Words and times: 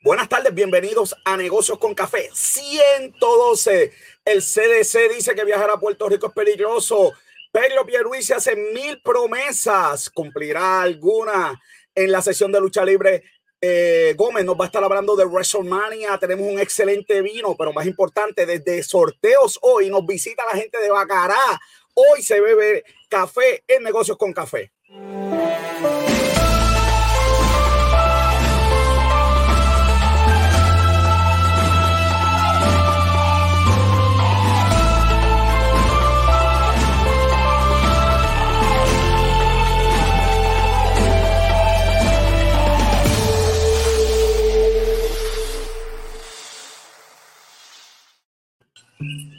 Buenas 0.00 0.28
tardes, 0.28 0.54
bienvenidos 0.54 1.16
a 1.24 1.36
Negocios 1.36 1.76
con 1.76 1.92
Café 1.92 2.30
112. 2.32 3.92
El 4.24 4.42
CDC 4.42 5.12
dice 5.12 5.34
que 5.34 5.44
viajar 5.44 5.70
a 5.70 5.80
Puerto 5.80 6.08
Rico 6.08 6.28
es 6.28 6.32
peligroso. 6.32 7.14
Pedro 7.50 7.84
Pierluisi 7.84 8.32
hace 8.32 8.54
mil 8.54 9.02
promesas. 9.02 10.08
¿Cumplirá 10.10 10.82
alguna 10.82 11.60
en 11.96 12.12
la 12.12 12.22
sesión 12.22 12.52
de 12.52 12.60
lucha 12.60 12.84
libre? 12.84 13.24
Eh, 13.60 14.14
Gómez 14.16 14.44
nos 14.44 14.56
va 14.56 14.66
a 14.66 14.68
estar 14.68 14.84
hablando 14.84 15.16
de 15.16 15.24
WrestleMania. 15.24 16.16
Tenemos 16.18 16.46
un 16.46 16.60
excelente 16.60 17.20
vino, 17.20 17.56
pero 17.58 17.72
más 17.72 17.86
importante, 17.86 18.46
desde 18.46 18.84
sorteos 18.84 19.58
hoy 19.62 19.90
nos 19.90 20.06
visita 20.06 20.46
la 20.46 20.56
gente 20.56 20.78
de 20.78 20.90
Bacará. 20.90 21.60
Hoy 21.94 22.22
se 22.22 22.40
bebe 22.40 22.84
café 23.08 23.64
en 23.66 23.82
Negocios 23.82 24.16
con 24.16 24.32
Café. 24.32 24.70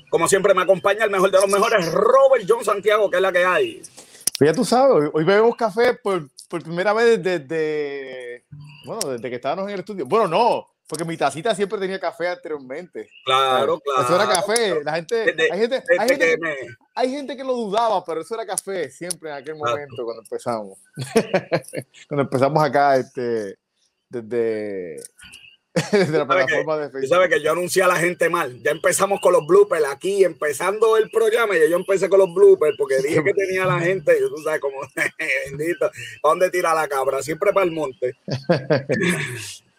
Como 0.09 0.27
siempre 0.27 0.53
me 0.53 0.61
acompaña 0.61 1.05
el 1.05 1.11
mejor 1.11 1.31
de 1.31 1.39
los 1.39 1.49
mejores, 1.49 1.91
Robert 1.91 2.45
John 2.47 2.63
Santiago, 2.63 3.09
que 3.09 3.17
es 3.17 3.21
la 3.21 3.31
que 3.31 3.45
hay. 3.45 3.81
Pues 4.37 4.49
ya 4.49 4.53
tú 4.53 4.65
sabes, 4.65 5.09
hoy 5.13 5.23
bebemos 5.23 5.55
café 5.55 5.93
por, 5.93 6.29
por 6.47 6.63
primera 6.63 6.93
vez 6.93 7.21
desde, 7.21 8.45
bueno, 8.85 9.11
desde 9.11 9.29
que 9.29 9.35
estábamos 9.35 9.67
en 9.67 9.73
el 9.73 9.79
estudio. 9.81 10.05
Bueno, 10.05 10.27
no, 10.27 10.67
porque 10.89 11.05
mi 11.05 11.15
tacita 11.17 11.53
siempre 11.53 11.77
tenía 11.77 11.99
café 11.99 12.29
anteriormente. 12.29 13.09
Claro, 13.23 13.79
claro. 13.79 14.01
Eso 14.01 14.16
era 14.16 14.27
café. 14.27 14.83
La 14.83 14.95
gente, 14.95 15.35
hay, 15.51 15.59
gente, 15.59 15.83
hay, 15.99 16.09
gente 16.09 16.17
que, 16.17 16.67
hay, 16.95 17.11
gente, 17.11 17.38
que 17.38 17.44
lo 17.44 17.53
dudaba, 17.53 18.03
pero 18.03 18.21
eso 18.21 18.33
era 18.33 18.44
café 18.44 18.89
siempre 18.89 19.29
en 19.29 19.35
aquel 19.35 19.55
momento 19.55 20.03
cuando 20.03 20.23
empezamos. 20.23 20.79
cuando 22.07 22.23
empezamos 22.23 22.63
acá, 22.63 22.97
este, 22.97 23.59
desde, 24.09 24.95
desde 25.91 26.17
la 26.17 26.25
plataforma 26.27 26.75
que, 26.75 26.81
de 26.81 26.89
Facebook. 26.89 27.09
sabes 27.09 27.30
que 27.30 27.41
yo 27.41 27.52
anuncié 27.52 27.83
a 27.83 27.88
la 27.88 27.95
gente 27.95 28.30
mal. 28.30 28.61
Ya 28.63 28.72
empezamos 28.72 29.19
con 29.22 29.33
los 29.33 29.45
bloopers 29.45 29.85
aquí, 29.85 30.23
empezando 30.23 30.97
el 30.97 31.09
programa, 31.09 31.55
y 31.58 31.69
yo 31.69 31.77
empecé 31.77 32.09
con 32.09 32.19
los 32.19 32.33
bloopers 32.33 32.75
porque 32.77 32.97
dije 32.97 33.23
que 33.23 33.33
tenía 33.33 33.66
la 33.66 33.80
gente, 33.80 34.16
y 34.17 34.30
tú 34.30 34.38
sabes, 34.44 34.59
como 34.59 34.77
bendito, 35.45 35.91
¿dónde 36.23 36.50
tira 36.50 36.73
la 36.73 36.88
cabra? 36.88 37.22
Siempre 37.22 37.53
para 37.53 37.66
el 37.66 37.72
monte. 37.72 38.16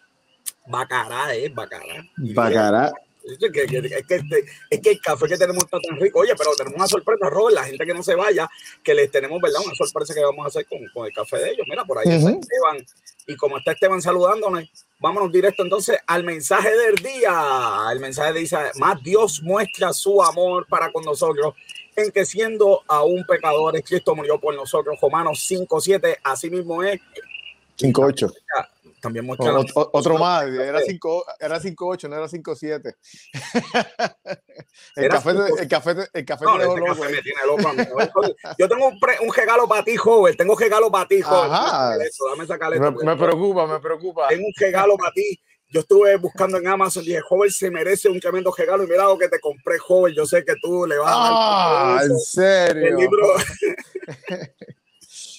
Bacará, 0.67 1.35
eh, 1.35 1.49
bacará. 1.49 2.05
Bacará. 2.17 2.93
Es 3.23 3.37
que, 3.37 3.63
es, 3.63 4.05
que, 4.07 4.15
este, 4.15 4.45
es 4.69 4.81
que 4.81 4.91
el 4.91 5.01
café 5.01 5.27
que 5.27 5.37
tenemos 5.37 5.63
está 5.63 5.79
tan 5.79 5.99
rico. 5.99 6.19
Oye, 6.19 6.33
pero 6.35 6.51
tenemos 6.55 6.77
una 6.77 6.87
sorpresa, 6.87 7.29
Robert, 7.29 7.55
la 7.55 7.63
gente 7.63 7.85
que 7.85 7.93
no 7.93 8.01
se 8.01 8.15
vaya, 8.15 8.49
que 8.83 8.93
les 8.93 9.11
tenemos, 9.11 9.39
¿verdad? 9.41 9.61
Una 9.63 9.75
sorpresa 9.75 10.13
que 10.13 10.21
vamos 10.21 10.45
a 10.45 10.47
hacer 10.47 10.65
con, 10.65 10.79
con 10.93 11.05
el 11.05 11.13
café 11.13 11.37
de 11.37 11.51
ellos. 11.51 11.65
Mira, 11.69 11.85
por 11.85 11.99
ahí 11.99 12.07
uh 12.07 12.11
-huh. 12.11 12.15
está 12.15 12.29
Esteban. 12.29 12.85
Y 13.27 13.35
como 13.35 13.57
está 13.57 13.73
Esteban 13.73 14.01
saludándonos, 14.01 14.63
vámonos 14.99 15.31
directo 15.31 15.63
entonces 15.63 15.99
al 16.07 16.23
mensaje 16.23 16.75
del 16.75 16.95
día. 16.95 17.87
El 17.91 17.99
mensaje 17.99 18.33
dice, 18.33 18.57
más 18.75 19.01
Dios 19.03 19.41
muestra 19.43 19.93
su 19.93 20.21
amor 20.23 20.65
para 20.67 20.91
con 20.91 21.03
nosotros 21.03 21.53
en 21.95 22.11
que 22.11 22.25
siendo 22.25 22.83
aún 22.87 23.23
pecadores, 23.27 23.83
Cristo 23.85 24.15
murió 24.15 24.39
por 24.39 24.55
nosotros. 24.55 24.97
Romanos 24.99 25.43
5, 25.45 25.79
7, 25.81 26.17
así 26.23 26.49
mismo 26.49 26.81
es. 26.83 26.99
5, 27.77 28.01
8 28.01 28.33
también 29.01 29.25
muestra 29.25 29.57
o, 29.57 29.61
o, 29.61 29.89
otro 29.93 30.17
más, 30.17 30.45
era 30.45 30.79
5 30.79 31.25
era 31.39 31.59
8, 31.77 32.07
no 32.07 32.15
era 32.15 32.27
5 32.27 32.55
7. 32.55 32.95
el, 34.95 35.09
café, 35.09 35.31
el 35.59 35.67
café 35.67 35.95
el 36.13 36.25
café 36.25 36.45
no, 36.45 36.61
este 36.61 36.67
loco, 36.67 36.85
café 36.85 37.11
me 37.11 37.21
tiene 37.21 37.39
loco 37.45 37.67
a 37.67 37.73
mí. 37.73 37.83
Yo 38.57 38.69
tengo 38.69 38.87
un, 38.87 38.99
pre, 38.99 39.15
un 39.21 39.33
regalo 39.33 39.67
para 39.67 39.83
ti, 39.83 39.97
joven. 39.97 40.37
Tengo 40.37 40.53
un 40.53 40.59
regalo 40.59 40.91
para 40.91 41.07
ti, 41.07 41.21
joven. 41.21 41.51
Eso, 42.01 42.25
dame 42.29 42.79
me, 42.79 42.91
me 42.91 43.17
preocupa, 43.17 43.67
me 43.67 43.79
preocupa. 43.79 44.27
Tengo 44.29 44.45
un 44.45 44.53
regalo 44.57 44.95
para 44.97 45.11
ti. 45.11 45.39
Yo 45.73 45.79
estuve 45.79 46.15
buscando 46.17 46.57
en 46.57 46.67
Amazon 46.67 47.03
y 47.03 47.07
dije, 47.07 47.21
joven, 47.21 47.49
se 47.49 47.71
merece 47.71 48.09
un 48.09 48.19
tremendo 48.19 48.53
regalo. 48.55 48.83
Y 48.83 48.87
mira 48.87 49.05
lo 49.05 49.17
que 49.17 49.29
te 49.29 49.39
compré, 49.39 49.79
joven. 49.79 50.13
Yo 50.13 50.25
sé 50.25 50.43
que 50.43 50.53
tú 50.61 50.85
le 50.85 50.97
vas 50.97 51.15
a 51.15 51.19
dar. 51.19 51.29
Ah, 51.31 52.01
en 52.03 52.19
serio. 52.19 52.87
El 52.87 52.95
libro. 52.95 53.27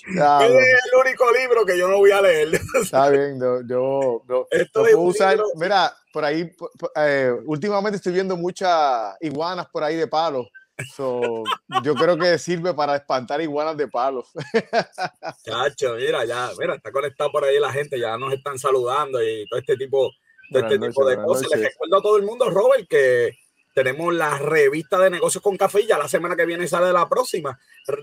Claro. 0.04 0.58
Es 0.58 0.80
el 0.92 1.00
único 1.00 1.30
libro 1.32 1.64
que 1.64 1.78
yo 1.78 1.88
no 1.88 1.98
voy 1.98 2.10
a 2.10 2.20
leer. 2.20 2.48
Está 2.82 3.08
bien, 3.08 3.38
yo, 3.40 3.60
yo, 3.62 4.22
yo 4.28 4.46
Esto 4.50 4.80
puedo 4.80 5.00
usar. 5.00 5.36
Libro. 5.36 5.48
Mira, 5.56 5.94
por 6.12 6.24
ahí, 6.24 6.50
eh, 6.96 7.32
últimamente 7.44 7.96
estoy 7.96 8.12
viendo 8.12 8.36
muchas 8.36 9.16
iguanas 9.20 9.66
por 9.68 9.84
ahí 9.84 9.96
de 9.96 10.06
palos. 10.06 10.48
So, 10.96 11.44
yo 11.84 11.94
creo 11.94 12.16
que 12.16 12.38
sirve 12.38 12.74
para 12.74 12.96
espantar 12.96 13.40
iguanas 13.40 13.76
de 13.76 13.88
palos. 13.88 14.30
Chacho, 15.44 15.94
mira, 15.94 16.24
ya, 16.24 16.50
mira, 16.58 16.74
está 16.74 16.90
conectado 16.90 17.30
por 17.30 17.44
ahí 17.44 17.60
la 17.60 17.72
gente, 17.72 18.00
ya 18.00 18.16
nos 18.16 18.32
están 18.32 18.58
saludando 18.58 19.22
y 19.22 19.46
todo 19.48 19.60
este 19.60 19.76
tipo, 19.76 20.10
todo 20.50 20.62
este 20.64 20.78
noches, 20.78 20.94
tipo 20.94 21.06
de 21.08 21.16
cosas. 21.16 21.48
Les 21.50 21.70
recuerdo 21.70 21.98
a 21.98 22.02
todo 22.02 22.16
el 22.16 22.24
mundo, 22.24 22.50
Robert, 22.50 22.88
que 22.88 23.32
tenemos 23.74 24.14
la 24.14 24.38
revista 24.38 24.98
de 24.98 25.10
negocios 25.10 25.42
con 25.42 25.56
café 25.56 25.82
y 25.82 25.86
ya 25.86 25.98
la 25.98 26.08
semana 26.08 26.36
que 26.36 26.46
viene 26.46 26.66
sale 26.68 26.92
la 26.92 27.08
próxima. 27.08 27.58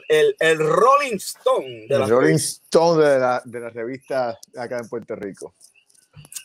El, 0.08 0.36
el 0.40 0.58
Rolling 0.58 1.16
Stone. 1.18 1.86
De 1.88 1.96
el 1.96 2.00
la 2.00 2.08
Rolling 2.08 2.28
revista. 2.28 2.64
Stone 2.66 3.04
de 3.04 3.20
la, 3.20 3.42
de 3.46 3.60
la 3.60 3.70
revista 3.70 4.40
acá 4.58 4.80
en 4.80 4.90
Puerto 4.90 5.16
Rico. 5.16 5.54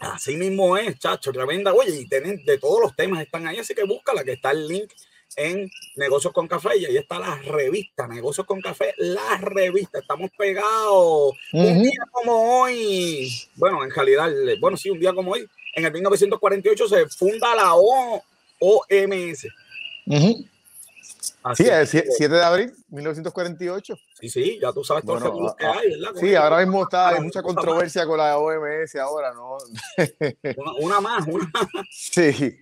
Así 0.01 0.37
mismo 0.37 0.77
es, 0.77 0.99
chacho, 0.99 1.33
tremenda. 1.33 1.73
Oye, 1.73 2.01
y 2.01 2.09
tienen 2.09 2.45
de 2.45 2.59
todos 2.59 2.81
los 2.81 2.95
temas 2.95 3.23
están 3.23 3.47
ahí, 3.47 3.59
así 3.59 3.75
que 3.75 3.85
búscala, 3.85 4.25
que 4.25 4.33
está 4.33 4.51
el 4.51 4.69
link 4.69 4.93
en 5.37 5.69
Negocios 5.97 6.33
con 6.33 6.47
Café 6.47 6.77
y 6.77 6.85
ahí 6.85 6.97
está 6.97 7.19
la 7.19 7.37
revista, 7.37 8.07
Negocios 8.07 8.47
con 8.47 8.61
Café, 8.61 8.95
la 8.99 9.39
revista. 9.39 9.99
Estamos 9.99 10.31
pegados. 10.37 11.35
Uh 11.53 11.59
-huh. 11.59 11.73
Un 11.73 11.83
día 11.83 12.05
como 12.13 12.61
hoy, 12.61 13.33
bueno, 13.57 13.83
en 13.83 13.91
realidad, 13.91 14.31
bueno, 14.61 14.77
sí, 14.77 14.91
un 14.91 15.01
día 15.01 15.13
como 15.13 15.33
hoy, 15.33 15.49
en 15.75 15.85
el 15.85 15.93
1948 15.93 16.89
se 16.89 17.09
funda 17.09 17.55
la 17.55 17.75
O, 17.75 18.23
OMS. 18.61 19.47
Uh 20.07 20.15
-huh. 20.15 20.49
sí, 21.55 21.67
el 21.69 21.87
7 21.87 22.29
de 22.29 22.43
abril 22.43 22.75
1948. 22.89 23.95
Sí, 24.21 24.29
sí, 24.29 24.59
ya 24.61 24.73
tú 24.73 24.85
sabes 24.85 25.05
todo 25.05 25.19
bueno, 25.19 25.51
el 25.51 25.57
que 25.57 25.67
hay, 25.67 25.91
¿verdad? 25.91 26.21
Sí, 26.21 26.35
ahora 26.35 26.59
mismo 26.61 26.83
está, 26.83 27.09
hay 27.09 27.21
mucha 27.21 27.43
controversia 27.43 28.07
con 28.07 28.19
la 28.19 28.39
OMS 28.39 28.95
ahora, 28.97 29.33
¿no? 29.33 29.59
Una, 30.57 30.73
una 30.81 31.01
más, 31.01 31.27
una 31.27 31.51
más. 31.53 31.87
Sí. 31.91 32.59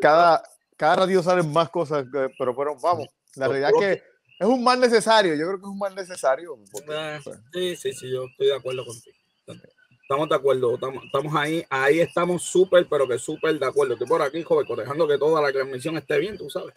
Cada, 0.00 0.42
cada 0.76 0.96
ratito 0.96 1.22
salen 1.22 1.52
más 1.52 1.68
cosas, 1.68 2.06
pero 2.38 2.54
bueno, 2.54 2.76
vamos. 2.80 3.08
La 3.34 3.48
realidad 3.48 3.70
es 3.74 3.80
que 3.80 4.02
es 4.38 4.46
un 4.46 4.62
mal 4.62 4.78
necesario. 4.78 5.34
Yo 5.34 5.46
creo 5.46 5.58
que 5.58 5.64
es 5.64 5.70
un 5.70 5.78
mal 5.78 5.94
necesario. 5.94 6.56
Porque, 6.70 6.88
eh, 6.90 7.20
sí, 7.52 7.76
sí, 7.76 7.92
sí, 7.92 8.10
yo 8.10 8.24
estoy 8.24 8.46
de 8.46 8.54
acuerdo 8.54 8.86
contigo. 8.86 9.17
Estamos 10.10 10.30
de 10.30 10.36
acuerdo, 10.36 10.72
estamos, 10.72 11.04
estamos 11.04 11.34
ahí, 11.34 11.62
ahí 11.68 12.00
estamos 12.00 12.42
súper, 12.42 12.86
pero 12.88 13.06
que 13.06 13.18
súper 13.18 13.58
de 13.58 13.66
acuerdo. 13.66 13.92
Estoy 13.92 14.08
por 14.08 14.22
aquí, 14.22 14.42
joven, 14.42 14.66
cotejando 14.66 15.06
que 15.06 15.18
toda 15.18 15.42
la 15.42 15.52
transmisión 15.52 15.98
esté 15.98 16.18
bien, 16.18 16.38
tú 16.38 16.48
sabes. 16.48 16.74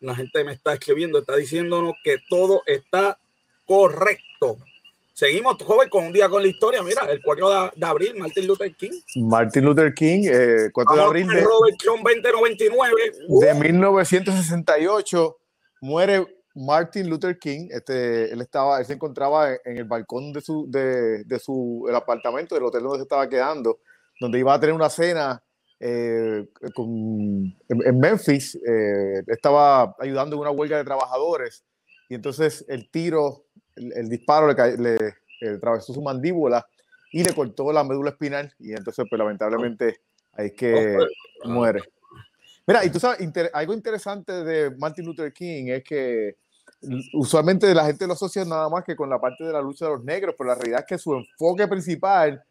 La 0.00 0.14
gente 0.14 0.42
me 0.42 0.52
está 0.54 0.72
escribiendo, 0.72 1.18
está 1.18 1.36
diciéndonos 1.36 1.92
que 2.02 2.16
todo 2.30 2.62
está 2.64 3.18
correcto. 3.66 4.56
Seguimos, 5.12 5.62
joven, 5.62 5.90
con 5.90 6.06
un 6.06 6.12
día 6.14 6.30
con 6.30 6.40
la 6.40 6.48
historia. 6.48 6.82
Mira, 6.82 7.04
el 7.04 7.20
4 7.22 7.72
de, 7.76 7.86
abril, 7.86 8.14
Martin 8.16 8.46
Luther 8.46 8.74
King. 8.74 8.92
Martin 9.16 9.66
Luther 9.66 9.92
King, 9.92 10.22
eh, 10.24 10.70
4 10.72 10.96
de 10.96 11.02
abril 11.02 11.26
de, 11.26 11.42
Robert 11.42 11.76
John 11.84 12.02
2099. 12.02 13.12
de 13.28 13.54
1968 13.54 15.36
muere 15.82 16.39
Martin 16.54 17.08
Luther 17.08 17.38
King. 17.38 17.68
Este, 17.70 18.32
él 18.32 18.40
estaba, 18.40 18.78
él 18.78 18.86
se 18.86 18.94
encontraba 18.94 19.52
en 19.64 19.76
el 19.76 19.84
balcón 19.84 20.32
de 20.32 20.40
su, 20.40 20.66
de, 20.68 21.24
de 21.24 21.38
su 21.38 21.86
el 21.88 21.94
apartamento 21.94 22.54
del 22.54 22.64
hotel 22.64 22.82
donde 22.82 22.98
se 22.98 23.02
estaba 23.02 23.28
quedando, 23.28 23.80
donde 24.20 24.38
iba 24.38 24.54
a 24.54 24.60
tener 24.60 24.74
una 24.74 24.90
cena 24.90 25.42
eh, 25.78 26.46
con, 26.74 26.88
en, 27.68 27.86
en, 27.86 27.98
Memphis. 27.98 28.56
Eh, 28.56 29.22
estaba 29.26 29.94
ayudando 29.98 30.36
en 30.36 30.42
una 30.42 30.50
huelga 30.50 30.76
de 30.76 30.84
trabajadores 30.84 31.64
y 32.08 32.14
entonces 32.14 32.64
el 32.68 32.90
tiro 32.90 33.46
el, 33.76 33.92
el 33.94 34.08
disparo 34.08 34.52
le, 34.52 34.76
le, 34.76 34.98
le, 35.40 35.50
atravesó 35.56 35.92
su 35.92 36.02
mandíbula 36.02 36.66
y 37.12 37.24
le 37.24 37.34
cortó 37.34 37.72
la 37.72 37.84
médula 37.84 38.10
espinal 38.10 38.52
y 38.58 38.72
entonces 38.72 39.06
pues 39.08 39.18
lamentablemente 39.18 40.00
ahí 40.32 40.46
es 40.46 40.52
que 40.52 40.98
muere. 41.44 41.80
Mira, 42.66 42.84
y 42.84 42.90
tú 42.90 43.00
sabes, 43.00 43.20
inter, 43.20 43.50
algo 43.52 43.72
interesante 43.74 44.32
de 44.44 44.70
Martin 44.76 45.04
Luther 45.04 45.32
King 45.32 45.66
es 45.68 45.84
que 45.84 46.36
usualmente 47.14 47.74
la 47.74 47.84
gente 47.84 48.06
lo 48.06 48.14
asocia 48.14 48.44
nada 48.44 48.68
más 48.68 48.84
que 48.84 48.96
con 48.96 49.10
la 49.10 49.20
parte 49.20 49.44
de 49.44 49.52
la 49.52 49.60
lucha 49.60 49.86
de 49.86 49.92
los 49.92 50.04
negros, 50.04 50.34
pero 50.36 50.48
la 50.48 50.54
realidad 50.54 50.80
es 50.80 50.86
que 50.86 50.98
su 50.98 51.14
enfoque 51.14 51.66
principal, 51.68 52.42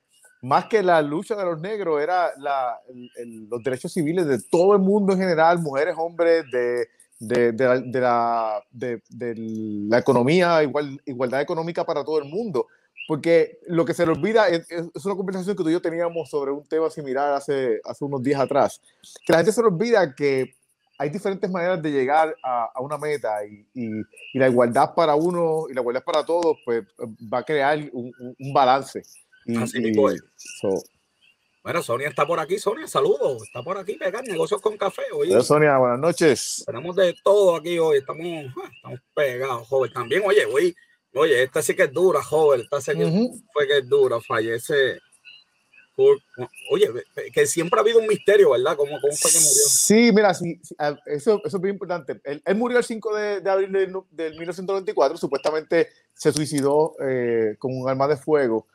más 0.41 0.65
que 0.65 0.83
la 0.83 1.01
lucha 1.01 1.35
de 1.35 1.45
los 1.45 1.59
negros, 1.59 2.01
era 2.01 2.31
la, 2.37 2.79
el, 2.87 3.09
el, 3.15 3.49
los 3.49 3.63
derechos 3.63 3.91
civiles 3.91 4.27
de 4.27 4.41
todo 4.41 4.73
el 4.73 4.81
mundo 4.81 5.13
en 5.13 5.19
general, 5.19 5.59
mujeres, 5.59 5.95
hombres, 5.97 6.45
de, 6.51 6.87
de, 7.19 7.51
de, 7.51 7.65
la, 7.65 7.79
de, 7.79 8.01
la, 8.01 8.63
de, 8.71 9.33
la 9.35 9.97
economía, 9.97 10.63
igual, 10.63 11.01
igualdad 11.05 11.41
económica 11.41 11.83
para 11.85 12.03
todo 12.03 12.19
el 12.19 12.25
mundo. 12.25 12.67
Porque 13.07 13.59
lo 13.67 13.85
que 13.85 13.93
se 13.93 14.05
le 14.05 14.11
olvida 14.11 14.47
es, 14.49 14.69
es, 14.69 15.05
una 15.05 15.15
conversación 15.15 15.55
que 15.55 15.63
tú 15.63 15.69
y 15.69 15.73
yo 15.73 15.81
teníamos 15.81 16.29
sobre 16.29 16.51
un 16.51 16.67
tema 16.67 16.89
similar 16.89 17.33
hace, 17.33 17.79
hace 17.83 18.05
unos 18.05 18.21
días 18.21 18.39
atrás, 18.39 18.81
que 19.25 19.33
la 19.33 19.39
gente 19.39 19.51
se 19.51 19.61
le 19.61 19.67
olvida 19.67 20.13
que 20.13 20.55
hay 20.97 21.09
diferentes 21.09 21.49
maneras 21.49 21.81
de 21.81 21.91
llegar 21.91 22.35
a, 22.43 22.69
a 22.75 22.81
una 22.81 22.97
meta 22.97 23.45
y, 23.45 23.65
y, 23.73 24.01
y, 24.33 24.39
la 24.39 24.49
igualdad 24.49 24.93
para 24.93 25.15
uno 25.15 25.65
y 25.69 25.73
la 25.73 25.81
igualdad 25.81 26.03
para 26.03 26.25
todos, 26.25 26.57
pues 26.65 26.83
va 27.33 27.39
a 27.39 27.43
crear 27.43 27.79
un, 27.93 28.11
un 28.37 28.53
balance. 28.53 29.01
Y, 29.45 29.55
Así 29.55 29.79
y, 29.79 29.93
so, 30.35 30.83
bueno, 31.63 31.83
Sonia 31.83 32.07
está 32.07 32.25
por 32.25 32.39
aquí. 32.39 32.57
Sonia, 32.57 32.87
saludos. 32.87 33.43
Está 33.43 33.61
por 33.61 33.77
aquí 33.77 33.93
pegar 33.93 34.23
negocios 34.23 34.61
con 34.61 34.77
café. 34.77 35.03
Oye, 35.13 35.33
Hola, 35.33 35.43
Sonia, 35.43 35.77
buenas 35.77 35.99
noches. 35.99 36.63
Tenemos 36.65 36.95
de 36.95 37.13
todo 37.23 37.55
aquí 37.55 37.77
hoy. 37.77 37.97
Estamos, 37.97 38.25
ah, 38.25 38.69
estamos 38.73 38.99
pegados, 39.13 39.67
joven. 39.67 39.91
También, 39.91 40.23
oye, 40.25 40.45
hoy, 40.45 40.75
oye, 41.13 41.43
esta 41.43 41.61
sí 41.61 41.75
que 41.75 41.83
es 41.83 41.91
dura, 41.91 42.21
joven. 42.23 42.61
Esta 42.61 42.81
sí 42.81 42.97
que 42.97 43.05
uh 43.05 43.09
-huh. 43.09 43.43
fue 43.53 43.67
que 43.67 43.77
es 43.79 43.89
dura. 43.89 44.19
Fallece. 44.21 44.99
Oye, 46.71 46.89
que 47.33 47.45
siempre 47.45 47.77
ha 47.77 47.81
habido 47.81 47.99
un 47.99 48.07
misterio, 48.07 48.51
¿verdad? 48.51 48.77
¿Cómo, 48.77 48.99
cómo 49.01 49.13
fue 49.13 49.31
que 49.31 49.37
murió? 49.37 49.63
Sí, 49.67 50.11
mira, 50.13 50.33
sí, 50.33 50.57
sí 50.63 50.73
eso, 51.05 51.41
eso 51.43 51.57
es 51.57 51.61
muy 51.61 51.69
importante. 51.69 52.21
Él, 52.23 52.41
él, 52.45 52.55
murió 52.55 52.77
el 52.77 52.85
5 52.85 53.15
de, 53.15 53.41
de 53.41 53.49
abril 53.49 53.71
del, 53.71 53.93
del 54.11 54.31
1994. 54.37 55.17
Supuestamente 55.17 55.89
se 56.13 56.31
suicidó 56.31 56.95
eh, 57.01 57.55
con 57.59 57.77
un 57.77 57.89
arma 57.89 58.07
de 58.07 58.15
fuego. 58.15 58.67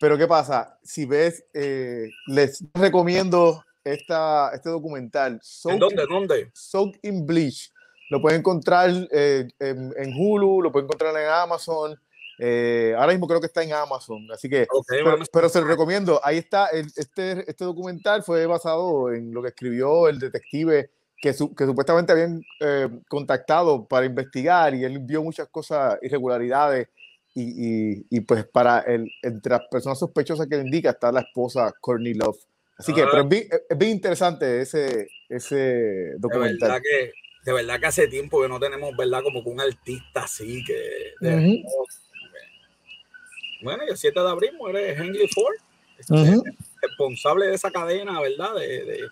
Pero 0.00 0.18
¿qué 0.18 0.26
pasa? 0.26 0.78
Si 0.82 1.06
ves, 1.06 1.44
eh, 1.54 2.10
les 2.26 2.64
recomiendo 2.74 3.64
esta, 3.84 4.50
este 4.54 4.70
documental. 4.70 5.38
Soak, 5.42 5.74
¿En 5.74 5.80
dónde? 5.80 6.06
¿Dónde? 6.08 6.50
Soak 6.52 6.98
in 7.02 7.26
Bleach. 7.26 7.72
Lo 8.10 8.20
pueden 8.20 8.40
encontrar 8.40 8.90
eh, 9.10 9.48
en, 9.58 9.92
en, 9.96 10.12
Hulu, 10.16 10.62
lo 10.62 10.72
pueden 10.72 10.86
encontrar 10.86 11.16
en 11.16 11.28
Amazon. 11.28 11.98
Eh, 12.38 12.94
ahora 12.98 13.12
mismo 13.12 13.28
creo 13.28 13.40
que 13.40 13.46
está 13.46 13.62
en 13.62 13.72
Amazon, 13.72 14.26
así 14.32 14.48
que, 14.48 14.66
okay, 14.68 15.04
pero, 15.04 15.18
pero, 15.32 15.48
se 15.48 15.60
lo 15.60 15.66
recomiendo. 15.66 16.20
Ahí 16.22 16.38
está, 16.38 16.66
el, 16.66 16.86
este, 16.96 17.48
este 17.48 17.64
documental 17.64 18.24
fue 18.24 18.44
basado 18.46 19.12
en 19.12 19.32
lo 19.32 19.40
que 19.40 19.48
escribió 19.48 20.08
el 20.08 20.18
detective 20.18 20.90
que, 21.24 21.32
su, 21.32 21.54
que 21.54 21.64
supuestamente 21.64 22.12
habían 22.12 22.42
eh, 22.60 22.88
contactado 23.08 23.86
para 23.86 24.06
investigar 24.06 24.74
y 24.74 24.84
él 24.84 24.98
vio 24.98 25.22
muchas 25.22 25.48
cosas, 25.48 25.96
irregularidades 26.02 26.88
y, 27.34 27.42
y, 27.42 28.06
y, 28.10 28.20
pues 28.20 28.46
para 28.46 28.80
el, 28.80 29.10
entre 29.22 29.52
las 29.52 29.62
personas 29.70 29.98
sospechosas 29.98 30.46
que 30.48 30.56
le 30.56 30.62
indica 30.62 30.90
está 30.90 31.10
la 31.10 31.20
esposa 31.20 31.72
Courtney 31.80 32.14
Love. 32.14 32.38
Así 32.76 32.92
que, 32.92 33.02
ah. 33.02 33.08
pero 33.10 33.22
es 33.22 33.28
bien, 33.28 33.48
es 33.70 33.78
bien, 33.78 33.92
interesante 33.92 34.60
ese, 34.60 35.08
ese 35.28 36.14
documental. 36.18 36.58
De 36.58 36.66
verdad, 36.66 36.82
que, 36.82 37.12
de 37.44 37.52
verdad 37.52 37.78
que 37.78 37.86
hace 37.86 38.08
tiempo 38.08 38.40
que 38.40 38.48
no 38.48 38.58
tenemos, 38.58 38.96
¿verdad? 38.96 39.22
Como 39.22 39.42
que 39.42 39.50
un 39.50 39.60
artista 39.60 40.24
así 40.24 40.64
que... 40.64 41.14
De, 41.20 41.34
uh 41.34 41.38
-huh. 41.38 41.64
Bueno, 43.62 43.84
y 43.86 43.90
el 43.90 43.96
7 43.96 44.20
de 44.20 44.28
abril 44.28 44.52
muere 44.58 44.92
Henry 44.92 45.28
Ford, 45.28 45.54
uh 46.10 46.14
-huh. 46.14 46.56
responsable 46.82 47.46
de 47.46 47.54
esa 47.54 47.70
cadena, 47.70 48.20
¿verdad? 48.20 48.54
De, 48.54 48.84
de 48.84 49.08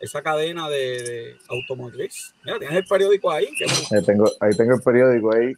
esa 0.00 0.22
cadena 0.22 0.68
de, 0.68 1.02
de, 1.02 1.36
automotriz. 1.48 2.34
Mira, 2.44 2.58
tienes 2.58 2.76
el 2.76 2.84
periódico 2.84 3.30
ahí. 3.30 3.48
Ahí 3.92 4.04
tengo, 4.04 4.30
ahí 4.40 4.56
tengo 4.56 4.74
el 4.74 4.82
periódico 4.82 5.34
ahí. 5.34 5.52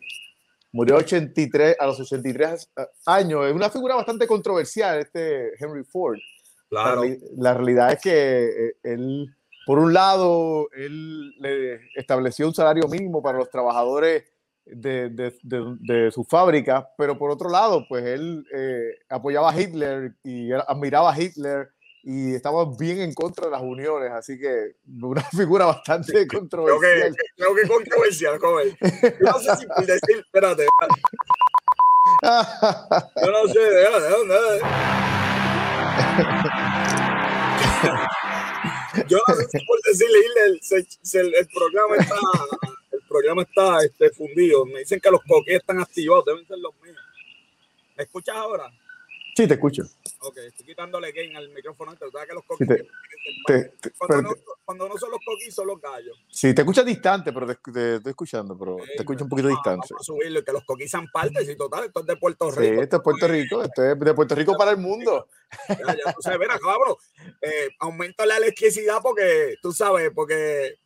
Murió 0.72 0.96
83, 0.96 1.76
a 1.78 1.86
los 1.86 2.00
83 2.00 2.70
años. 3.06 3.46
Es 3.46 3.52
una 3.52 3.70
figura 3.70 3.94
bastante 3.94 4.26
controversial 4.26 5.00
este 5.00 5.52
Henry 5.58 5.84
Ford. 5.84 6.18
Claro. 6.68 7.04
La, 7.04 7.16
la 7.38 7.54
realidad 7.54 7.92
es 7.92 8.00
que 8.02 8.72
él, 8.82 9.34
por 9.66 9.80
un 9.80 9.92
lado, 9.92 10.68
él 10.76 11.34
le 11.40 11.80
estableció 11.96 12.46
un 12.46 12.54
salario 12.54 12.86
mínimo 12.86 13.20
para 13.20 13.38
los 13.38 13.50
trabajadores 13.50 14.22
de, 14.64 15.10
de, 15.10 15.34
de, 15.42 15.76
de 15.80 16.10
su 16.12 16.22
fábrica, 16.22 16.88
pero 16.96 17.18
por 17.18 17.32
otro 17.32 17.50
lado, 17.50 17.84
pues 17.88 18.04
él 18.04 18.46
eh, 18.54 18.90
apoyaba 19.08 19.50
a 19.50 19.60
Hitler 19.60 20.14
y 20.22 20.52
admiraba 20.52 21.12
a 21.12 21.20
Hitler 21.20 21.70
y 22.04 22.36
estaba 22.36 22.64
bien 22.78 23.00
en 23.00 23.12
contra 23.12 23.46
de 23.46 23.50
las 23.50 23.62
uniones, 23.62 24.12
así 24.12 24.38
que 24.38 24.76
una 25.02 25.22
figura 25.36 25.66
bastante 25.66 26.20
sí, 26.20 26.28
controversial. 26.28 26.80
Creo 26.80 27.12
que, 27.12 27.18
creo 27.36 27.54
que 27.56 27.66
controversial, 27.68 28.38
joven. 28.38 28.76
Yo 28.80 29.32
no 29.32 29.38
sé 29.40 29.56
si 29.56 29.66
por 29.66 29.84
decir, 29.84 30.18
espérate. 30.18 30.66
Yo 33.24 33.32
no 33.32 33.48
sé, 33.52 33.58
déjame, 33.58 34.00
déjame. 34.00 34.60
Yo 39.08 39.18
no 39.26 39.34
sé 39.34 39.46
si 39.48 39.66
por 39.66 39.80
decirle 39.82 40.58
se, 40.60 40.86
se, 41.02 41.20
el 41.20 41.48
programa 41.48 41.96
está 41.96 42.16
programa 43.06 43.42
está 43.42 43.84
este, 43.84 44.10
fundido. 44.10 44.66
Me 44.66 44.80
dicen 44.80 45.00
que 45.00 45.10
los 45.10 45.22
coquetes 45.22 45.60
están 45.60 45.80
activados, 45.80 46.24
deben 46.26 46.46
ser 46.46 46.58
los 46.58 46.74
míos. 46.82 46.96
¿Me 47.96 48.04
escuchas 48.04 48.36
ahora? 48.36 48.70
Sí, 49.34 49.46
te 49.46 49.54
escucho. 49.54 49.82
Ok, 50.20 50.38
estoy 50.38 50.66
quitándole 50.66 51.12
gain 51.12 51.36
al 51.36 51.48
micrófono. 51.50 51.94
¿Sabes 51.96 52.28
que 52.28 52.34
los 52.34 52.44
coquetes? 52.44 52.82
Sí, 52.82 52.88
te, 53.46 53.64
te, 53.80 53.90
cuando, 53.92 54.22
no, 54.22 54.34
cuando, 54.66 54.88
no, 54.88 54.98
son 54.98 55.10
los 55.12 55.20
coquis, 55.24 55.54
son 55.54 55.68
los 55.68 55.80
gallos. 55.80 56.18
Sí, 56.28 56.52
te 56.52 56.62
escuchas 56.62 56.84
distante, 56.84 57.32
pero 57.32 57.46
te, 57.46 57.54
te 57.54 57.94
estoy 57.94 58.10
escuchando, 58.10 58.58
pero 58.58 58.76
sí, 58.80 58.90
te 58.96 59.02
escucho 59.02 59.24
un 59.24 59.30
poquito 59.30 59.48
distante. 59.48 59.86
Vamos 59.90 60.00
a 60.00 60.04
subirlo, 60.04 60.44
que 60.44 60.52
los 60.52 60.64
coquis 60.64 60.90
sean 60.90 61.06
partes 61.12 61.48
y 61.48 61.56
total, 61.56 61.84
esto 61.84 62.00
es 62.00 62.06
de 62.06 62.16
Puerto 62.16 62.50
Rico. 62.50 62.74
Sí, 62.74 62.80
esto 62.82 62.96
es 62.96 63.02
Puerto 63.02 63.28
Rico, 63.28 63.62
esto 63.62 63.84
es 63.84 63.98
de 63.98 64.14
Puerto 64.14 64.34
Rico 64.34 64.56
para 64.58 64.72
el 64.72 64.78
mundo. 64.78 65.28
Ya, 65.68 65.76
ya 66.04 66.12
tú 66.12 66.20
sabes, 66.20 66.40
mira, 66.40 66.58
cabrón, 66.58 66.96
eh, 67.40 67.68
aumenta 67.78 68.26
la 68.26 68.36
electricidad 68.36 68.98
porque, 69.00 69.54
tú 69.62 69.72
sabes, 69.72 70.10
porque 70.14 70.78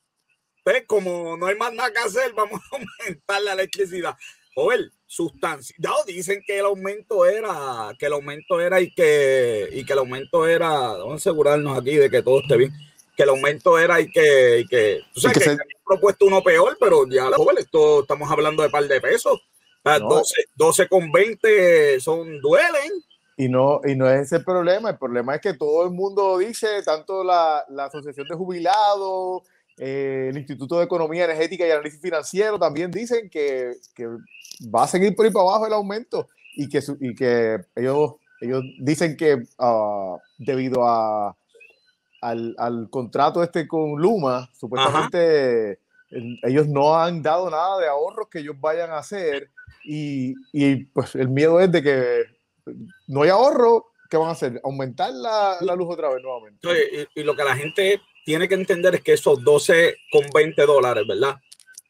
pues 0.62 0.84
como 0.86 1.36
no 1.36 1.46
hay 1.46 1.56
más 1.56 1.72
nada 1.72 1.90
que 1.90 1.98
hacer, 1.98 2.32
vamos 2.34 2.60
a 2.70 2.76
aumentar 2.76 3.42
la 3.42 3.54
electricidad. 3.54 4.14
Joder, 4.54 4.90
sustancia. 5.06 5.74
Ya 5.78 5.90
dicen 6.06 6.42
que 6.46 6.58
el 6.58 6.66
aumento 6.66 7.24
era, 7.24 7.94
que 7.98 8.06
el 8.06 8.12
aumento 8.12 8.60
era 8.60 8.80
y 8.80 8.92
que, 8.92 9.68
y 9.72 9.84
que 9.84 9.92
el 9.92 10.00
aumento 10.00 10.46
era, 10.46 10.68
vamos 10.70 11.12
a 11.12 11.16
asegurarnos 11.16 11.78
aquí 11.78 11.96
de 11.96 12.10
que 12.10 12.22
todo 12.22 12.40
esté 12.40 12.56
bien, 12.56 12.72
que 13.20 13.24
el 13.24 13.30
aumento 13.30 13.78
era 13.78 14.00
y 14.00 14.10
que, 14.10 14.60
y 14.60 14.66
que 14.66 15.00
tú 15.12 15.20
sabes 15.20 15.36
que, 15.36 15.44
que 15.44 15.50
se... 15.50 15.58
propuesto 15.84 16.24
uno 16.24 16.42
peor, 16.42 16.78
pero 16.80 17.06
ya, 17.06 17.26
joder, 17.36 17.58
esto 17.58 18.00
estamos 18.00 18.30
hablando 18.30 18.62
de 18.62 18.70
par 18.70 18.84
de 18.84 18.98
pesos. 18.98 19.38
No. 19.84 19.98
12, 19.98 20.34
12 20.54 20.88
con 20.88 21.12
20 21.12 22.00
son, 22.00 22.40
duelen. 22.40 22.90
Y 23.36 23.48
no, 23.48 23.80
y 23.86 23.94
no 23.94 24.08
es 24.08 24.22
ese 24.22 24.36
el 24.36 24.44
problema, 24.44 24.90
el 24.90 24.98
problema 24.98 25.34
es 25.34 25.42
que 25.42 25.54
todo 25.54 25.84
el 25.84 25.90
mundo 25.90 26.38
dice, 26.38 26.82
tanto 26.82 27.22
la, 27.22 27.64
la 27.68 27.86
Asociación 27.86 28.26
de 28.26 28.36
Jubilados, 28.36 29.42
eh, 29.76 30.28
el 30.30 30.38
Instituto 30.38 30.78
de 30.78 30.84
Economía 30.84 31.24
Energética 31.24 31.66
y 31.66 31.70
Análisis 31.70 32.00
Financiero 32.00 32.58
también 32.58 32.90
dicen 32.90 33.28
que, 33.28 33.72
que, 33.94 34.06
va 34.74 34.84
a 34.84 34.88
seguir 34.88 35.14
por 35.14 35.26
ahí 35.26 35.32
para 35.32 35.42
abajo 35.42 35.66
el 35.66 35.72
aumento 35.74 36.28
y 36.54 36.68
que, 36.68 36.80
y 37.00 37.14
que 37.14 37.58
ellos, 37.76 38.14
ellos 38.40 38.62
dicen 38.78 39.16
que 39.16 39.42
uh, 39.58 40.18
debido 40.38 40.86
a, 40.86 41.34
al, 42.20 42.54
al, 42.58 42.88
contrato 42.90 43.42
este 43.42 43.66
con 43.66 44.00
Luma, 44.00 44.50
supuestamente 44.52 45.80
el, 46.10 46.38
ellos 46.42 46.66
no 46.68 46.96
han 46.96 47.22
dado 47.22 47.50
nada 47.50 47.78
de 47.78 47.88
ahorros 47.88 48.28
que 48.28 48.40
ellos 48.40 48.56
vayan 48.58 48.90
a 48.90 48.98
hacer 48.98 49.50
y, 49.84 50.34
y 50.52 50.84
pues 50.86 51.14
el 51.14 51.28
miedo 51.28 51.60
es 51.60 51.70
de 51.72 51.82
que 51.82 52.24
no 53.06 53.22
hay 53.22 53.30
ahorro, 53.30 53.86
¿qué 54.08 54.16
van 54.16 54.28
a 54.28 54.32
hacer? 54.32 54.60
¿Aumentar 54.64 55.12
la, 55.12 55.56
la 55.60 55.74
luz 55.74 55.88
otra 55.90 56.10
vez 56.10 56.22
nuevamente? 56.22 56.68
Y, 57.14 57.20
y, 57.20 57.24
lo 57.24 57.34
que 57.34 57.44
la 57.44 57.56
gente 57.56 58.00
tiene 58.24 58.48
que 58.48 58.54
entender 58.54 58.94
es 58.96 59.02
que 59.02 59.14
esos 59.14 59.42
12 59.42 59.96
con 60.10 60.22
20 60.32 60.66
dólares, 60.66 61.04
¿verdad? 61.06 61.36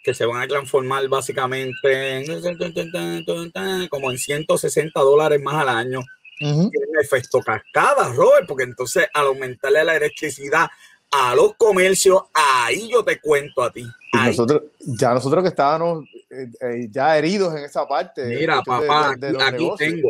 Que 0.03 0.15
se 0.15 0.25
van 0.25 0.43
a 0.43 0.49
transformar 0.49 1.07
básicamente 1.09 2.17
en, 2.17 3.89
como 3.89 4.11
en 4.11 4.19
160 4.19 5.01
dólares 5.01 5.43
más 5.43 5.55
al 5.57 5.69
año. 5.69 6.01
Uh 6.41 6.47
-huh. 6.47 6.71
Tiene 6.71 6.87
efecto 7.03 7.41
cascada, 7.41 8.13
Robert, 8.13 8.47
porque 8.49 8.65
entonces 8.65 9.07
al 9.13 9.27
aumentarle 9.27 9.85
la 9.85 9.97
electricidad 9.97 10.69
a 11.11 11.35
los 11.35 11.55
comercios, 11.57 12.23
ahí 12.33 12.89
yo 12.91 13.05
te 13.05 13.21
cuento 13.21 13.63
a 13.63 13.73
ti. 13.73 13.85
Nosotros, 14.13 14.63
ya 14.79 15.15
nosotros 15.15 15.43
que 15.43 15.49
estábamos 15.49 16.05
eh, 16.31 16.49
eh, 16.61 16.89
ya 16.91 17.17
heridos 17.19 17.55
en 17.57 17.65
esa 17.65 17.87
parte. 17.87 18.25
Mira, 18.25 18.63
papá, 18.63 19.15
de, 19.17 19.29
de, 19.29 19.33
de 19.37 19.43
aquí 19.43 19.65
negocios. 19.65 19.79
tengo. 19.79 20.09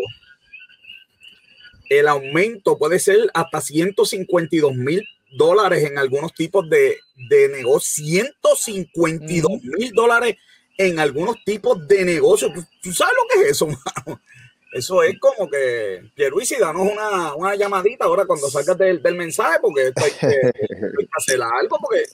El 1.89 2.07
aumento 2.07 2.79
puede 2.79 2.99
ser 2.99 3.31
hasta 3.35 3.61
152 3.61 4.75
mil 4.75 5.05
dólares 5.33 5.85
en 5.85 5.99
algunos 5.99 6.35
tipos 6.35 6.69
de, 6.69 6.99
de 7.29 7.49
negocios, 7.49 8.07
152 8.07 9.63
mil 9.63 9.93
dólares 9.93 10.37
en 10.79 10.99
algunos 10.99 11.37
tipos 11.45 11.87
de 11.89 12.05
negocios. 12.05 12.53
¿Tú, 12.55 12.65
¿Tú, 12.83 12.93
sabes 12.93 13.15
lo 13.17 13.29
que 13.29 13.47
es 13.47 13.51
eso, 13.53 13.67
mano? 14.07 14.21
Eso 14.73 15.03
es 15.03 15.19
como 15.19 15.51
que, 15.51 16.11
Pierluisi, 16.15 16.57
danos 16.57 16.83
una, 16.83 17.35
una 17.35 17.57
llamadita 17.57 18.05
ahora 18.05 18.25
cuando 18.25 18.49
salgas 18.49 18.79
del, 18.79 19.03
del 19.03 19.17
mensaje, 19.17 19.59
porque 19.61 19.93
hay 19.97 20.11
que, 20.13 20.53
hacer 21.17 21.41
algo, 21.43 21.77
porque 21.81 22.05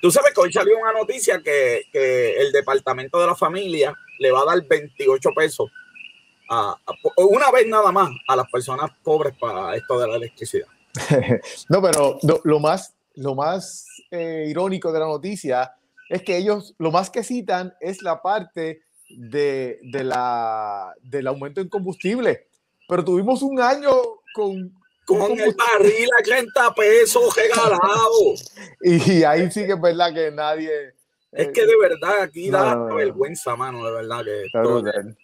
tú 0.00 0.10
sabes 0.10 0.32
que 0.34 0.40
hoy 0.40 0.52
salió 0.52 0.78
una 0.78 0.92
noticia 0.92 1.40
que, 1.42 1.82
que, 1.92 2.36
el 2.38 2.50
Departamento 2.50 3.20
de 3.20 3.26
la 3.28 3.36
Familia 3.36 3.94
le 4.18 4.32
va 4.32 4.40
a 4.40 4.46
dar 4.46 4.66
28 4.66 5.30
pesos 5.34 5.70
a, 6.50 6.76
una 7.16 7.50
vez 7.52 7.68
nada 7.68 7.92
más 7.92 8.10
a 8.26 8.34
las 8.34 8.50
personas 8.50 8.90
pobres 9.04 9.34
para 9.38 9.76
esto 9.76 9.98
de 10.00 10.08
la 10.08 10.16
electricidad. 10.16 10.66
no, 11.68 11.80
pero 11.80 12.18
lo, 12.22 12.40
lo 12.42 12.58
más, 12.58 12.94
lo 13.14 13.36
más 13.36 13.86
eh, 14.10 14.46
irónico 14.48 14.92
de 14.92 14.98
la 14.98 15.06
noticia 15.06 15.72
es 16.08 16.22
que 16.22 16.36
ellos 16.36 16.74
lo 16.78 16.90
más 16.90 17.10
que 17.10 17.22
citan 17.22 17.74
es 17.80 18.02
la 18.02 18.20
parte 18.20 18.82
de, 19.16 19.78
de 19.82 20.04
la, 20.04 20.94
del 21.02 21.26
aumento 21.26 21.60
en 21.60 21.68
combustible. 21.68 22.46
pero 22.88 23.04
tuvimos 23.04 23.42
un 23.42 23.60
año 23.60 23.92
con 24.34 24.72
con 25.04 25.38
el 25.38 25.54
barril 25.54 26.08
a 26.18 26.22
30 26.22 26.74
pesos 26.74 27.34
regalado. 27.36 28.34
y 28.82 29.24
ahí 29.24 29.50
sí 29.50 29.66
que 29.66 29.72
es 29.72 29.80
verdad 29.80 30.12
que 30.12 30.30
nadie. 30.30 30.94
Es 31.32 31.48
que 31.48 31.66
de 31.66 31.76
verdad 31.78 32.22
aquí 32.22 32.50
da 32.50 32.74
vergüenza, 32.94 33.56
mano, 33.56 33.84
de 33.84 33.92
verdad 33.92 34.24
que. 34.24 35.14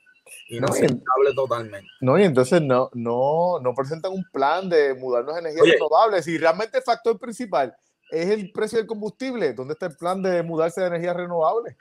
Inaceptable 0.50 1.34
totalmente. 1.34 1.86
No, 2.00 2.18
y 2.18 2.24
entonces 2.24 2.62
no, 2.62 2.88
no, 2.94 3.60
no 3.60 3.74
presentan 3.74 4.12
un 4.12 4.24
plan 4.32 4.68
de 4.68 4.94
mudarnos 4.94 5.34
a 5.34 5.40
energías 5.40 5.66
renovables. 5.68 6.26
Y 6.26 6.38
realmente 6.38 6.78
el 6.78 6.84
factor 6.84 7.18
principal 7.18 7.76
es 8.10 8.30
el 8.30 8.50
precio 8.50 8.78
del 8.78 8.86
combustible. 8.86 9.52
¿Dónde 9.52 9.74
está 9.74 9.86
el 9.86 9.96
plan 9.96 10.22
de 10.22 10.42
mudarse 10.42 10.80
de 10.80 10.86
energías 10.86 11.16
renovables? 11.16 11.76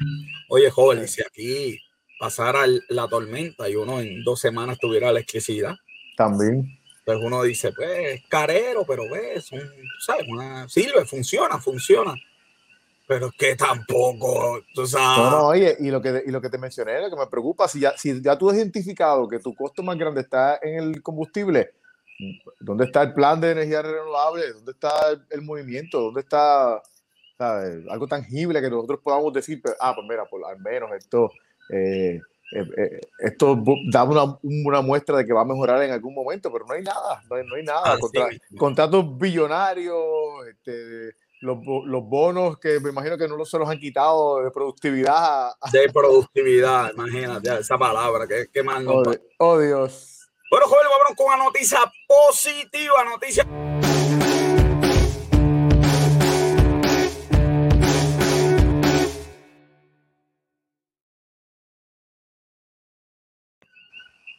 Oye, 0.50 0.70
joven, 0.70 1.08
si 1.08 1.22
aquí 1.22 1.80
pasara 2.20 2.66
la 2.90 3.08
tormenta 3.08 3.70
y 3.70 3.76
uno 3.76 4.00
en 4.00 4.24
dos 4.24 4.40
semanas 4.40 4.78
tuviera 4.80 5.10
electricidad. 5.10 5.76
También. 6.16 6.80
Entonces 7.00 7.26
uno 7.26 7.44
dice, 7.44 7.72
pues, 7.72 7.90
es 7.90 8.24
carero, 8.28 8.84
pero 8.86 9.10
ves, 9.10 9.50
¿sabes? 10.00 10.26
sirve, 10.68 11.06
funciona, 11.06 11.58
funciona. 11.58 12.14
Pero 13.08 13.28
es 13.28 13.34
que 13.38 13.56
tampoco, 13.56 14.62
tú 14.74 14.86
sabes. 14.86 15.18
No, 15.18 15.32
no, 15.32 15.48
oye, 15.48 15.78
y 15.80 15.90
lo 15.90 16.02
que, 16.02 16.24
y 16.26 16.32
lo 16.32 16.42
que 16.42 16.50
te 16.50 16.58
mencioné, 16.58 17.00
lo 17.00 17.10
que 17.10 17.16
me 17.16 17.28
preocupa, 17.28 17.70
si 17.70 17.80
ya, 17.80 17.98
si 17.98 18.22
ya 18.22 18.38
tú 18.38 18.50
has 18.50 18.58
identificado 18.58 19.30
que 19.30 19.40
tu 19.40 19.56
costo 19.56 19.82
más 19.82 19.98
grande 19.98 20.20
está 20.20 20.60
en 20.62 20.80
el 20.80 21.02
combustible, 21.02 21.72
¿dónde 22.60 22.86
está 22.86 23.04
el 23.04 23.14
plan 23.14 23.40
de 23.40 23.52
energía 23.52 23.82
renovable? 23.82 24.52
¿Dónde 24.52 24.74
está 24.74 24.92
el, 25.30 25.42
movimiento? 25.42 26.02
¿Dónde 26.02 26.20
está 26.22 26.82
algo 27.40 28.08
tangible 28.08 28.60
que 28.60 28.70
nosotros 28.70 29.00
podamos 29.02 29.32
decir, 29.32 29.62
ah, 29.80 29.94
pues 29.96 30.06
mira, 30.10 30.26
por, 30.26 30.44
al 30.44 30.60
menos 30.60 30.92
esto 30.98 31.32
eh, 31.70 32.22
eh, 32.52 32.66
eh, 32.78 33.02
esto 33.20 33.62
da 33.92 34.04
una, 34.04 34.38
una, 34.42 34.82
muestra 34.82 35.18
de 35.18 35.26
que 35.26 35.34
va 35.34 35.42
a 35.42 35.46
mejorar 35.46 35.84
en 35.84 35.92
algún 35.92 36.14
momento, 36.14 36.52
pero 36.52 36.66
no 36.66 36.74
hay 36.74 36.82
nada, 36.82 37.22
no 37.30 37.56
hay, 37.56 37.64
nada. 37.64 37.82
Ah, 37.84 37.98
contratos 38.58 39.18
billonarios, 39.18 39.98
este, 40.50 41.18
los, 41.42 41.58
los, 41.86 42.04
bonos 42.06 42.58
que 42.58 42.80
me 42.80 42.92
imagino 42.92 43.18
que 43.18 43.28
no 43.28 43.44
se 43.44 43.60
los 43.60 43.70
han 43.70 43.80
quitado 43.80 44.44
de 44.44 44.52
productividad. 44.52 45.52
De 45.74 45.90
productividad, 45.92 46.94
imagínate 46.94 47.60
esa 47.60 47.78
palabra, 47.78 48.26
que, 48.26 48.48
que 48.52 48.64
mal 48.64 48.86
no. 48.86 48.94
Oh, 48.94 49.14
oh, 49.40 49.60
Dios. 49.60 50.30
Bueno, 50.50 50.68
joven, 50.68 50.88
vamos 50.90 51.18
con 51.18 51.28
una 51.28 51.44
noticia 51.44 51.80
positiva, 52.08 53.04
noticia. 53.04 53.46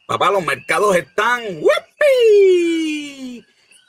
Papá, 0.09 0.31
los 0.31 0.43
mercados 0.43 0.95
están 0.95 1.43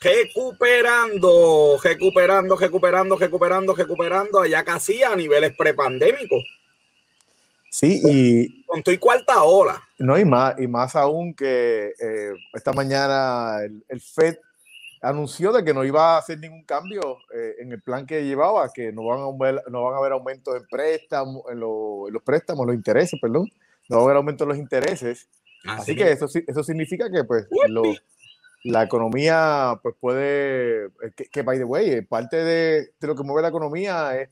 recuperando, 0.02 1.78
recuperando, 1.82 2.56
recuperando, 2.56 3.16
recuperando, 3.16 3.74
recuperando, 3.74 4.40
allá 4.42 4.62
casi 4.62 5.02
a 5.02 5.16
niveles 5.16 5.56
prepandémicos. 5.56 6.44
Sí, 7.70 8.02
y. 8.04 8.64
Con 8.66 8.82
tu 8.82 8.90
y 8.90 8.98
cuarta 8.98 9.42
ola. 9.44 9.82
No, 9.98 10.18
y 10.18 10.26
más, 10.26 10.60
y 10.60 10.66
más 10.66 10.94
aún 10.94 11.32
que 11.32 11.94
eh, 11.98 12.32
esta 12.52 12.74
mañana 12.74 13.60
el, 13.62 14.00
FED 14.02 14.36
anunció 15.00 15.52
de 15.52 15.64
que 15.64 15.72
no 15.72 15.86
iba 15.86 16.16
a 16.16 16.18
hacer 16.18 16.38
ningún 16.38 16.64
cambio 16.64 17.16
eh, 17.34 17.54
en 17.60 17.72
el 17.72 17.80
plan 17.80 18.04
que 18.04 18.26
llevaba, 18.26 18.70
que 18.70 18.92
no 18.92 19.06
van 19.06 19.20
a 19.20 19.24
haber, 19.24 19.62
no 19.70 19.84
van 19.84 19.94
a 19.94 19.96
haber 19.96 20.12
aumentos 20.12 20.54
en 20.54 20.66
préstamos, 20.66 21.44
en, 21.50 21.60
los 21.60 22.22
préstamos, 22.22 22.66
los 22.66 22.76
intereses, 22.76 23.18
perdón, 23.18 23.50
no 23.88 23.96
va 23.96 24.02
a 24.02 24.04
haber 24.04 24.16
aumentos 24.18 24.44
en 24.44 24.48
los 24.50 24.58
intereses. 24.58 25.26
Así, 25.64 25.94
que 25.94 26.12
eso, 26.12 26.26
eso 26.26 26.64
significa 26.64 27.10
que 27.10 27.24
pues 27.24 27.46
la 28.64 28.82
economía 28.82 29.78
pues 29.82 29.94
puede, 30.00 30.86
eh, 30.86 31.28
que, 31.30 31.42
by 31.42 31.58
the 31.58 31.64
way, 31.64 32.00
parte 32.02 32.36
de, 32.36 32.92
de, 33.00 33.06
lo 33.06 33.14
que 33.14 33.22
mueve 33.22 33.42
la 33.42 33.48
economía 33.48 34.18
es, 34.20 34.28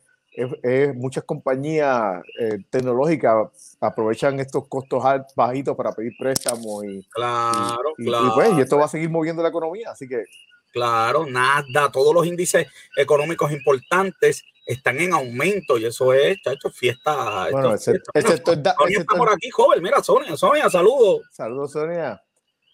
es, 0.63 0.95
muchas 0.95 1.25
compañías 1.25 2.23
eh, 2.41 2.59
tecnológicas 2.71 3.77
aprovechan 3.81 4.39
estos 4.41 4.69
costos 4.69 5.03
bajitos 5.35 5.77
para 5.77 5.93
pedir 5.93 6.13
préstamos 6.19 6.85
y, 6.85 7.03
claro, 7.11 7.95
y, 7.97 8.05
claro. 8.05 8.33
pues, 8.35 8.53
y 8.57 8.61
esto 8.61 8.79
va 8.79 8.85
a 8.85 8.89
seguir 8.89 9.11
moviendo 9.11 9.43
la 9.43 9.49
economía, 9.49 9.91
así 9.91 10.07
que... 10.09 10.25
Claro, 10.71 11.25
nada, 11.25 11.91
todos 11.91 12.15
los 12.15 12.27
índices 12.27 12.67
económicos 12.95 13.51
importantes 13.51 14.45
están 14.69 15.01
en 15.01 15.15
aumento 15.15 15.79
y 15.79 15.87
eso 15.87 16.13
es, 16.13 16.37
chacho, 16.43 16.71
fiesta. 16.71 17.49
Bueno, 17.51 17.75
ese, 17.75 17.99
Sonia 18.15 18.99
está 19.01 19.17
por 19.17 19.33
aquí, 19.33 19.49
joven. 19.49 19.83
Mira, 19.83 20.03
Sonia, 20.03 20.37
Sonia, 20.37 20.69
saludos. 20.69 21.23
Saludos, 21.33 21.73
Sonia. 21.73 22.23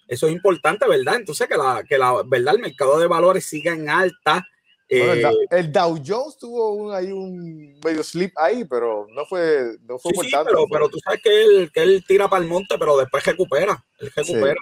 Eso 0.08 0.26
es 0.26 0.32
importante, 0.32 0.88
¿verdad? 0.88 1.14
Entonces, 1.14 1.46
que 1.46 1.56
la, 1.56 1.84
que 1.88 1.96
la 1.96 2.20
verdad, 2.26 2.56
el 2.56 2.60
mercado 2.60 2.98
de 2.98 3.06
valores 3.06 3.46
siga 3.46 3.72
en 3.72 3.88
alta. 3.88 4.44
Eh, 4.88 5.22
el, 5.50 5.72
Dow 5.72 6.02
Jones 6.04 6.36
tuvo 6.36 6.72
un, 6.72 6.94
ahí 6.94 7.12
un 7.12 7.78
medio 7.82 8.02
slip 8.02 8.36
ahí, 8.36 8.64
pero 8.64 9.06
no 9.10 9.24
fue, 9.24 9.76
no 9.88 9.96
fue 9.98 10.12
sí, 10.20 10.30
pero, 10.44 10.66
pero, 10.70 10.88
tú 10.88 10.98
sabes 10.98 11.20
que 11.22 11.42
él, 11.42 11.70
que 11.72 11.82
él 11.82 12.04
tira 12.06 12.28
para 12.28 12.42
el 12.42 12.48
monte, 12.50 12.76
pero 12.76 12.98
después 12.98 13.24
recupera. 13.24 13.82
Él 14.00 14.12
recupera. 14.14 14.60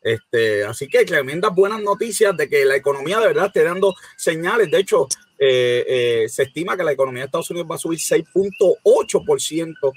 Este, 0.00 0.64
así 0.64 0.88
que 0.88 1.04
tremendas 1.04 1.54
buenas 1.54 1.82
noticias 1.82 2.34
de 2.36 2.48
que 2.48 2.64
la 2.64 2.76
economía 2.76 3.20
de 3.20 3.26
verdad 3.26 3.46
esté 3.46 3.64
dando 3.64 3.94
señales. 4.16 4.70
De 4.70 4.78
hecho, 4.78 5.08
eh, 5.38 5.84
eh, 5.86 6.28
se 6.28 6.44
estima 6.44 6.76
que 6.76 6.84
la 6.84 6.92
economía 6.92 7.22
de 7.22 7.26
Estados 7.26 7.50
Unidos 7.50 7.68
va 7.70 7.76
a 7.76 7.78
subir 7.78 7.98
6.8% 7.98 9.92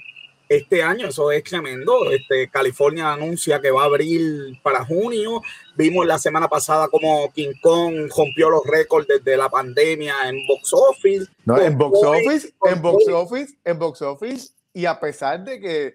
este 0.48 0.82
año. 0.82 1.08
Eso 1.08 1.30
es 1.30 1.42
tremendo. 1.44 2.10
Este, 2.10 2.48
California 2.48 3.12
anuncia 3.12 3.60
que 3.60 3.70
va 3.70 3.82
a 3.82 3.86
abrir 3.86 4.60
para 4.62 4.84
junio. 4.84 5.42
Vimos 5.76 6.06
la 6.06 6.18
semana 6.18 6.48
pasada 6.48 6.88
como 6.88 7.32
King 7.32 7.54
Kong 7.60 8.10
rompió 8.16 8.50
los 8.50 8.64
récords 8.64 9.08
desde 9.08 9.36
la 9.36 9.48
pandemia 9.48 10.28
en 10.28 10.46
box 10.46 10.72
office. 10.72 11.26
No, 11.44 11.60
en 11.60 11.76
box 11.76 11.98
office, 12.02 12.54
en 12.64 12.82
box 12.82 13.08
office, 13.08 13.54
en 13.64 13.78
box 13.78 14.02
office. 14.02 14.50
Y 14.74 14.86
a 14.86 14.98
pesar 14.98 15.42
de 15.44 15.60
que 15.60 15.94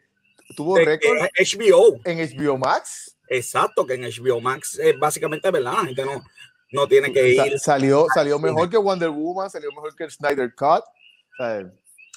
tuvo 0.56 0.77
récord 0.77 1.18
HBO. 1.38 2.00
en 2.06 2.20
HBO 2.20 2.58
Max 2.58 3.18
Exacto, 3.30 3.86
que 3.86 3.96
en 3.96 4.04
HBO 4.04 4.39
Max 4.39 4.80
es 4.80 4.98
básicamente 4.98 5.51
verdad, 5.51 5.74
la 5.74 5.86
gente 5.86 6.06
no, 6.06 6.24
no 6.71 6.88
tiene 6.88 7.12
que 7.12 7.29
ir. 7.29 7.59
Salió, 7.59 8.07
salió 8.13 8.39
mejor 8.39 8.69
que 8.69 8.77
Wonder 8.77 9.09
Woman, 9.09 9.50
salió 9.50 9.69
mejor 9.71 9.95
que 9.95 10.05
el 10.05 10.12
Snyder 10.12 10.53
Cut. 10.55 10.83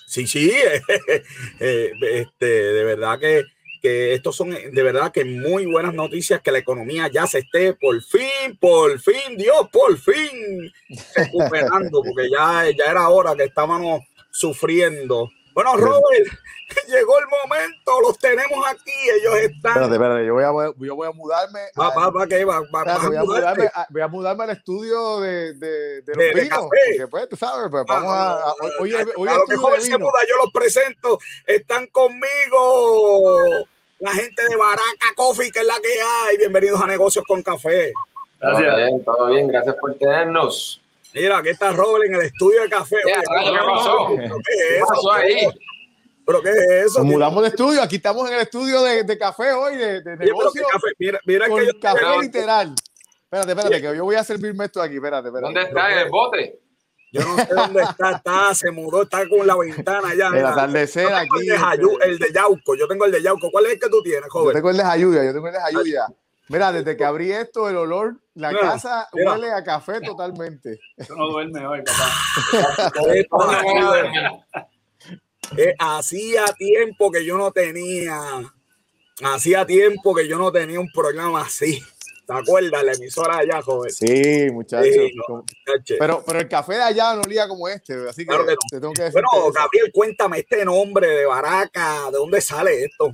sí, 0.07 0.27
sí, 0.27 0.51
eh, 1.61 1.93
este, 2.01 2.47
de 2.47 2.85
verdad 2.85 3.19
que, 3.19 3.45
que 3.81 4.15
estos 4.15 4.37
son 4.37 4.51
de 4.51 4.83
verdad 4.83 5.13
que 5.13 5.25
muy 5.25 5.67
buenas 5.67 5.95
noticias 5.95 6.41
que 6.43 6.53
la 6.53 6.59
economía 6.59 7.09
ya 7.09 7.27
se 7.27 7.41
esté 7.41 7.75
por 7.75 8.03
fin, 8.03 8.59
por 8.61 8.99
fin, 9.01 9.37
Dios, 9.37 9.69
por 9.73 9.97
fin 9.99 10.73
recuperando, 11.15 12.03
porque 12.03 12.29
ya, 12.31 12.65
ya 12.71 12.91
era 12.91 13.09
hora 13.09 13.35
que 13.37 13.45
estábamos 13.45 14.03
sufriendo 14.31 15.29
bueno, 15.63 15.77
Robert, 15.77 16.33
llegó 16.89 17.19
el 17.19 17.27
momento, 17.27 18.01
los 18.01 18.19
tenemos 18.19 18.67
aquí, 18.67 18.93
ellos 19.19 19.35
están. 19.37 19.73
Espérate, 19.73 19.95
espérate, 19.95 20.27
yo 20.27 20.35
voy 20.35 20.45
a, 20.45 20.73
yo 20.79 20.97
voy 20.97 21.09
a 21.09 21.13
mudarme. 21.13 21.61
Va, 21.79 21.89
va, 21.91 22.11
va, 22.11 22.27
voy, 22.27 23.17
a 23.17 23.25
mudarme, 23.25 23.71
voy 23.91 24.03
a 24.03 24.09
mudarme 24.09 24.45
al 24.45 24.51
estudio 24.51 25.21
de, 25.21 25.55
de, 25.55 26.03
de 26.03 26.15
los 26.15 26.43
vinos. 26.43 26.61
Porque, 26.61 27.07
pues, 27.11 27.29
tú 27.29 27.37
sabes, 27.37 27.69
pues, 27.71 27.85
vamos 27.87 28.11
a. 28.11 28.55
Hoy, 28.79 28.95
hoy 29.17 29.29
a 29.29 29.35
lo 29.35 29.47
mejor 29.47 29.81
se 29.81 29.99
muda, 29.99 30.19
yo 30.29 30.37
los 30.37 30.53
presento. 30.53 31.19
Están 31.47 31.87
conmigo 31.89 33.67
la 33.99 34.13
gente 34.13 34.49
de 34.49 34.57
Baraca 34.57 35.15
Coffee, 35.15 35.51
que 35.51 35.61
es 35.61 35.67
la 35.67 35.79
que 35.81 36.01
hay. 36.01 36.39
Bienvenidos 36.39 36.81
a 36.81 36.87
Negocios 36.87 37.25
con 37.27 37.43
Café. 37.43 37.93
Gracias. 38.41 38.67
Todo 38.67 38.77
bien, 38.77 39.05
todo 39.05 39.27
bien, 39.27 39.49
gracias 39.49 39.77
por 39.79 39.95
tenernos. 39.99 40.81
Mira, 41.15 41.39
aquí 41.39 41.49
está 41.49 41.73
Robert 41.73 42.05
en 42.07 42.15
el 42.15 42.23
estudio 42.23 42.63
de 42.63 42.69
café. 42.69 42.97
¿Qué, 43.05 43.13
pasó? 43.67 44.09
¿Qué, 44.17 44.81
pasó 44.87 45.13
ahí? 45.13 45.49
¿Pero 46.25 46.43
qué 46.43 46.51
es 46.51 46.87
eso? 46.87 46.99
Nos 47.01 47.09
mudamos 47.09 47.43
de 47.43 47.49
estudio. 47.49 47.83
Aquí 47.83 47.97
estamos 47.97 48.29
en 48.29 48.35
el 48.37 48.41
estudio 48.43 48.83
de, 48.83 49.03
de 49.03 49.19
café 49.19 49.53
hoy, 49.53 49.77
de, 49.77 50.01
de 50.03 50.17
negocio. 50.17 50.65
Mira, 50.99 51.21
mira 51.25 51.49
con 51.49 51.59
que 51.59 51.67
yo 51.67 51.81
café 51.81 52.21
literal. 52.21 52.75
Espérate, 53.25 53.51
espérate, 53.53 53.81
que 53.81 53.97
yo 53.97 54.05
voy 54.05 54.17
a 54.17 54.25
servirme 54.25 54.65
esto 54.67 54.81
aquí. 54.81 54.97
Espérate, 54.97 55.29
espérate. 55.29 55.55
¿Dónde 55.55 55.69
está? 55.69 55.93
¿En 55.93 55.99
el 55.99 56.09
bote? 56.11 56.61
Yo 57.13 57.23
no 57.23 57.37
sé 57.37 57.49
dónde 57.53 57.83
está, 57.83 58.13
está, 58.13 58.55
se 58.55 58.71
mudó, 58.71 59.03
está 59.03 59.29
con 59.29 59.45
la 59.45 59.57
ventana 59.57 60.11
allá. 60.11 60.29
El 60.29 60.47
atardecer 60.47 61.13
aquí. 61.13 61.41
El 61.41 61.47
de, 61.47 61.59
Jayu, 61.59 61.99
el 62.03 62.19
de 62.19 62.33
Yauco, 62.33 62.77
yo 62.77 62.87
tengo 62.87 63.05
el 63.05 63.13
de 63.13 63.23
Yauco. 63.23 63.51
¿Cuál 63.51 63.67
es 63.67 63.73
el 63.73 63.81
que 63.81 63.89
tú 63.89 64.01
tienes, 64.03 64.31
joven? 64.31 64.49
Yo 64.49 64.53
tengo 64.55 64.71
el 64.71 64.77
de 64.77 64.85
Jayuya, 64.85 65.25
yo 65.25 65.33
tengo 65.33 65.49
el 65.49 65.53
de 65.55 65.61
Jayuya. 65.61 66.07
Mira, 66.51 66.73
desde 66.73 66.97
que 66.97 67.05
abrí 67.05 67.31
esto, 67.31 67.69
el 67.69 67.77
olor, 67.77 68.17
la 68.35 68.53
casa 68.53 69.09
huele 69.13 69.53
a 69.53 69.63
café 69.63 70.01
totalmente. 70.01 70.81
No 71.17 71.29
duermes 71.29 71.63
hoy, 71.63 71.83
papá. 71.83 72.93
Eh, 75.57 75.75
hacía 75.81 76.45
tiempo 76.57 77.11
que 77.11 77.25
yo 77.25 77.37
no 77.37 77.51
tenía, 77.51 78.21
hacía 79.25 79.67
tiempo 79.67 80.15
que 80.15 80.29
yo 80.29 80.39
no 80.39 80.53
tenía 80.53 80.79
un 80.79 80.89
programa 80.93 81.41
así. 81.41 81.83
¿Te 82.25 82.33
acuerdas? 82.33 82.85
La 82.85 82.93
emisora 82.93 83.39
allá, 83.39 83.61
joven. 83.61 83.91
Sí, 83.91 84.49
muchachos. 84.53 84.95
pero, 85.99 86.23
pero 86.25 86.39
el 86.39 86.47
café 86.47 86.75
de 86.75 86.83
allá 86.83 87.15
no 87.17 87.23
olía 87.23 87.49
como 87.49 87.67
este, 87.67 87.95
así 88.09 88.25
que, 88.25 88.33
tengo 88.71 88.93
que 88.93 89.11
Bueno, 89.11 89.29
Gabriel, 89.53 89.91
cuéntame 89.93 90.39
este 90.39 90.65
nombre 90.65 91.09
de 91.09 91.27
Baraca, 91.27 92.13
¿de 92.13 92.19
dónde 92.19 92.41
sale 92.41 92.85
esto? 92.85 93.13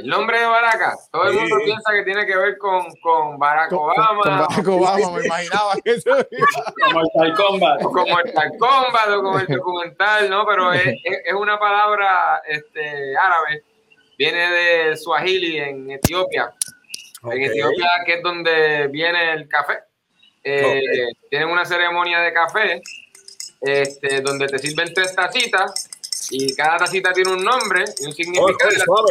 El 0.00 0.06
nombre 0.06 0.40
de 0.40 0.46
Baraca, 0.46 0.96
todo 1.12 1.24
el 1.28 1.34
mundo 1.34 1.56
piensa 1.62 1.92
que 1.92 2.02
tiene 2.04 2.24
que 2.24 2.34
ver 2.34 2.56
con, 2.56 2.86
con 3.02 3.38
Barack 3.38 3.70
Obama. 3.72 4.22
Con, 4.22 4.38
Barack 4.38 4.68
Obama, 4.68 5.18
me 5.18 5.26
imaginaba 5.26 5.74
que 5.84 5.90
eso 5.90 6.10
Como 6.90 7.00
el. 7.22 7.32
O 7.84 7.92
como 7.92 8.20
el 8.20 8.32
Tal 8.32 8.50
Combat 8.58 9.08
o 9.10 9.22
como 9.22 9.38
el 9.40 9.46
documental, 9.46 10.30
¿no? 10.30 10.46
Pero 10.46 10.72
es, 10.72 10.86
es, 11.04 11.34
una 11.34 11.58
palabra 11.58 12.40
este, 12.48 13.14
árabe, 13.14 13.62
viene 14.16 14.50
de 14.50 14.96
Swahili 14.96 15.58
en 15.58 15.90
Etiopía. 15.90 16.50
En 17.24 17.42
Etiopía, 17.42 17.90
que 18.06 18.14
es 18.14 18.22
donde 18.22 18.88
viene 18.88 19.34
el 19.34 19.48
café. 19.48 19.80
Eh, 20.42 20.80
tienen 21.28 21.50
una 21.50 21.66
ceremonia 21.66 22.20
de 22.20 22.32
café 22.32 22.80
este, 23.60 24.22
donde 24.22 24.46
te 24.46 24.58
sirven 24.58 24.94
tres 24.94 25.14
tacitas 25.14 25.89
y 26.30 26.54
cada 26.54 26.78
tacita 26.78 27.12
tiene 27.12 27.32
un 27.32 27.44
nombre 27.44 27.84
y 27.98 28.06
un 28.06 28.12
significado. 28.12 28.70
suave, 28.84 29.08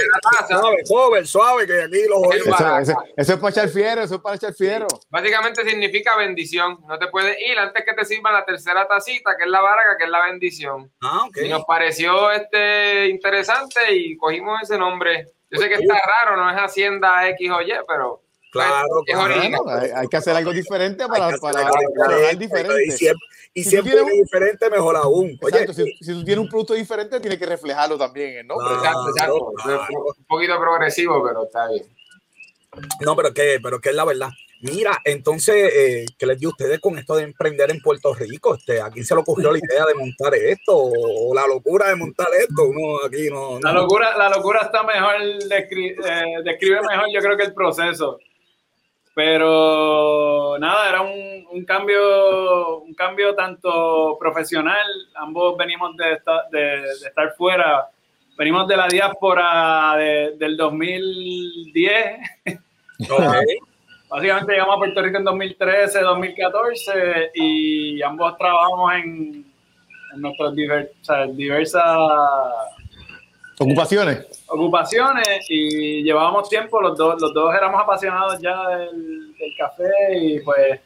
suave, 0.48 0.86
suave, 0.86 1.26
suave, 1.26 1.68
que 1.68 1.82
aquí 1.84 2.08
los 2.08 2.36
eso, 2.36 2.94
eso, 3.18 3.34
es 3.34 3.40
para 3.40 3.50
echar 3.52 3.70
fiero, 3.70 4.02
eso 4.02 4.16
es 4.16 4.22
para 4.22 4.36
echar 4.36 4.54
fiero. 4.54 4.88
Básicamente 5.10 5.64
significa 5.64 6.16
bendición. 6.16 6.80
No 6.88 6.98
te 6.98 7.08
puedes 7.08 7.38
ir 7.42 7.60
antes 7.60 7.84
que 7.86 7.94
te 7.94 8.06
sirva 8.06 8.32
la 8.32 8.46
tercera 8.46 8.88
tacita, 8.88 9.36
que 9.38 9.44
es 9.44 9.50
la 9.50 9.62
baraga, 9.62 9.98
que 9.98 10.06
es 10.06 10.10
la 10.10 10.26
bendición. 10.26 10.92
Ah, 11.02 11.26
okay. 11.28 11.48
Y 11.48 11.50
nos 11.50 11.66
pareció 11.66 12.32
este 12.32 13.08
interesante 13.08 13.94
y 13.94 14.16
cogimos 14.18 14.62
ese 14.62 14.78
nombre. 14.78 15.28
Yo 15.50 15.60
sé 15.60 15.68
que 15.68 15.76
está 15.76 16.00
raro, 16.24 16.38
no 16.38 16.50
es 16.50 16.56
Hacienda 16.58 17.28
X 17.30 17.52
o 17.52 17.62
Y, 17.62 17.74
pero 17.88 18.22
Claro, 18.52 19.04
hay, 19.96 20.08
que 20.08 20.18
hacer 20.18 20.36
algo 20.36 20.52
diferente 20.52 21.08
para, 21.08 21.38
para, 21.38 21.70
diferente. 22.36 23.14
Y 23.60 23.64
siempre, 23.64 23.94
es 23.94 24.06
diferente, 24.06 24.70
mejor 24.70 24.96
aún. 24.96 25.38
Oye, 25.42 25.74
si, 25.74 26.14
tú 26.14 26.24
tienes 26.24 26.38
un 26.38 26.50
producto 26.50 26.74
diferente, 26.74 27.20
tiene 27.20 27.38
que 27.38 27.46
reflejarlo 27.46 27.98
también 27.98 28.38
en 28.38 28.46
exacto, 28.46 29.54
Un 30.18 30.26
poquito 30.28 30.60
progresivo, 30.60 31.24
pero 31.24 31.46
está 31.46 31.68
bien. 31.68 31.84
No, 33.02 33.16
pero 33.16 33.34
que, 33.34 33.60
pero 33.62 33.80
que 33.80 33.90
es 33.90 33.96
la 33.96 34.06
verdad. 34.06 34.30
Mira, 34.62 34.92
entonces, 35.06 35.72
eh, 35.74 36.06
¿qué 36.18 36.26
les 36.26 36.38
dio 36.38 36.50
ustedes 36.50 36.80
con 36.80 36.98
esto 36.98 37.16
de 37.16 37.24
emprender 37.24 37.72
en 37.72 37.80
Puerto 37.80 38.14
Rico? 38.14 38.56
Este, 38.56 38.82
¿A 38.82 38.90
quién 38.90 39.06
se 39.06 39.16
le 39.16 39.22
ocurrió 39.22 39.52
la 39.52 39.58
idea 39.58 39.86
de 39.86 39.94
montar 39.96 40.36
esto? 40.36 40.76
¿O 40.76 41.34
la 41.34 41.48
locura 41.48 41.88
de 41.88 41.96
montar 41.96 42.28
esto? 42.38 42.70
No, 42.74 43.06
aquí 43.06 43.30
no, 43.30 43.58
La, 43.62 43.72
locura, 43.72 44.18
la 44.18 44.30
locura 44.30 44.62
está 44.64 44.84
mejor, 44.84 45.16
eh, 45.22 46.44
describe 46.44 46.82
mejor 46.82 47.06
yo 47.14 47.22
creo 47.22 47.38
que 47.38 47.46
el 47.46 47.54
proceso. 47.54 48.20
Pero 49.20 50.58
nada, 50.60 50.88
era 50.88 51.02
un, 51.02 51.46
un, 51.52 51.66
cambio, 51.66 52.80
un 52.80 52.94
cambio 52.94 53.36
tanto 53.36 54.16
profesional, 54.18 54.88
ambos 55.16 55.58
venimos 55.58 55.94
de, 55.98 56.14
estar, 56.14 56.50
de, 56.50 56.86
estar 57.06 57.34
fuera, 57.36 57.90
venimos 58.38 58.66
de 58.70 58.78
la 58.78 58.88
diáspora 58.88 59.98
del 59.98 60.56
2010. 60.56 62.18
Básicamente 64.10 64.54
llegamos 64.54 64.76
a 64.78 64.80
Puerto 64.80 65.02
Rico 65.02 65.18
en 65.18 65.26
2013, 65.26 66.00
2014 66.00 67.32
y 67.36 68.02
ambos 68.02 68.38
trabajamos 68.38 68.94
en, 68.94 69.54
en 70.14 70.22
nuestras 70.22 70.56
diversas 71.36 72.00
Ocupaciones. 73.60 74.46
Ocupaciones 74.48 75.46
y 75.50 76.02
llevábamos 76.02 76.48
tiempo, 76.48 76.82
los 76.82 76.98
dos, 76.98 77.22
los 77.22 77.34
dos 77.34 77.54
éramos 77.54 77.82
apasionados 77.82 78.40
ya 78.42 78.58
del, 78.78 79.36
café 79.58 79.92
y 80.16 80.40
pues 80.40 80.80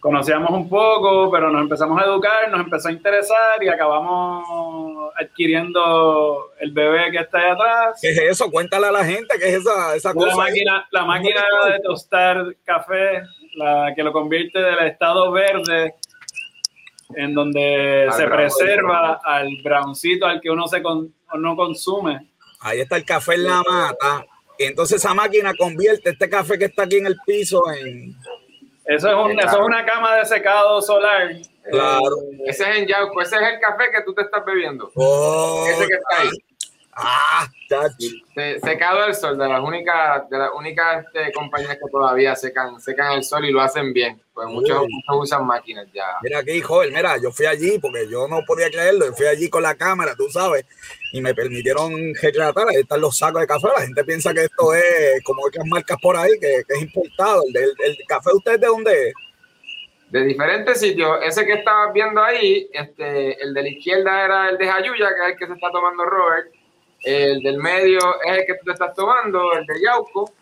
conocíamos 0.00 0.50
un 0.50 0.68
poco, 0.68 1.30
pero 1.30 1.50
nos 1.50 1.62
empezamos 1.62 1.98
a 2.00 2.04
educar, 2.04 2.50
nos 2.50 2.60
empezó 2.60 2.88
a 2.88 2.92
interesar 2.92 3.62
y 3.62 3.68
acabamos 3.68 5.10
adquiriendo 5.18 6.50
el 6.60 6.72
bebé 6.72 7.10
que 7.10 7.18
está 7.20 7.38
ahí 7.38 7.50
atrás. 7.52 7.98
¿Qué 8.02 8.10
es 8.10 8.18
eso? 8.18 8.50
Cuéntale 8.50 8.88
a 8.88 8.92
la 8.92 9.04
gente 9.04 9.38
qué 9.38 9.48
es 9.48 9.54
esa, 9.62 9.96
esa 9.96 10.12
cosa. 10.12 10.28
La 10.28 10.36
máquina, 10.36 10.86
la 10.90 11.04
máquina 11.06 11.42
de 11.72 11.80
tostar 11.80 12.54
café, 12.64 13.22
la 13.56 13.94
que 13.96 14.02
lo 14.02 14.12
convierte 14.12 14.58
del 14.58 14.80
estado 14.80 15.30
verde 15.30 15.94
en 17.16 17.34
donde 17.34 18.08
se 18.16 18.26
preserva 18.26 19.20
al 19.24 19.48
browncito 19.62 20.26
al 20.26 20.40
que 20.40 20.50
uno 20.50 20.66
se 20.66 20.80
no 20.80 21.56
consume. 21.56 22.30
Ahí 22.60 22.80
está 22.80 22.96
el 22.96 23.04
café 23.04 23.34
en 23.34 23.44
la 23.44 23.62
mata. 23.62 24.24
Y 24.58 24.64
entonces 24.64 24.96
esa 24.96 25.14
máquina 25.14 25.52
convierte 25.54 26.10
este 26.10 26.28
café 26.28 26.58
que 26.58 26.66
está 26.66 26.84
aquí 26.84 26.96
en 26.96 27.06
el 27.06 27.16
piso 27.26 27.62
en. 27.72 28.16
Eso 28.86 29.08
es, 29.08 29.14
un, 29.14 29.38
eso 29.38 29.60
es 29.60 29.66
una 29.66 29.84
cama 29.84 30.16
de 30.16 30.24
secado 30.26 30.80
solar. 30.82 31.30
Claro. 31.70 32.02
ese 32.44 32.70
es 32.70 32.76
en 32.76 32.86
Yauco, 32.86 33.22
ese 33.22 33.36
es 33.36 33.42
el 33.54 33.58
café 33.58 33.84
que 33.90 34.02
tú 34.04 34.12
te 34.12 34.22
estás 34.22 34.44
bebiendo. 34.44 34.90
Oh, 34.94 35.66
ese 35.66 35.86
que 35.86 35.94
está 35.94 36.20
ahí. 36.20 36.28
Ah, 36.96 37.48
secado 38.62 39.02
al 39.02 39.14
sol, 39.14 39.36
de 39.36 39.48
las 39.48 39.60
únicas, 39.60 40.28
de 40.30 40.38
las 40.38 40.50
únicas 40.56 41.04
este, 41.06 41.32
compañías 41.32 41.74
que 41.74 41.90
todavía 41.90 42.36
secan, 42.36 42.80
secan 42.80 43.12
el 43.12 43.24
sol 43.24 43.44
y 43.44 43.50
lo 43.50 43.60
hacen 43.60 43.92
bien. 43.92 44.20
Pues 44.32 44.48
muchos, 44.48 44.86
usan 45.12 45.46
máquinas 45.46 45.86
ya. 45.92 46.04
Mira 46.22 46.40
aquí, 46.40 46.60
joven, 46.60 46.92
mira, 46.92 47.16
yo 47.18 47.30
fui 47.30 47.46
allí 47.46 47.78
porque 47.78 48.08
yo 48.08 48.28
no 48.28 48.40
podía 48.46 48.70
creerlo. 48.70 49.12
fui 49.14 49.26
allí 49.26 49.48
con 49.48 49.62
la 49.62 49.74
cámara, 49.74 50.14
tú 50.16 50.28
sabes, 50.30 50.64
y 51.12 51.20
me 51.20 51.34
permitieron 51.34 51.92
retratar. 52.20 52.68
Ahí 52.68 52.80
están 52.80 53.00
los 53.00 53.16
sacos 53.16 53.40
de 53.40 53.46
café. 53.46 53.68
La 53.76 53.82
gente 53.82 54.04
piensa 54.04 54.32
que 54.32 54.44
esto 54.44 54.74
es 54.74 55.22
como 55.24 55.42
otras 55.44 55.66
marcas 55.66 55.98
por 56.00 56.16
ahí, 56.16 56.30
que, 56.40 56.58
es 56.68 56.82
importado. 56.82 57.42
El, 57.54 57.74
el, 57.78 57.96
café 58.06 58.30
de 58.30 58.36
ustedes 58.36 58.60
de 58.60 58.66
dónde 58.66 59.08
es? 59.08 59.14
de 60.14 60.22
diferentes 60.22 60.78
sitios. 60.78 61.18
Ese 61.24 61.44
que 61.44 61.54
estabas 61.54 61.92
viendo 61.92 62.22
ahí, 62.22 62.68
este, 62.72 63.42
el 63.42 63.52
de 63.52 63.62
la 63.62 63.68
izquierda 63.68 64.24
era 64.24 64.48
el 64.50 64.58
de 64.58 64.68
Jayuya, 64.68 65.08
que 65.08 65.22
es 65.22 65.32
el 65.32 65.36
que 65.36 65.46
se 65.48 65.52
está 65.54 65.72
tomando 65.72 66.04
Robert. 66.04 66.53
El 67.04 67.42
del 67.42 67.58
medio 67.58 67.98
es 68.24 68.38
el 68.38 68.46
que 68.46 68.54
tú 68.54 68.64
te 68.64 68.72
estás 68.72 68.94
tomando, 68.94 69.52
el 69.52 69.66
de 69.66 69.82
Yauco. 69.82 70.32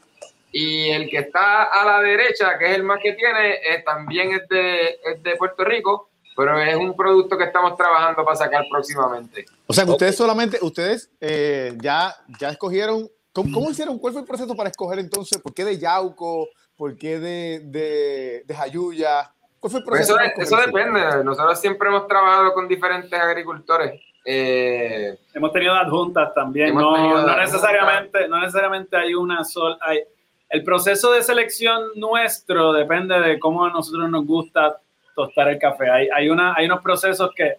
Y 0.52 0.90
el 0.90 1.08
que 1.08 1.18
está 1.18 1.64
a 1.64 1.84
la 1.84 2.00
derecha, 2.00 2.58
que 2.58 2.66
es 2.66 2.76
el 2.76 2.82
más 2.82 3.00
que 3.02 3.14
tiene, 3.14 3.58
también 3.86 4.32
es 4.32 4.46
de, 4.48 5.00
es 5.02 5.22
de 5.22 5.36
Puerto 5.36 5.64
Rico, 5.64 6.10
pero 6.36 6.60
es 6.60 6.76
un 6.76 6.94
producto 6.94 7.38
que 7.38 7.44
estamos 7.44 7.74
trabajando 7.76 8.22
para 8.22 8.36
sacar 8.36 8.64
próximamente. 8.70 9.46
O 9.66 9.72
sea, 9.72 9.86
que 9.86 9.92
ustedes 9.92 10.14
solamente, 10.14 10.58
ustedes 10.60 11.10
eh, 11.20 11.72
ya, 11.80 12.14
ya 12.38 12.50
escogieron, 12.50 13.08
¿cómo, 13.32 13.70
hicieron? 13.70 13.98
¿Cuál 13.98 14.12
fue 14.12 14.22
el 14.22 14.28
proceso 14.28 14.54
para 14.54 14.68
escoger 14.68 14.98
entonces? 14.98 15.40
¿Por 15.40 15.54
qué 15.54 15.64
de 15.64 15.78
Yauco? 15.78 16.48
¿Por 16.76 16.98
qué 16.98 17.18
de, 17.18 17.60
de, 17.64 18.42
de 18.44 18.54
Jayuya? 18.54 19.32
¿Cuál 19.58 19.70
fue 19.70 19.80
el 19.80 19.86
pues 19.86 20.06
proceso? 20.06 20.20
eso, 20.20 20.56
eso 20.56 20.56
depende. 20.66 21.24
Nosotros 21.24 21.58
siempre 21.58 21.88
hemos 21.88 22.06
trabajado 22.06 22.52
con 22.52 22.68
diferentes 22.68 23.18
agricultores 23.18 23.98
eh, 24.24 25.18
hemos 25.34 25.52
tenido 25.52 25.74
adjuntas 25.74 26.32
también, 26.34 26.74
no, 26.74 27.36
necesariamente, 27.36 28.28
no 28.28 28.38
necesariamente 28.40 28.96
hay 28.96 29.14
una 29.14 29.44
sola. 29.44 29.78
Hay, 29.80 30.00
el 30.48 30.62
proceso 30.62 31.12
de 31.12 31.22
selección 31.22 31.82
nuestro 31.96 32.72
depende 32.72 33.18
de 33.20 33.38
cómo 33.38 33.64
a 33.64 33.70
nosotros 33.70 34.08
nos 34.10 34.24
gusta 34.26 34.78
tostar 35.14 35.48
el 35.48 35.58
café. 35.58 35.90
Hay, 35.90 36.08
hay, 36.14 36.28
una, 36.28 36.54
hay 36.54 36.66
unos 36.66 36.82
procesos 36.82 37.32
que, 37.34 37.56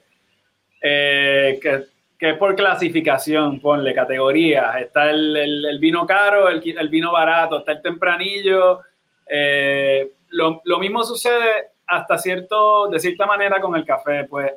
eh, 0.81 1.59
que, 1.61 1.85
que, 2.17 2.29
es 2.29 2.37
por 2.37 2.55
clasificación, 2.55 3.59
ponle 3.59 3.93
categorías. 3.93 4.77
Está 4.77 5.09
el, 5.09 5.35
el, 5.35 5.79
vino 5.79 6.05
caro, 6.05 6.47
el, 6.47 6.61
el, 6.77 6.89
vino 6.89 7.11
barato, 7.11 7.59
está 7.59 7.73
el 7.73 7.81
tempranillo. 7.81 8.81
Eh, 9.27 10.11
lo, 10.29 10.61
lo 10.63 10.79
mismo 10.79 11.03
sucede 11.03 11.71
hasta 11.87 12.17
cierto, 12.17 12.87
de 12.87 12.99
cierta 12.99 13.25
manera 13.25 13.59
con 13.59 13.75
el 13.75 13.85
café. 13.85 14.25
Pues 14.25 14.51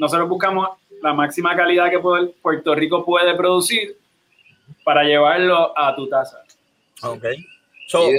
nosotros 0.00 0.30
buscamos 0.30 0.70
la 1.02 1.12
máxima 1.12 1.54
calidad 1.54 1.90
que 1.90 1.98
Puerto 1.98 2.74
Rico 2.74 3.04
puede 3.04 3.34
producir 3.34 3.98
para 4.82 5.04
llevarlo 5.04 5.76
a 5.78 5.94
tu 5.94 6.08
taza. 6.08 6.42
Ok. 7.02 7.24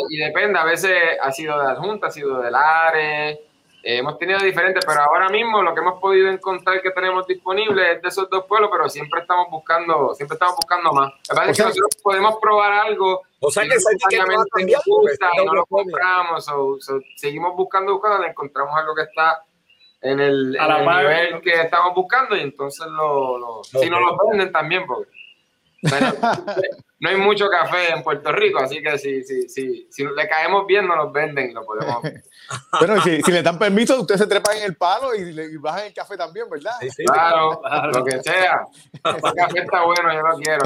y, 0.09 0.17
depende, 0.17 0.59
a 0.59 0.63
veces 0.63 0.91
ha 1.19 1.31
sido 1.31 1.59
de 1.59 1.71
adjunta, 1.71 2.07
ha 2.07 2.11
sido 2.11 2.39
del 2.39 2.53
ARE, 2.53 3.29
eh, 3.31 3.97
hemos 3.97 4.19
tenido 4.19 4.37
diferentes, 4.39 4.85
pero 4.85 5.01
ahora 5.01 5.29
mismo 5.29 5.63
lo 5.63 5.73
que 5.73 5.79
hemos 5.81 5.99
podido 5.99 6.29
encontrar 6.29 6.83
que 6.83 6.91
tenemos 6.91 7.25
disponible 7.25 7.93
es 7.93 8.01
de 8.03 8.09
esos 8.09 8.29
dos 8.29 8.45
pueblos, 8.45 8.69
pero 8.71 8.87
siempre 8.87 9.21
estamos 9.21 9.49
buscando, 9.49 10.13
siempre 10.13 10.35
estamos 10.35 10.55
buscando 10.57 10.93
más. 10.93 11.11
La 11.29 11.35
verdad 11.35 11.49
es 11.49 11.57
que 11.57 11.63
nosotros 11.63 11.97
podemos 12.03 12.35
probar 12.39 12.73
algo. 12.73 13.23
O 13.39 13.49
sea 13.49 13.63
que, 13.63 13.75
no 15.45 15.53
lo 15.53 15.65
compramos, 15.65 16.47
o, 16.49 16.77
seguimos 17.15 17.55
buscando, 17.55 17.93
buscando, 17.93 18.23
encontramos 18.23 18.77
algo 18.77 18.93
que 18.93 19.01
está 19.01 19.43
en 20.01 20.19
el, 20.19 20.51
nivel 20.51 21.41
que 21.41 21.61
estamos 21.61 21.93
buscando 21.93 22.35
y 22.35 22.41
entonces 22.41 22.87
lo, 22.87 23.61
si 23.63 23.89
no 23.89 23.99
lo 23.99 24.17
venden 24.29 24.51
también, 24.51 24.85
porque 24.85 25.11
no 26.99 27.09
hay 27.09 27.17
mucho 27.17 27.49
café 27.49 27.91
en 27.91 28.03
Puerto 28.03 28.31
Rico, 28.31 28.59
así 28.59 28.81
que 28.81 28.97
si, 28.97 29.23
si, 29.23 29.49
si, 29.49 29.87
si 29.89 30.03
le 30.03 30.27
caemos 30.27 30.65
bien, 30.67 30.87
no 30.87 30.95
nos 30.95 31.11
venden 31.11 31.51
y 31.51 31.53
lo 31.53 31.65
podemos. 31.65 32.01
Pero 32.79 33.01
si, 33.01 33.21
si 33.21 33.31
le 33.31 33.41
dan 33.41 33.57
permiso, 33.57 33.99
ustedes 33.99 34.21
se 34.21 34.27
trepan 34.27 34.57
en 34.57 34.63
el 34.63 34.75
palo 34.75 35.15
y, 35.15 35.31
le, 35.31 35.57
bajan 35.57 35.85
el 35.85 35.93
café 35.93 36.17
también, 36.17 36.49
¿verdad? 36.49 36.73
claro, 37.05 37.61
lo 37.93 38.03
que 38.03 38.21
sea. 38.21 38.65
El 39.03 39.21
café 39.21 39.59
está 39.59 39.83
bueno, 39.83 40.13
yo 40.13 40.21
lo 40.21 40.37
quiero. 40.37 40.63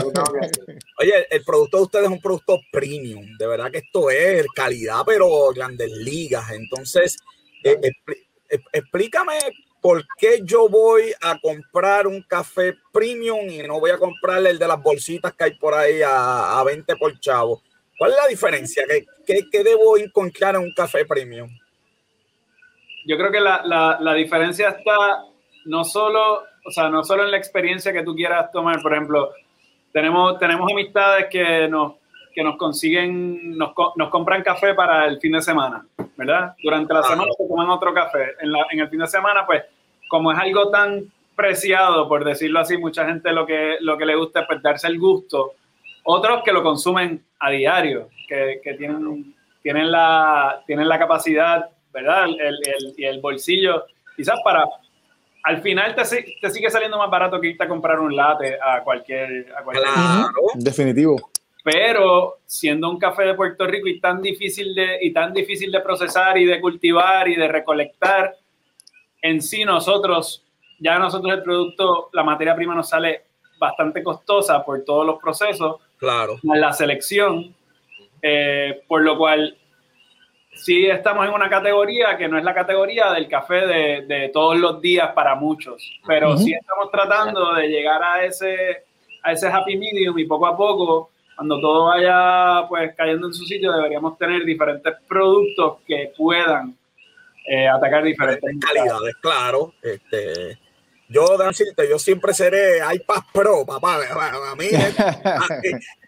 Oye, 0.99 1.27
el 1.29 1.43
producto 1.43 1.77
de 1.77 1.83
ustedes 1.83 2.05
es 2.05 2.11
un 2.11 2.21
producto 2.21 2.59
premium, 2.71 3.25
de 3.37 3.47
verdad 3.47 3.71
que 3.71 3.77
esto 3.79 4.09
es 4.09 4.45
calidad, 4.55 5.03
pero 5.05 5.51
grandes 5.53 5.91
ligas. 5.91 6.49
Entonces, 6.51 7.17
eh, 7.63 7.79
explícame 8.71 9.39
¿por 9.85 10.03
qué 10.17 10.39
yo 10.43 10.67
voy 10.67 11.13
a 11.21 11.37
comprar 11.37 12.07
un 12.07 12.23
café 12.23 12.73
premium 12.91 13.47
y 13.47 13.59
no 13.59 13.79
voy 13.79 13.91
a 13.91 13.99
comprarle 13.99 14.49
el 14.49 14.57
de 14.57 14.67
las 14.67 14.81
bolsitas 14.81 15.31
que 15.33 15.43
hay 15.43 15.51
por 15.57 15.75
ahí 15.75 16.01
a, 16.01 16.59
a 16.59 16.63
20 16.63 16.95
por 16.95 17.19
chavo? 17.19 17.61
¿Cuál 17.95 18.09
es 18.09 18.17
la 18.17 18.27
diferencia? 18.27 18.83
¿Qué, 18.89 19.05
qué, 19.27 19.41
qué 19.51 19.63
debo 19.63 19.95
encontrar 19.95 20.55
en 20.55 20.61
un 20.61 20.73
café 20.73 21.05
premium? 21.05 21.49
Yo 23.05 23.15
creo 23.15 23.31
que 23.31 23.39
la, 23.39 23.61
la, 23.63 23.99
la, 24.01 24.15
diferencia 24.15 24.69
está 24.69 25.23
no 25.65 25.83
solo, 25.83 26.45
o 26.65 26.71
sea, 26.71 26.89
no 26.89 27.03
solo 27.03 27.23
en 27.23 27.29
la 27.29 27.37
experiencia 27.37 27.93
que 27.93 28.01
tú 28.01 28.15
quieras 28.15 28.51
tomar. 28.51 28.81
Por 28.81 28.91
ejemplo, 28.91 29.33
tenemos, 29.93 30.39
tenemos 30.39 30.71
amistades 30.71 31.27
que 31.29 31.67
nos, 31.67 31.93
que 32.35 32.43
nos 32.43 32.57
consiguen, 32.57 33.57
nos, 33.57 33.71
nos 33.95 34.09
compran 34.09 34.43
café 34.43 34.73
para 34.73 35.05
el 35.05 35.19
fin 35.21 35.31
de 35.31 35.41
semana, 35.41 35.85
¿verdad? 36.17 36.53
Durante 36.61 36.93
la 36.93 37.01
semana 37.03 37.31
se 37.37 37.47
toman 37.47 37.69
otro 37.69 37.93
café. 37.93 38.33
En, 38.41 38.51
la, 38.51 38.65
en 38.69 38.81
el 38.81 38.89
fin 38.89 38.99
de 38.99 39.07
semana, 39.07 39.45
pues, 39.45 39.63
como 40.09 40.33
es 40.33 40.37
algo 40.37 40.69
tan 40.69 41.05
preciado, 41.33 42.09
por 42.09 42.25
decirlo 42.25 42.59
así, 42.59 42.77
mucha 42.77 43.05
gente 43.05 43.31
lo 43.31 43.45
que, 43.45 43.77
lo 43.79 43.97
que 43.97 44.05
le 44.05 44.15
gusta 44.15 44.41
es 44.41 44.47
pues, 44.47 44.61
darse 44.61 44.87
el 44.87 44.99
gusto. 44.99 45.53
Otros 46.03 46.43
que 46.43 46.51
lo 46.51 46.61
consumen 46.61 47.23
a 47.39 47.49
diario, 47.51 48.09
que, 48.27 48.59
que 48.61 48.73
tienen, 48.73 49.33
tienen, 49.63 49.89
la, 49.89 50.61
tienen 50.67 50.89
la 50.89 50.99
capacidad, 50.99 51.69
¿verdad? 51.93 52.25
El, 52.25 52.39
el, 52.39 52.93
y 52.97 53.05
el 53.05 53.21
bolsillo, 53.21 53.85
quizás 54.15 54.39
para... 54.43 54.65
Al 55.43 55.61
final 55.61 55.95
te, 55.95 56.03
te, 56.41 56.49
sigue 56.49 56.69
saliendo 56.71 56.97
más 56.97 57.09
barato 57.09 57.39
que 57.39 57.49
irte 57.49 57.63
a 57.63 57.67
comprar 57.67 57.99
un 57.99 58.13
latte 58.13 58.57
a 58.61 58.81
cualquier... 58.83 59.53
A 59.57 59.63
cualquier 59.63 59.93
claro. 59.93 60.31
Definitivo. 60.55 61.29
Pero 61.65 62.41
siendo 62.45 62.91
un 62.91 62.99
café 62.99 63.23
de 63.23 63.33
Puerto 63.33 63.65
Rico 63.65 63.87
y 63.87 63.99
tan 63.99 64.21
difícil 64.21 64.75
de, 64.75 64.99
y 65.01 65.11
tan 65.11 65.33
difícil 65.33 65.71
de 65.71 65.79
procesar 65.79 66.37
y 66.37 66.45
de 66.45 66.61
cultivar 66.61 67.27
y 67.27 67.35
de 67.35 67.47
recolectar, 67.47 68.35
en 69.19 69.41
sí 69.41 69.65
nosotros, 69.65 70.45
ya 70.77 70.99
nosotros 70.99 71.33
el 71.33 71.41
producto, 71.41 72.11
la 72.13 72.21
materia 72.21 72.55
prima 72.55 72.75
nos 72.75 72.89
sale 72.89 73.23
bastante 73.57 74.03
costosa 74.03 74.63
por 74.63 74.85
todos 74.85 75.07
los 75.07 75.19
procesos. 75.19 75.77
Claro. 75.97 76.37
La 76.43 76.71
selección, 76.71 77.55
eh, 78.21 78.83
por 78.87 79.01
lo 79.01 79.17
cual 79.17 79.57
sí 80.53 80.85
estamos 80.85 81.27
en 81.27 81.33
una 81.33 81.49
categoría 81.49 82.15
que 82.15 82.27
no 82.27 82.37
es 82.37 82.43
la 82.43 82.53
categoría 82.53 83.11
del 83.11 83.27
café 83.27 83.65
de, 83.65 84.05
de 84.05 84.29
todos 84.29 84.55
los 84.59 84.79
días 84.81 85.13
para 85.13 85.33
muchos, 85.33 85.81
pero 86.05 86.29
uh 86.29 86.33
-huh. 86.35 86.43
sí 86.43 86.53
estamos 86.53 86.91
tratando 86.91 87.55
de 87.55 87.69
llegar 87.69 88.03
a 88.03 88.23
ese, 88.23 88.83
a 89.23 89.31
ese 89.31 89.47
happy 89.47 89.77
medium 89.77 90.19
y 90.19 90.25
poco 90.25 90.45
a 90.45 90.55
poco, 90.55 91.09
cuando 91.35 91.59
todo 91.59 91.85
vaya 91.85 92.67
pues 92.67 92.93
cayendo 92.95 93.27
en 93.27 93.33
su 93.33 93.45
sitio, 93.45 93.71
deberíamos 93.73 94.17
tener 94.17 94.43
diferentes 94.45 94.93
productos 95.07 95.79
que 95.85 96.11
puedan 96.17 96.75
eh, 97.47 97.67
atacar 97.67 98.03
diferentes 98.03 98.49
calidades, 98.59 99.15
claro. 99.21 99.73
Este, 99.81 100.57
yo, 101.09 101.37
decirte, 101.37 101.87
yo 101.89 101.99
siempre 101.99 102.33
seré 102.33 102.79
iPad 102.93 103.21
Pro, 103.33 103.65
papá. 103.65 103.99
A 104.51 104.55
mí, 104.55 104.69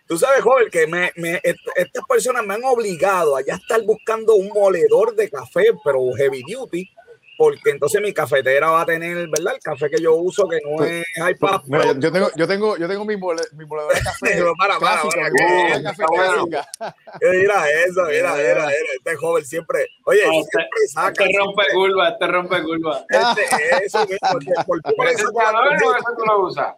tú 0.07 0.17
sabes, 0.17 0.41
joven, 0.41 0.69
que 0.71 0.87
me, 0.87 1.11
me, 1.15 1.39
estas 1.43 2.05
personas 2.07 2.45
me 2.45 2.55
han 2.55 2.63
obligado 2.63 3.35
a 3.35 3.41
ya 3.41 3.55
estar 3.55 3.81
buscando 3.83 4.35
un 4.35 4.47
moledor 4.49 5.15
de 5.15 5.29
café, 5.29 5.65
pero 5.83 6.11
heavy 6.13 6.41
duty, 6.41 6.89
porque 7.37 7.69
entonces 7.69 8.01
mi 8.01 8.13
cafetera 8.13 8.71
va 8.71 8.81
a 8.81 8.85
tener, 8.85 9.27
¿verdad? 9.29 9.53
El 9.53 9.61
café 9.61 9.89
que 9.89 10.01
yo 10.01 10.15
uso, 10.15 10.47
que 10.47 10.59
no 10.65 10.83
es 10.83 11.05
iPad. 11.29 11.61
Bueno, 11.67 11.99
yo 11.99 12.11
tengo, 12.11 12.29
yo 12.35 12.47
tengo, 12.47 12.77
yo 12.77 12.87
tengo 12.87 13.05
mi, 13.05 13.15
mole, 13.15 13.43
mi 13.53 13.65
de 13.65 14.01
café. 14.03 14.17
pero 14.21 14.53
para, 14.57 14.79
para, 14.79 15.01
clásica, 15.01 15.21
para, 15.21 15.77
que, 15.77 15.83
café 15.83 16.03
bueno. 16.09 16.45
Mira 17.21 17.69
eso, 17.85 18.03
mira, 18.05 18.33
mira, 18.33 18.65
mira, 18.65 18.71
este 18.95 19.15
joven 19.17 19.45
siempre, 19.45 19.87
oye, 20.05 20.21
no, 20.25 20.31
siempre 20.31 20.67
te, 20.75 20.87
saca. 20.87 21.11
Te 21.13 21.37
rompe 21.37 21.63
curva, 21.73 22.17
te 22.17 22.27
rompe 22.27 22.63
curva. 22.63 23.05
Este, 23.09 23.85
eso 23.85 23.99
mismo, 23.99 24.17
por, 24.65 24.81
por, 24.81 24.95
por 24.95 25.07
¿Ese 25.07 25.23
adorno 25.23 25.95
eso 25.95 26.15
tú 26.17 26.25
lo 26.25 26.47
usas? 26.47 26.75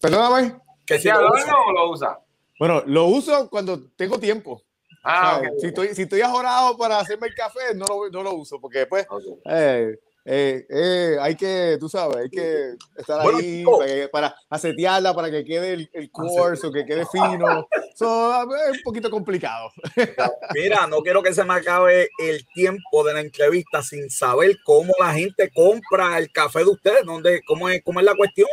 Perdóname. 0.00 0.56
¿Que 0.84 0.98
si 0.98 1.08
adorno 1.08 1.54
o 1.68 1.72
lo 1.72 1.90
usas? 1.90 2.18
Bueno, 2.58 2.82
lo 2.86 3.04
uso 3.04 3.48
cuando 3.48 3.80
tengo 3.96 4.18
tiempo. 4.18 4.62
Ah, 5.02 5.36
okay. 5.38 5.48
okay. 5.48 5.60
si, 5.60 5.66
estoy, 5.68 5.94
si 5.94 6.02
estoy 6.02 6.20
ajorado 6.20 6.76
para 6.76 6.98
hacerme 6.98 7.28
el 7.28 7.34
café, 7.34 7.74
no 7.74 7.86
lo, 7.86 8.10
no 8.10 8.22
lo 8.22 8.34
uso, 8.34 8.60
porque 8.60 8.80
después 8.80 9.06
okay. 9.08 9.32
eh, 9.46 9.98
eh, 10.24 10.66
eh, 10.68 11.16
hay 11.18 11.34
que, 11.34 11.78
tú 11.80 11.88
sabes, 11.88 12.16
hay 12.16 12.30
que 12.30 12.74
estar 12.96 13.22
bueno, 13.22 13.38
ahí 13.38 13.64
no. 13.64 13.78
para, 13.78 14.08
para 14.10 14.36
asetearla, 14.50 15.14
para 15.14 15.30
que 15.30 15.44
quede 15.44 15.72
el, 15.72 15.90
el 15.94 16.10
curso, 16.10 16.70
que 16.70 16.84
quede 16.84 17.06
fino. 17.06 17.66
So, 17.94 18.42
es 18.68 18.76
un 18.76 18.82
poquito 18.84 19.10
complicado. 19.10 19.70
Mira, 20.54 20.86
no 20.86 21.00
quiero 21.00 21.22
que 21.22 21.32
se 21.32 21.44
me 21.44 21.54
acabe 21.54 22.10
el 22.18 22.46
tiempo 22.54 23.02
de 23.02 23.14
la 23.14 23.20
entrevista 23.20 23.82
sin 23.82 24.10
saber 24.10 24.58
cómo 24.64 24.92
la 24.98 25.14
gente 25.14 25.50
compra 25.54 26.18
el 26.18 26.30
café 26.30 26.60
de 26.60 26.70
ustedes, 26.70 27.04
¿Dónde, 27.04 27.42
cómo, 27.46 27.68
es, 27.70 27.82
cómo 27.82 28.00
es 28.00 28.06
la 28.06 28.14
cuestión. 28.14 28.48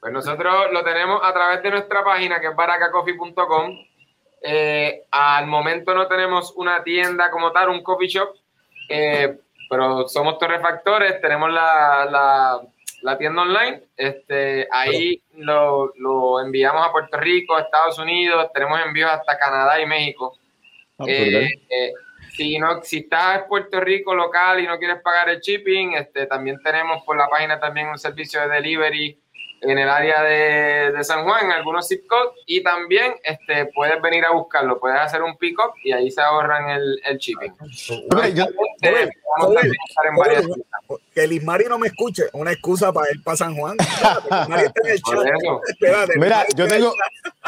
Pues 0.00 0.12
nosotros 0.12 0.54
lo 0.72 0.84
tenemos 0.84 1.20
a 1.24 1.32
través 1.32 1.62
de 1.64 1.70
nuestra 1.70 2.04
página 2.04 2.40
que 2.40 2.46
es 2.46 2.56
baracacoffee.com. 2.56 3.76
Eh, 4.42 5.04
al 5.10 5.46
momento 5.46 5.94
no 5.94 6.06
tenemos 6.06 6.52
una 6.56 6.82
tienda 6.82 7.30
como 7.30 7.52
tal, 7.52 7.70
un 7.70 7.82
coffee 7.82 8.08
shop, 8.08 8.36
eh, 8.88 9.38
pero 9.68 10.06
somos 10.08 10.38
torrefactores, 10.38 11.20
tenemos 11.20 11.50
la, 11.50 12.06
la, 12.10 12.60
la 13.02 13.18
tienda 13.18 13.42
online, 13.42 13.82
este, 13.96 14.68
ahí 14.70 15.22
lo, 15.34 15.92
lo, 15.96 16.40
enviamos 16.40 16.86
a 16.86 16.92
Puerto 16.92 17.16
Rico, 17.16 17.58
Estados 17.58 17.98
Unidos, 17.98 18.50
tenemos 18.52 18.78
envíos 18.84 19.10
hasta 19.10 19.38
Canadá 19.38 19.80
y 19.80 19.86
México. 19.86 20.38
Ah, 20.98 21.04
eh, 21.08 21.48
si, 22.36 22.58
no, 22.58 22.82
si 22.82 22.98
estás 22.98 23.42
en 23.42 23.48
Puerto 23.48 23.80
Rico 23.80 24.14
local 24.14 24.60
y 24.60 24.66
no 24.66 24.78
quieres 24.78 25.00
pagar 25.02 25.28
el 25.30 25.40
shipping, 25.40 25.94
este, 25.94 26.26
también 26.26 26.60
tenemos 26.62 27.02
por 27.04 27.16
la 27.16 27.28
página 27.28 27.58
también 27.58 27.88
un 27.88 27.98
servicio 27.98 28.40
de 28.42 28.48
delivery 28.48 29.18
en 29.60 29.78
el 29.78 29.88
área 29.88 30.22
de, 30.22 30.92
de, 30.92 31.04
San 31.04 31.24
Juan, 31.24 31.46
en 31.46 31.52
algunos 31.52 31.88
zip 31.88 32.06
codes, 32.06 32.32
y 32.46 32.62
también 32.62 33.14
este, 33.22 33.66
puedes 33.74 34.00
venir 34.02 34.24
a 34.24 34.32
buscarlo, 34.32 34.78
puedes 34.78 35.00
hacer 35.00 35.22
un 35.22 35.36
pick-up 35.36 35.72
y 35.82 35.92
ahí 35.92 36.10
se 36.10 36.20
ahorran 36.20 36.70
el, 36.70 37.00
el 37.04 37.18
shipping. 37.18 37.52
Yo, 38.34 38.46
que 41.14 41.24
el 41.24 41.32
Ismari 41.32 41.64
no 41.66 41.78
me 41.78 41.88
escuche, 41.88 42.24
una 42.32 42.52
excusa 42.52 42.92
para 42.92 43.10
ir 43.10 43.22
para 43.22 43.36
San 43.36 43.56
Juan. 43.56 43.76
Mira, 46.16 46.46
yo 46.54 46.68
tengo, 46.68 46.92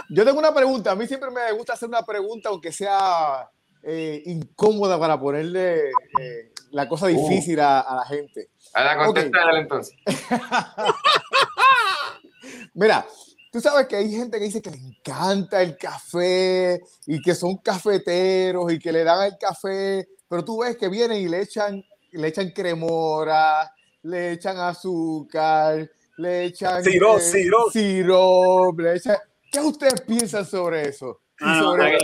yo 0.08 0.24
tengo 0.24 0.38
una 0.38 0.54
pregunta, 0.54 0.92
a 0.92 0.94
mí 0.94 1.06
siempre 1.06 1.30
me 1.30 1.52
gusta 1.52 1.74
hacer 1.74 1.88
una 1.88 2.04
pregunta, 2.04 2.48
aunque 2.48 2.72
sea 2.72 3.48
eh, 3.82 4.22
incómoda 4.26 4.98
para 4.98 5.20
ponerle 5.20 5.90
eh, 6.20 6.52
la 6.70 6.88
cosa 6.88 7.06
difícil 7.06 7.58
uh. 7.58 7.62
a, 7.62 7.80
a, 7.80 7.96
la 7.96 8.04
gente. 8.04 8.48
A 8.78 8.84
la 8.84 8.96
contesta 8.96 9.44
okay. 9.44 9.60
entonces. 9.60 9.96
Mira, 12.74 13.04
tú 13.50 13.60
sabes 13.60 13.88
que 13.88 13.96
hay 13.96 14.08
gente 14.08 14.38
que 14.38 14.44
dice 14.44 14.62
que 14.62 14.70
le 14.70 14.76
encanta 14.76 15.60
el 15.60 15.76
café 15.76 16.80
y 17.04 17.20
que 17.20 17.34
son 17.34 17.56
cafeteros 17.56 18.72
y 18.72 18.78
que 18.78 18.92
le 18.92 19.02
dan 19.02 19.26
el 19.26 19.36
café, 19.36 20.06
pero 20.28 20.44
tú 20.44 20.60
ves 20.60 20.76
que 20.76 20.88
vienen 20.88 21.18
y 21.18 21.28
le 21.28 21.42
echan, 21.42 21.84
le 22.12 22.28
echan 22.28 22.52
cremora, 22.52 23.68
le 24.02 24.34
echan 24.34 24.58
azúcar, 24.58 25.90
le 26.16 26.44
echan 26.44 26.84
sirop, 26.84 27.18
eh, 27.18 27.20
sirop. 27.20 27.72
sirop, 27.72 28.78
le 28.78 28.94
echan... 28.94 29.16
¿Qué 29.50 29.58
ustedes 29.58 30.02
piensan 30.02 30.46
sobre 30.46 30.88
eso? 30.88 31.22
Ah, 31.40 31.58
sobre... 31.58 31.98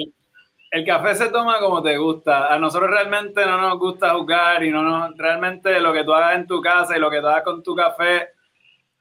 el, 0.75 0.85
café 0.85 1.15
se 1.15 1.29
toma 1.29 1.59
como 1.61 1.83
te 1.83 1.97
gusta. 1.97 2.53
A 2.53 2.59
nosotros 2.59 2.91
realmente 2.91 3.45
no 3.47 3.61
nos 3.61 3.79
gusta 3.79 4.15
jugar 4.15 4.63
y 4.65 4.71
no 4.71 4.83
nos, 4.83 5.17
realmente 5.17 5.81
lo 5.81 5.93
que 5.93 6.05
tú 6.05 6.13
hagas 6.13 6.37
en 6.37 6.47
tu 6.47 6.61
casa 6.61 6.97
y 6.97 7.01
lo 7.01 7.11
que 7.11 7.21
tú 7.21 7.27
hagas 7.27 7.43
con 7.43 7.63
tu 7.63 7.75
café 7.75 8.29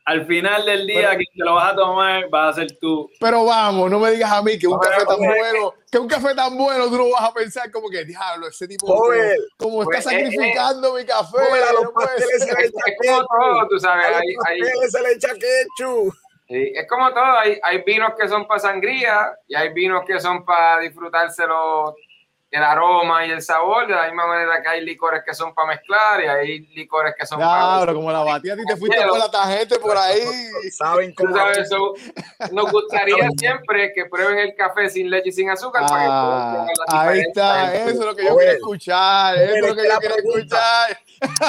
al 0.05 0.25
final 0.25 0.65
del 0.65 0.85
día, 0.85 1.09
pero, 1.11 1.17
quien 1.17 1.27
te 1.37 1.45
lo 1.45 1.55
vas 1.55 1.71
a 1.71 1.75
tomar 1.75 2.33
va 2.33 2.49
a 2.49 2.53
ser 2.53 2.77
tú. 2.79 3.09
Pero 3.19 3.45
vamos, 3.45 3.89
no 3.89 3.99
me 3.99 4.11
digas 4.11 4.31
a 4.31 4.41
mí 4.41 4.59
que 4.59 4.67
un 4.67 4.77
café 4.77 5.05
tan 5.05 5.17
bueno, 5.17 5.73
que 5.89 5.97
un 5.97 6.07
café 6.07 6.35
tan 6.35 6.57
bueno, 6.57 6.89
tú 6.89 6.97
no 6.97 7.09
vas 7.11 7.29
a 7.29 7.33
pensar 7.33 7.71
como 7.71 7.89
que, 7.89 8.03
diablo, 8.03 8.47
ese 8.47 8.67
tipo, 8.67 8.85
Joder, 8.85 9.37
como, 9.57 9.77
como 9.77 9.91
está 9.91 10.09
sacrificando 10.09 10.97
eh, 10.97 11.01
mi 11.01 11.07
café. 11.07 11.37
Joder, 11.37 11.63
a 11.63 11.73
los 11.73 11.83
no 11.83 11.93
pasteles 11.93 12.43
se 12.43 12.53
le 12.53 12.65
echa 12.65 12.83
ketchup. 12.85 13.69
tú 13.69 13.79
sabes. 13.79 14.05
A 14.05 14.09
los 14.11 14.21
pasteles 14.43 14.91
se 14.91 15.01
le 15.01 15.11
echa 15.13 15.29
ketchup. 15.33 16.13
Sí, 16.53 16.71
es 16.75 16.87
como 16.87 17.11
todo, 17.11 17.39
hay, 17.39 17.59
hay 17.63 17.81
vinos 17.81 18.11
que 18.15 18.27
son 18.27 18.45
para 18.45 18.59
sangría 18.59 19.35
y 19.47 19.55
hay 19.55 19.73
vinos 19.73 20.03
que 20.05 20.19
son 20.19 20.45
para 20.45 20.77
disfrutárselo 20.81 21.95
el 22.51 22.61
aroma 22.61 23.25
y 23.25 23.31
el 23.31 23.41
sabor, 23.41 23.87
de 23.87 23.95
la 23.95 24.03
misma 24.03 24.27
manera 24.27 24.61
que 24.61 24.69
hay 24.69 24.85
licores 24.85 25.23
que 25.25 25.33
son 25.33 25.55
para 25.55 25.69
mezclar 25.69 26.21
y 26.23 26.27
hay 26.27 26.59
licores 26.75 27.15
que 27.17 27.25
son 27.25 27.39
claro, 27.39 27.51
para... 27.51 27.77
Claro, 27.77 27.95
como 27.95 28.11
la 28.11 28.19
batida, 28.19 28.53
y 28.53 28.65
te 28.65 28.77
fuiste 28.77 29.01
por 29.07 29.17
la 29.17 29.31
tarjeta 29.31 29.77
por 29.79 29.97
ahí. 29.97 30.21
Saben 30.71 31.15
cómo... 31.15 31.35
¿Sabes 31.35 31.57
eso? 31.57 31.95
Nos 32.51 32.71
gustaría 32.71 33.27
siempre 33.35 33.91
que 33.91 34.05
prueben 34.05 34.37
el 34.37 34.55
café 34.55 34.87
sin 34.91 35.09
leche 35.09 35.29
y 35.29 35.31
sin 35.31 35.49
azúcar 35.49 35.81
ah, 35.87 36.67
para 36.87 37.09
que 37.09 37.17
Ahí 37.17 37.19
está, 37.21 37.73
eso 37.73 37.89
es 37.89 38.05
lo 38.05 38.15
que 38.15 38.25
yo 38.25 38.37
quiero 38.37 38.51
escuchar, 38.51 39.35
eso 39.39 39.55
es 39.55 39.61
lo 39.69 39.75
que 39.75 39.89
yo 39.89 39.97
quiero 39.97 40.15
escuchar. 40.17 40.99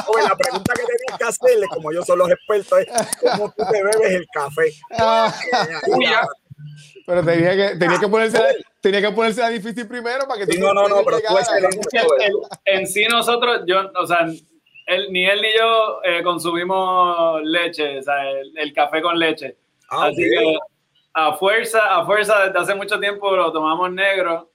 Oye, 0.09 0.23
la 0.29 0.37
pregunta 0.37 0.75
que 0.75 0.83
tenías 0.83 1.19
que 1.19 1.25
hacerle, 1.25 1.67
como 1.69 1.93
yo 1.93 2.03
son 2.05 2.19
los 2.19 2.31
expertos, 2.31 2.81
es 2.81 2.89
¿cómo 3.21 3.53
tú 3.57 3.65
te 3.71 3.83
bebes 3.83 4.13
el 4.13 4.27
café? 4.33 4.73
Pero 7.07 7.25
tenía 7.25 7.57
que, 7.57 7.77
tenía 7.77 7.99
que 7.99 8.09
ponerse 8.09 8.41
tenía 8.81 9.01
que 9.01 9.11
ponerse 9.13 9.49
difícil 9.51 9.87
primero 9.89 10.27
para 10.27 10.45
que 10.45 10.53
sí, 10.53 10.59
no, 10.59 10.75
no, 10.75 10.89
no, 10.89 11.03
pero 11.05 11.19
tú 11.19 11.37
en, 12.67 12.81
en 12.81 12.87
sí 12.87 13.07
nosotros, 13.07 13.63
yo, 13.67 13.91
o 13.95 14.07
sea, 14.07 14.27
él, 14.87 15.07
ni 15.11 15.25
él 15.25 15.41
ni 15.41 15.49
yo 15.59 16.03
eh, 16.03 16.23
consumimos 16.23 17.43
leche, 17.43 17.99
o 17.99 18.03
sea, 18.03 18.31
el, 18.31 18.73
café 18.75 19.01
con 19.01 19.19
leche. 19.19 19.57
Ah, 19.89 20.07
Así 20.07 20.23
que 20.23 20.59
a 21.15 21.33
fuerza, 21.35 21.97
a 21.97 22.05
fuerza, 22.05 22.47
desde 22.47 22.59
hace 22.59 22.75
mucho 22.75 23.01
tiempo 23.01 23.35
lo 23.35 23.53
tomamos 23.53 23.91
negro. 23.93 24.51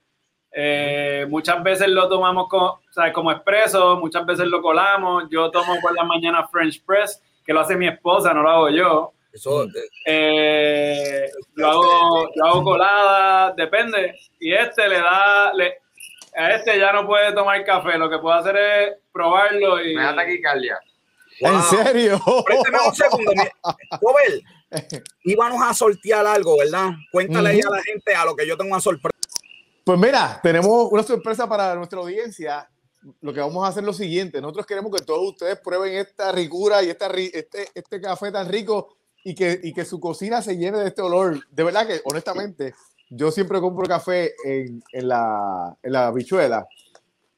Eh, 0.51 1.25
muchas 1.29 1.61
veces 1.63 1.87
lo 1.87 2.09
tomamos 2.09 2.47
como, 2.47 2.65
o 2.67 3.13
como 3.13 3.31
expreso, 3.31 3.97
muchas 3.97 4.25
veces 4.25 4.47
lo 4.47 4.61
colamos. 4.61 5.25
Yo 5.29 5.51
tomo 5.51 5.79
por 5.81 5.95
la 5.95 6.03
mañana 6.03 6.47
French 6.47 6.83
Press, 6.85 7.21
que 7.45 7.53
lo 7.53 7.61
hace 7.61 7.75
mi 7.75 7.87
esposa, 7.87 8.33
no 8.33 8.41
lo 8.41 8.49
hago 8.49 8.69
yo. 8.69 9.13
Eso, 9.31 9.67
eh, 10.05 11.29
lo, 11.53 11.69
hago, 11.69 12.29
lo 12.35 12.45
hago 12.45 12.63
colada, 12.63 13.53
depende. 13.55 14.15
Y 14.39 14.53
este 14.53 14.87
le 14.87 14.99
da, 14.99 15.53
le, 15.53 15.77
a 16.35 16.51
este 16.55 16.79
ya 16.79 16.91
no 16.93 17.05
puede 17.05 17.31
tomar 17.33 17.63
café, 17.63 17.97
lo 17.97 18.09
que 18.09 18.17
puedo 18.17 18.35
hacer 18.35 18.55
es 18.57 18.95
probarlo 19.11 19.83
y... 19.83 19.95
Me 19.95 20.03
da 20.03 20.15
taquicardia. 20.15 20.79
¿En 21.41 21.61
serio? 21.63 22.19
Préstame 22.45 22.77
un 22.85 22.95
segundo. 22.95 23.31
Robert, 24.01 24.43
íbamos 25.23 25.61
a 25.61 25.73
sortear 25.73 26.25
algo, 26.25 26.57
¿verdad? 26.57 26.91
Cuéntale 27.11 27.49
ahí 27.49 27.61
a 27.61 27.69
la 27.69 27.81
gente 27.83 28.15
a 28.15 28.25
lo 28.25 28.35
que 28.35 28.47
yo 28.47 28.57
tengo 28.57 28.71
una 28.71 28.81
sorpresa. 28.81 29.18
Pues 29.83 29.99
mira, 29.99 30.39
tenemos 30.41 30.91
una 30.91 31.03
sorpresa 31.03 31.47
para 31.47 31.75
nuestra 31.75 31.99
audiencia. 31.99 32.69
Lo 33.21 33.33
que 33.33 33.39
vamos 33.39 33.63
a 33.63 33.69
hacer 33.69 33.83
es 33.83 33.87
lo 33.87 33.93
siguiente. 33.93 34.41
Nosotros 34.41 34.65
queremos 34.65 34.91
que 34.91 35.03
todos 35.03 35.29
ustedes 35.29 35.59
prueben 35.59 35.95
esta 35.95 36.31
ricura 36.31 36.83
y 36.83 36.89
esta, 36.89 37.07
este, 37.07 37.69
este 37.73 38.01
café 38.01 38.31
tan 38.31 38.47
rico 38.49 38.97
y 39.23 39.33
que, 39.33 39.59
y 39.63 39.73
que 39.73 39.85
su 39.85 39.99
cocina 39.99 40.41
se 40.41 40.57
llene 40.57 40.79
de 40.79 40.87
este 40.87 41.01
olor. 41.01 41.39
De 41.49 41.63
verdad 41.63 41.87
que, 41.87 42.01
honestamente, 42.03 42.73
yo 43.09 43.31
siempre 43.31 43.59
compro 43.61 43.87
café 43.87 44.33
en, 44.43 44.83
en, 44.91 45.07
la, 45.07 45.75
en 45.81 45.91
la 45.91 46.11
bichuela 46.11 46.67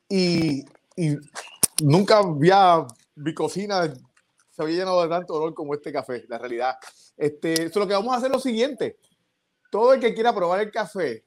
y, 0.09 0.65
y 0.97 1.15
nunca 1.81 2.17
había 2.17 2.85
mi 3.15 3.33
cocina 3.33 3.93
se 4.51 4.61
había 4.61 4.79
llenado 4.79 5.01
de 5.01 5.09
tanto 5.09 5.33
olor 5.33 5.53
como 5.53 5.73
este 5.73 5.91
café, 5.93 6.25
la 6.27 6.37
realidad. 6.37 6.75
Este, 7.15 7.71
lo 7.73 7.87
que 7.87 7.93
vamos 7.93 8.13
a 8.13 8.17
hacer 8.17 8.27
es 8.27 8.33
lo 8.33 8.39
siguiente. 8.39 8.97
Todo 9.71 9.93
el 9.93 10.01
que 10.01 10.13
quiera 10.13 10.35
probar 10.35 10.59
el 10.59 10.71
café, 10.71 11.23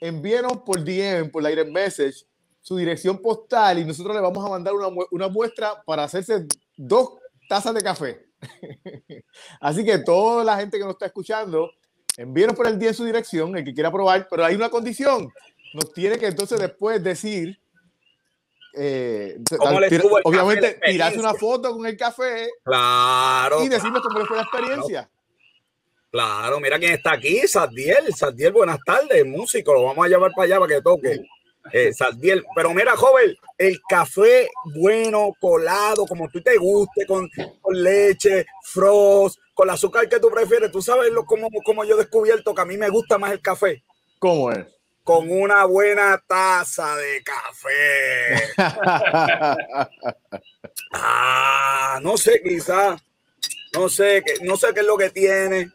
envíenos 0.00 0.58
por 0.58 0.84
DM, 0.84 1.30
por 1.30 1.42
la 1.42 1.48
direct 1.48 1.70
message, 1.70 2.26
su 2.60 2.76
dirección 2.76 3.18
postal 3.18 3.78
y 3.78 3.84
nosotros 3.84 4.14
le 4.14 4.20
vamos 4.20 4.44
a 4.44 4.48
mandar 4.48 4.74
una, 4.74 4.88
una 5.10 5.28
muestra 5.28 5.82
para 5.84 6.04
hacerse 6.04 6.46
dos 6.76 7.10
tazas 7.48 7.74
de 7.74 7.80
café. 7.80 8.26
Así 9.60 9.84
que 9.84 9.98
toda 9.98 10.44
la 10.44 10.56
gente 10.56 10.78
que 10.78 10.84
nos 10.84 10.94
está 10.94 11.06
escuchando, 11.06 11.70
envíenos 12.16 12.56
por 12.56 12.66
el 12.66 12.78
día 12.78 12.88
en 12.88 12.94
su 12.94 13.04
dirección, 13.04 13.56
el 13.56 13.64
que 13.64 13.74
quiera 13.74 13.92
probar, 13.92 14.26
pero 14.28 14.44
hay 14.44 14.54
una 14.54 14.68
condición. 14.68 15.32
Nos 15.74 15.92
tiene 15.92 16.18
que 16.18 16.26
entonces 16.26 16.58
después 16.58 17.02
decir, 17.02 17.58
eh, 18.74 19.38
obviamente, 20.24 20.78
tirarse 20.84 21.18
una 21.18 21.34
foto 21.34 21.72
con 21.72 21.86
el 21.86 21.96
café 21.96 22.48
claro, 22.62 23.62
y 23.62 23.68
decirnos 23.68 24.02
cómo 24.02 24.18
le 24.18 24.26
fue 24.26 24.36
la 24.36 24.42
experiencia. 24.42 25.10
Claro, 26.16 26.60
mira 26.60 26.78
quién 26.78 26.94
está 26.94 27.12
aquí, 27.12 27.46
Sadiel. 27.46 28.14
Sadiel, 28.14 28.54
buenas 28.54 28.78
tardes, 28.86 29.26
músico. 29.26 29.74
Lo 29.74 29.82
vamos 29.82 30.06
a 30.06 30.08
llevar 30.08 30.32
para 30.34 30.46
allá 30.46 30.58
para 30.58 30.74
que 30.74 30.80
toque. 30.80 31.20
Eh, 31.70 31.92
Sadiel. 31.92 32.42
Pero 32.54 32.72
mira, 32.72 32.96
joven, 32.96 33.36
el 33.58 33.78
café 33.86 34.48
bueno, 34.76 35.34
colado, 35.38 36.06
como 36.06 36.26
tú 36.30 36.40
te 36.40 36.56
guste, 36.56 37.04
con, 37.06 37.28
con 37.60 37.82
leche, 37.82 38.46
frost, 38.62 39.38
con 39.52 39.68
el 39.68 39.74
azúcar 39.74 40.08
que 40.08 40.18
tú 40.18 40.30
prefieres. 40.30 40.72
Tú 40.72 40.80
sabes 40.80 41.12
lo, 41.12 41.26
cómo, 41.26 41.50
cómo 41.62 41.84
yo 41.84 41.96
he 41.96 41.98
descubierto 41.98 42.54
que 42.54 42.62
a 42.62 42.64
mí 42.64 42.78
me 42.78 42.88
gusta 42.88 43.18
más 43.18 43.32
el 43.32 43.42
café. 43.42 43.84
¿Cómo 44.18 44.50
es? 44.50 44.64
Con 45.04 45.30
una 45.30 45.66
buena 45.66 46.18
taza 46.26 46.96
de 46.96 47.22
café. 47.22 48.54
ah, 50.94 52.00
no 52.00 52.16
sé, 52.16 52.40
quizá. 52.42 52.96
No 53.74 53.90
sé, 53.90 54.24
no 54.40 54.56
sé 54.56 54.68
qué 54.72 54.80
es 54.80 54.86
lo 54.86 54.96
que 54.96 55.10
tiene. 55.10 55.70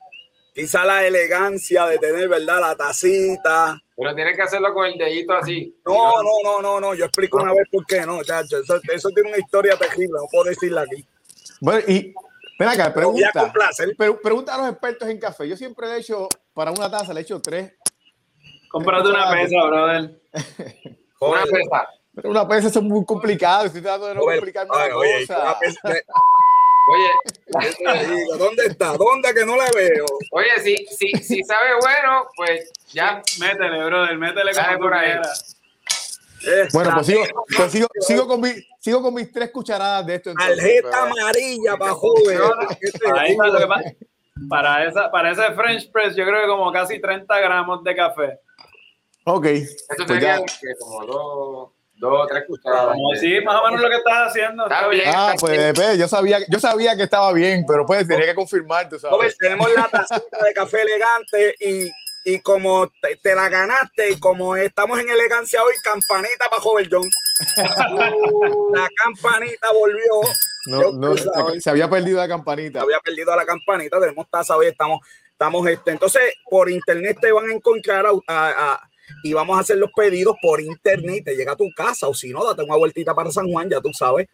Quizá 0.54 0.84
la 0.86 1.06
elegancia 1.06 1.86
de 1.86 1.98
tener, 1.98 2.28
¿verdad? 2.28 2.60
La 2.60 2.76
tacita. 2.76 3.82
Pero 3.96 4.16
tienes 4.16 4.36
que 4.36 4.42
hacerlo 4.42 4.74
con 4.74 4.86
el 4.86 4.98
dedito 4.98 5.34
así. 5.34 5.76
No, 5.86 6.22
no, 6.22 6.32
no, 6.44 6.62
no, 6.62 6.80
no. 6.80 6.94
Yo 6.94 7.06
explico 7.06 7.38
una 7.38 7.54
vez 7.54 7.68
por 7.72 7.86
qué 7.86 8.02
no, 8.02 8.24
chacho. 8.24 8.60
Eso, 8.60 8.80
eso 8.92 9.10
tiene 9.10 9.30
una 9.30 9.40
historia 9.40 9.78
terrible, 9.78 10.14
no 10.14 10.28
puedo 10.30 10.46
decirla 10.46 10.82
aquí. 10.82 11.06
Bueno, 11.62 11.82
y 11.88 12.14
Ven 12.62 12.70
acá, 12.70 12.94
pregunta, 12.94 13.52
pregunta 14.22 14.54
a 14.54 14.58
los 14.60 14.70
expertos 14.70 15.10
en 15.10 15.18
café. 15.18 15.48
Yo 15.48 15.58
siempre 15.58 15.88
he 15.88 15.98
hecho, 15.98 16.30
para 16.54 16.70
una 16.70 16.92
taza, 16.92 17.12
le 17.12 17.22
he 17.22 17.24
hecho 17.24 17.42
tres. 17.42 17.74
Cómprate 18.70 19.10
una 19.10 19.32
pesa, 19.32 19.66
brother. 19.66 20.22
una 21.22 21.44
pesa. 21.46 21.90
Pero 22.14 22.30
una 22.30 22.48
pesa 22.48 22.68
es 22.68 22.82
muy 22.84 23.04
complicado. 23.04 23.66
Estoy 23.66 23.82
tratando 23.82 24.10
de 24.10 24.14
no 24.14 24.22
complicarme 24.22 24.78
la 24.78 24.90
cosa. 24.92 24.98
Oye, 25.00 25.26
¿dónde 28.38 28.66
está? 28.66 28.98
¿Dónde 28.98 29.34
que 29.34 29.46
no 29.46 29.56
la 29.56 29.70
veo? 29.76 30.06
Oye, 30.32 30.60
si, 30.64 30.76
si, 30.88 31.12
si 31.24 31.44
sabe 31.44 31.76
bueno, 31.80 32.28
pues 32.36 32.72
ya. 32.88 33.22
Métele, 33.40 33.86
brother, 33.86 34.18
métele 34.18 34.52
como 34.54 34.80
por 34.80 34.94
ahí. 34.94 35.20
Bueno, 36.74 36.92
pues 36.96 37.08
sigo, 37.08 37.24
pues 37.56 37.72
sigo, 37.72 37.88
sigo, 38.00 38.28
con 38.28 38.42
mi, 38.42 38.50
sigo 38.80 39.02
con 39.02 39.14
mis 39.14 39.32
tres 39.32 39.52
cucharadas 39.52 40.06
de 40.06 40.16
esto. 40.16 40.34
Tarjeta 40.34 41.04
amarilla 41.04 41.78
para 41.78 41.94
joven. 41.94 42.40
para, 44.50 44.86
esa, 44.86 45.12
para 45.12 45.32
ese 45.32 45.54
French 45.54 45.92
press, 45.92 46.16
yo 46.16 46.26
creo 46.26 46.42
que 46.42 46.48
como 46.48 46.72
casi 46.72 47.00
30 47.00 47.40
gramos 47.40 47.84
de 47.84 47.96
café. 47.96 48.40
Ok. 49.26 49.46
Esto 49.46 50.06
pues 50.08 50.22
ya. 50.22 50.42
como 50.80 51.06
dos, 51.06 51.70
dos 52.10 52.28
tres 52.28 52.44
cucharadas. 52.48 52.98
sí, 53.20 53.40
más 53.42 53.62
o 53.62 53.66
menos 53.66 53.82
lo 53.82 53.90
que 53.90 53.96
estás 53.96 54.30
haciendo. 54.30 54.64
Está 54.64 54.88
bien. 54.88 55.06
Ah, 55.08 55.34
pues, 55.40 55.74
pues, 55.74 55.98
yo 55.98 56.08
sabía, 56.08 56.40
yo 56.50 56.60
sabía 56.60 56.98
que 56.98 57.04
estaba 57.04 57.32
bien, 57.32 57.64
pero 57.68 57.86
pues 57.86 58.08
tenía 58.08 58.26
que 58.26 58.36
confirmar, 58.36 58.90
tú 58.90 59.00
sabes. 59.00 59.38
tenemos 59.38 59.72
la 59.74 59.88
tacita 59.88 60.44
de 60.44 60.54
café 60.54 60.82
elegante 60.82 61.56
y 61.60 61.92
y 62.24 62.40
como 62.40 62.88
te, 63.24 63.36
la 63.36 63.50
ganaste 63.50 64.12
y 64.12 64.20
como 64.20 64.56
estamos 64.56 65.00
en 65.00 65.10
elegancia 65.10 65.64
hoy, 65.64 65.74
campanita 65.84 66.46
para 66.50 66.62
Joven 66.62 66.88
John. 66.92 67.10
la 68.74 68.90
campanita 68.96 69.72
volvió. 69.74 70.22
No, 70.68 70.92
no, 70.92 71.16
se 71.18 71.70
había 71.70 71.90
perdido 71.90 72.20
la 72.20 72.28
campanita. 72.28 72.80
Se 72.80 72.84
había 72.84 73.00
perdido 73.00 73.36
la 73.36 73.46
campanita, 73.46 74.00
tenemos 74.00 74.30
taza 74.30 74.56
hoy, 74.56 74.68
estamos, 74.68 75.00
estamos 75.32 75.68
este. 75.68 75.92
Entonces, 75.92 76.22
por 76.48 76.70
internet 76.70 77.18
te 77.20 77.32
van 77.32 77.50
a 77.50 77.54
encontrar 77.54 78.06
y 79.24 79.34
vamos 79.34 79.58
a 79.58 79.62
hacer 79.62 79.78
los 79.78 79.92
pedidos 79.92 80.36
por 80.42 80.62
internet, 80.62 81.24
te 81.26 81.36
llega 81.36 81.54
a 81.54 81.58
tu 81.58 81.70
casa, 81.76 82.08
o 82.08 82.14
si 82.14 82.32
no, 82.32 82.44
date 82.44 82.64
una 82.64 82.78
vueltita 82.78 83.14
para 83.14 83.32
San 83.32 83.52
Juan, 83.52 83.70
ya 83.70 83.82
tú 83.82 83.90
sabes. 83.94 84.28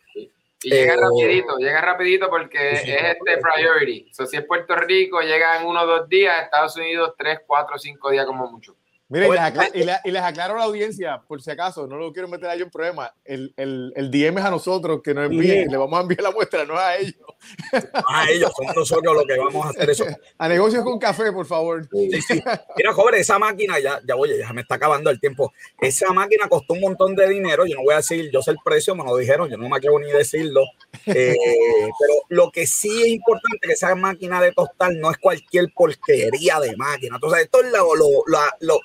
Y 0.63 0.69
llega 0.69 0.93
eh, 0.93 0.97
rapidito, 0.97 1.57
llega 1.57 1.81
rapidito 1.81 2.29
porque 2.29 2.71
es 2.71 2.83
este 2.83 3.37
priority. 3.37 4.09
So, 4.11 4.25
si 4.25 4.37
es 4.37 4.45
Puerto 4.45 4.75
Rico, 4.75 5.21
llega 5.21 5.59
en 5.59 5.67
uno 5.67 5.83
o 5.83 5.85
dos 5.85 6.09
días, 6.09 6.43
Estados 6.43 6.75
Unidos 6.77 7.13
tres, 7.17 7.39
cuatro, 7.45 7.77
cinco 7.77 8.09
días 8.09 8.25
como 8.25 8.49
mucho. 8.49 8.75
Mire, 9.09 9.27
y, 9.73 10.11
les 10.11 10.21
aclaro, 10.21 10.55
a 10.55 10.57
la 10.57 10.63
audiencia, 10.65 11.21
por 11.25 11.41
si 11.41 11.49
acaso, 11.49 11.87
no 11.87 11.95
lo 11.95 12.11
quiero 12.11 12.27
meter 12.27 12.49
a 12.49 12.55
ellos 12.55 12.65
en 12.65 12.71
problema. 12.71 13.13
El, 13.23 13.53
el, 13.55 13.93
el 13.95 14.11
DM 14.11 14.37
es 14.37 14.43
a 14.43 14.51
nosotros 14.51 14.99
que 15.01 15.13
nos 15.13 15.31
envíen, 15.31 15.71
le 15.71 15.77
vamos 15.77 15.97
a 15.97 16.01
enviar 16.01 16.23
la 16.23 16.31
muestra, 16.31 16.65
no 16.65 16.77
a 16.77 16.97
ellos. 16.97 17.15
A 18.05 18.29
ellos, 18.29 18.51
somos 18.53 18.75
nosotros 18.75 19.15
los 19.15 19.23
que 19.25 19.37
vamos 19.37 19.65
a 19.65 19.69
hacer 19.69 19.89
eso. 19.89 20.05
A 20.37 20.49
negocios 20.49 20.83
con 20.83 20.99
café, 20.99 21.31
por 21.31 21.45
favor. 21.45 21.87
Mira, 21.93 22.93
joven, 22.93 23.15
esa 23.15 23.39
máquina, 23.39 23.79
ya, 23.79 24.01
ya 24.05 24.15
voy, 24.15 24.37
ya 24.37 24.51
me 24.51 24.61
está 24.61 24.75
acabando 24.75 25.09
el 25.09 25.19
tiempo. 25.21 25.53
Esa 25.79 26.11
máquina 26.11 26.49
costó 26.49 26.73
un 26.73 26.81
montón 26.81 27.15
de 27.15 27.29
dinero. 27.29 27.65
Yo 27.65 27.75
no 27.75 27.83
voy 27.83 27.93
a 27.93 27.97
decir, 27.97 28.29
yo 28.31 28.41
sé 28.41 28.51
el 28.51 28.57
precio, 28.63 28.93
me 28.93 29.05
lo 29.05 29.15
dijeron, 29.15 29.49
yo 29.49 29.57
no 29.57 29.69
me 29.69 29.79
quiero 29.79 29.99
ni 29.99 30.11
decirlo. 30.11 30.61
Eh, 31.05 31.35
pero 31.99 32.13
lo 32.27 32.51
que 32.51 32.67
sí 32.67 33.03
es 33.03 33.07
importante 33.07 33.67
que 33.67 33.73
esa 33.73 33.95
máquina 33.95 34.41
de 34.41 34.51
tostar 34.51 34.93
no 34.93 35.09
es 35.11 35.17
cualquier 35.17 35.71
porquería 35.73 36.59
de 36.59 36.75
máquina. 36.75 37.15
Entonces, 37.15 37.43
esto 37.43 37.63
es 37.63 37.71
lo, 37.71 37.95
lo, 37.95 38.07
lo 38.25 38.39
lo 38.59 38.79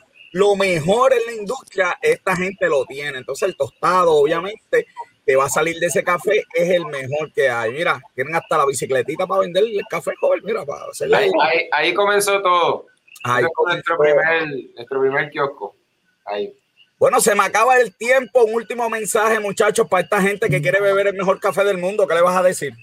mejor 0.56 1.12
en 1.12 1.26
la 1.26 1.32
industria, 1.32 1.98
esta 2.00 2.36
gente 2.36 2.68
lo 2.68 2.84
tiene. 2.84 3.18
Entonces 3.18 3.48
el 3.48 3.56
tostado, 3.56 4.12
obviamente, 4.12 4.86
que 5.24 5.36
va 5.36 5.44
a 5.44 5.48
salir 5.48 5.78
de 5.78 5.86
ese 5.86 6.02
café 6.02 6.44
es 6.54 6.70
el 6.70 6.86
mejor 6.86 7.32
que 7.32 7.48
hay. 7.48 7.72
Mira, 7.72 8.00
tienen 8.14 8.34
hasta 8.34 8.58
la 8.58 8.66
bicicletita 8.66 9.26
para 9.26 9.42
vender 9.42 9.64
el 9.64 9.80
café 9.88 10.12
joven, 10.20 10.40
mira, 10.44 10.64
para 10.64 10.86
hacerle 10.90 11.16
ahí, 11.16 11.30
ahí, 11.70 11.94
comenzó 11.94 12.42
todo. 12.42 12.86
Ahí 13.24 13.44
nuestro, 13.66 13.96
primer, 13.98 14.48
nuestro 14.74 15.00
primer 15.00 15.30
kiosco. 15.30 15.76
Ahí. 16.24 16.52
Bueno, 16.98 17.20
se 17.20 17.34
me 17.34 17.44
acaba 17.44 17.78
el 17.78 17.94
tiempo. 17.96 18.44
Un 18.44 18.54
último 18.54 18.88
mensaje, 18.88 19.38
muchachos, 19.38 19.86
para 19.88 20.02
esta 20.02 20.20
gente 20.20 20.48
que 20.48 20.60
quiere 20.60 20.80
beber 20.80 21.08
el 21.08 21.14
mejor 21.14 21.38
café 21.40 21.64
del 21.64 21.78
mundo. 21.78 22.06
¿Qué 22.06 22.14
le 22.14 22.22
vas 22.22 22.36
a 22.36 22.42
decir? 22.42 22.74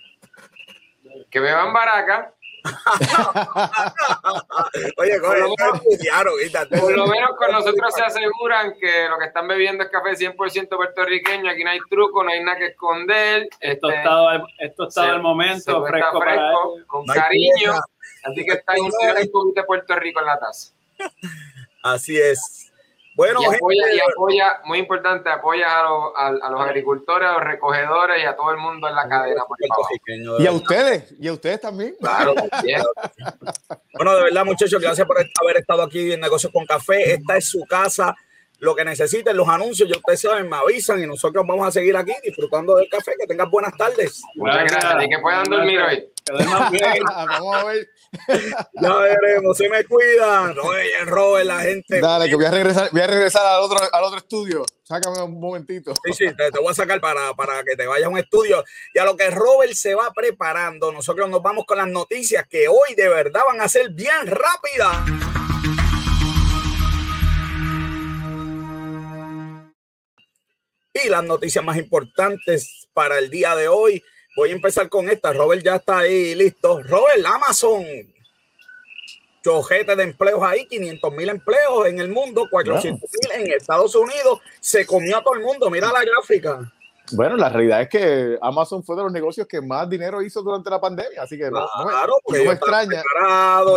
Que 1.30 1.40
beban 1.40 1.74
baraca 1.74 2.34
Oye, 4.98 5.20
por, 5.20 5.38
lo 5.38 7.08
menos, 7.08 7.32
con 7.38 7.52
nosotros 7.52 7.94
se 7.94 8.04
aseguran 8.04 8.74
que 8.80 9.08
lo 9.10 9.18
que 9.18 9.26
están 9.26 9.48
bebiendo 9.48 9.84
es 9.84 9.90
café 9.90 10.12
100% 10.12 10.70
puertorriqueño. 10.70 11.50
Aquí 11.50 11.64
no 11.64 11.70
hay 11.72 11.80
truco, 11.90 12.24
no 12.24 12.32
hay 12.32 12.44
nada 12.44 12.58
que 12.58 12.68
esconder. 12.68 13.48
Esto 13.60 13.90
está 13.90 14.44
esto 14.60 14.88
está 14.88 15.10
el 15.12 15.22
momento, 15.22 15.86
fresco, 15.86 16.78
con 16.88 17.06
cariño. 17.06 17.74
Así 18.24 18.46
que 18.46 18.54
está 18.54 18.74
un 18.80 18.92
de 19.54 19.64
Puerto 19.64 19.96
Rico 19.96 20.20
en 20.20 20.26
la 20.26 20.40
taza. 20.40 20.74
Así 21.84 22.20
es. 22.20 22.69
Bueno, 23.20 23.42
y 23.42 23.54
apoya, 23.54 23.94
y 23.94 24.00
apoya, 24.00 24.62
muy 24.64 24.78
importante, 24.80 25.30
apoya 25.30 25.68
a, 26.16 26.32
los 26.32 26.62
agricultores, 26.62 27.28
a 27.28 27.34
los 27.34 27.44
recogedores 27.44 28.24
y 28.24 28.26
a 28.26 28.34
todo 28.34 28.52
el 28.52 28.58
mundo 28.58 28.88
en 28.88 28.96
la 28.96 29.10
cadena. 29.10 29.44
y 30.40 30.48
a 30.48 30.52
ustedes, 30.54 31.14
y 31.20 31.28
a 31.28 31.34
ustedes 31.34 31.60
también. 31.60 31.98
Claro, 32.00 32.34
bueno, 33.94 34.16
de 34.16 34.24
verdad, 34.24 34.46
muchachos, 34.46 34.82
gracias 34.82 35.06
por 35.06 35.18
haber 35.18 35.58
estado 35.58 35.82
aquí 35.84 36.14
en 36.14 36.22
Negocios 36.22 36.54
con 36.54 36.66
Café. 36.66 37.16
Esta 37.16 37.36
es 37.36 37.50
su 37.50 37.66
casa 37.66 38.16
lo 38.60 38.74
que 38.74 38.86
necesiten, 38.86 39.36
los 39.36 39.50
anuncios, 39.50 39.90
ya 39.90 39.98
ustedes 39.98 40.22
saben, 40.22 40.50
me 40.50 40.56
avisan 40.56 41.02
y 41.04 41.06
nosotros 41.08 41.46
vamos 41.46 41.68
a 41.68 41.72
seguir 41.72 41.96
aquí 41.98 42.14
disfrutando 42.24 42.76
del 42.76 42.90
café. 42.90 43.14
Que 43.20 43.28
tengan 43.28 43.50
buenas 43.50 43.76
tardes. 43.78 44.22
Muchas 44.36 44.64
gracias 44.64 45.04
y 45.04 45.10
que 45.10 45.20
puedan 45.20 45.44
dormir 45.44 45.80
hoy. 45.82 46.10
vamos 46.46 47.56
a 47.56 47.64
ver. 47.66 47.90
Ya 48.82 48.96
veremos, 48.96 49.58
se 49.58 49.70
me 49.70 49.84
cuidan. 49.84 50.56
Robert, 50.56 51.06
Robert, 51.06 51.46
la 51.46 51.60
gente. 51.62 52.00
Dale, 52.00 52.30
que 52.30 52.36
voy 52.36 52.46
a 52.46 52.52
regresar, 52.52 52.90
voy 52.92 53.02
a 53.02 53.08
regresar 53.08 53.46
al 53.46 53.62
otro, 53.62 53.78
al 53.92 54.04
otro 54.04 54.18
estudio. 54.18 54.66
Sácame 54.84 55.22
un 55.22 55.40
momentito. 55.40 55.94
Sí, 56.04 56.14
sí, 56.14 56.26
te, 56.36 56.50
voy 56.60 56.72
a 56.72 56.74
sacar 56.74 57.00
para, 57.00 57.34
para 57.36 57.64
que 57.64 57.76
te 57.76 57.86
vayas 57.86 58.08
a 58.08 58.10
un 58.10 58.18
estudio. 58.18 58.64
Y 58.94 59.00
a 59.00 59.06
lo 59.06 59.16
que 59.16 59.30
Robert 59.30 59.74
se 59.74 59.94
va 59.94 60.12
preparando, 60.12 60.92
nosotros 60.92 61.30
nos 61.30 61.42
vamos 61.42 61.66
con 61.66 61.78
las 61.78 61.88
noticias 61.88 62.48
que 62.48 62.68
hoy 62.68 62.96
de 62.96 63.10
verdad 63.10 63.42
van 63.48 63.62
a 63.62 63.68
ser 63.68 63.92
bien 63.92 64.26
rápidas. 64.26 64.98
Y 70.94 71.08
las 71.08 71.24
noticias 71.24 71.64
más 71.64 71.78
importantes 71.78 72.88
para 72.94 73.20
el 73.20 73.30
día 73.30 73.56
de 73.56 73.68
hoy. 73.68 74.04
Voy 74.40 74.52
a 74.52 74.54
empezar 74.54 74.88
con 74.88 75.10
esta. 75.10 75.34
Robert 75.34 75.62
ya 75.62 75.76
está 75.76 75.98
ahí 75.98 76.34
listo. 76.34 76.82
Robert, 76.84 77.26
Amazon. 77.26 77.84
Chojete 79.44 79.98
de 79.98 80.04
empleos 80.04 80.42
ahí, 80.42 80.66
500 80.66 81.14
mil 81.14 81.28
empleos 81.28 81.88
en 81.88 82.00
el 82.00 82.08
mundo, 82.08 82.48
400 82.50 83.02
mil 83.02 83.32
en 83.42 83.52
Estados 83.52 83.94
Unidos. 83.96 84.40
Se 84.62 84.86
comió 84.86 85.18
a 85.18 85.24
todo 85.26 85.34
el 85.34 85.42
mundo. 85.42 85.70
Mira 85.70 85.92
la 85.92 86.06
gráfica. 86.06 86.72
Bueno, 87.12 87.36
la 87.36 87.50
realidad 87.50 87.82
es 87.82 87.90
que 87.90 88.38
Amazon 88.42 88.82
fue 88.82 88.96
de 88.96 89.04
los 89.04 89.12
negocios 89.12 89.46
que 89.46 89.60
más 89.60 89.90
dinero 89.90 90.22
hizo 90.22 90.42
durante 90.42 90.70
la 90.70 90.80
pandemia, 90.80 91.24
así 91.24 91.38
que 91.38 91.52
no, 91.52 91.68
claro, 91.84 92.14
porque 92.24 92.40
no 92.40 92.52
me 92.52 92.56
extraña. 92.56 93.04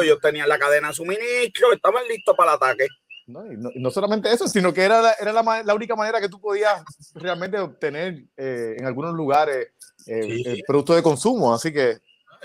Ellos 0.00 0.20
tenían 0.22 0.48
la 0.48 0.60
cadena 0.60 0.88
de 0.88 0.94
suministro, 0.94 1.72
estaban 1.72 2.06
listos 2.06 2.36
para 2.36 2.52
el 2.52 2.56
ataque. 2.56 2.86
¿no? 3.26 3.52
Y 3.52 3.56
no, 3.56 3.90
solamente 3.90 4.30
eso, 4.30 4.46
sino 4.46 4.72
que 4.72 4.82
era, 4.82 5.02
la, 5.02 5.12
era 5.14 5.32
la, 5.32 5.62
la, 5.64 5.74
única 5.74 5.96
manera 5.96 6.20
que 6.20 6.28
tú 6.28 6.40
podías 6.40 6.84
realmente 7.14 7.58
obtener 7.58 8.26
eh, 8.36 8.76
en 8.78 8.86
algunos 8.86 9.14
lugares 9.14 9.68
eh, 10.06 10.42
el 10.44 10.62
producto 10.66 10.94
de 10.94 11.02
consumo. 11.02 11.54
Así 11.54 11.72
que, 11.72 11.98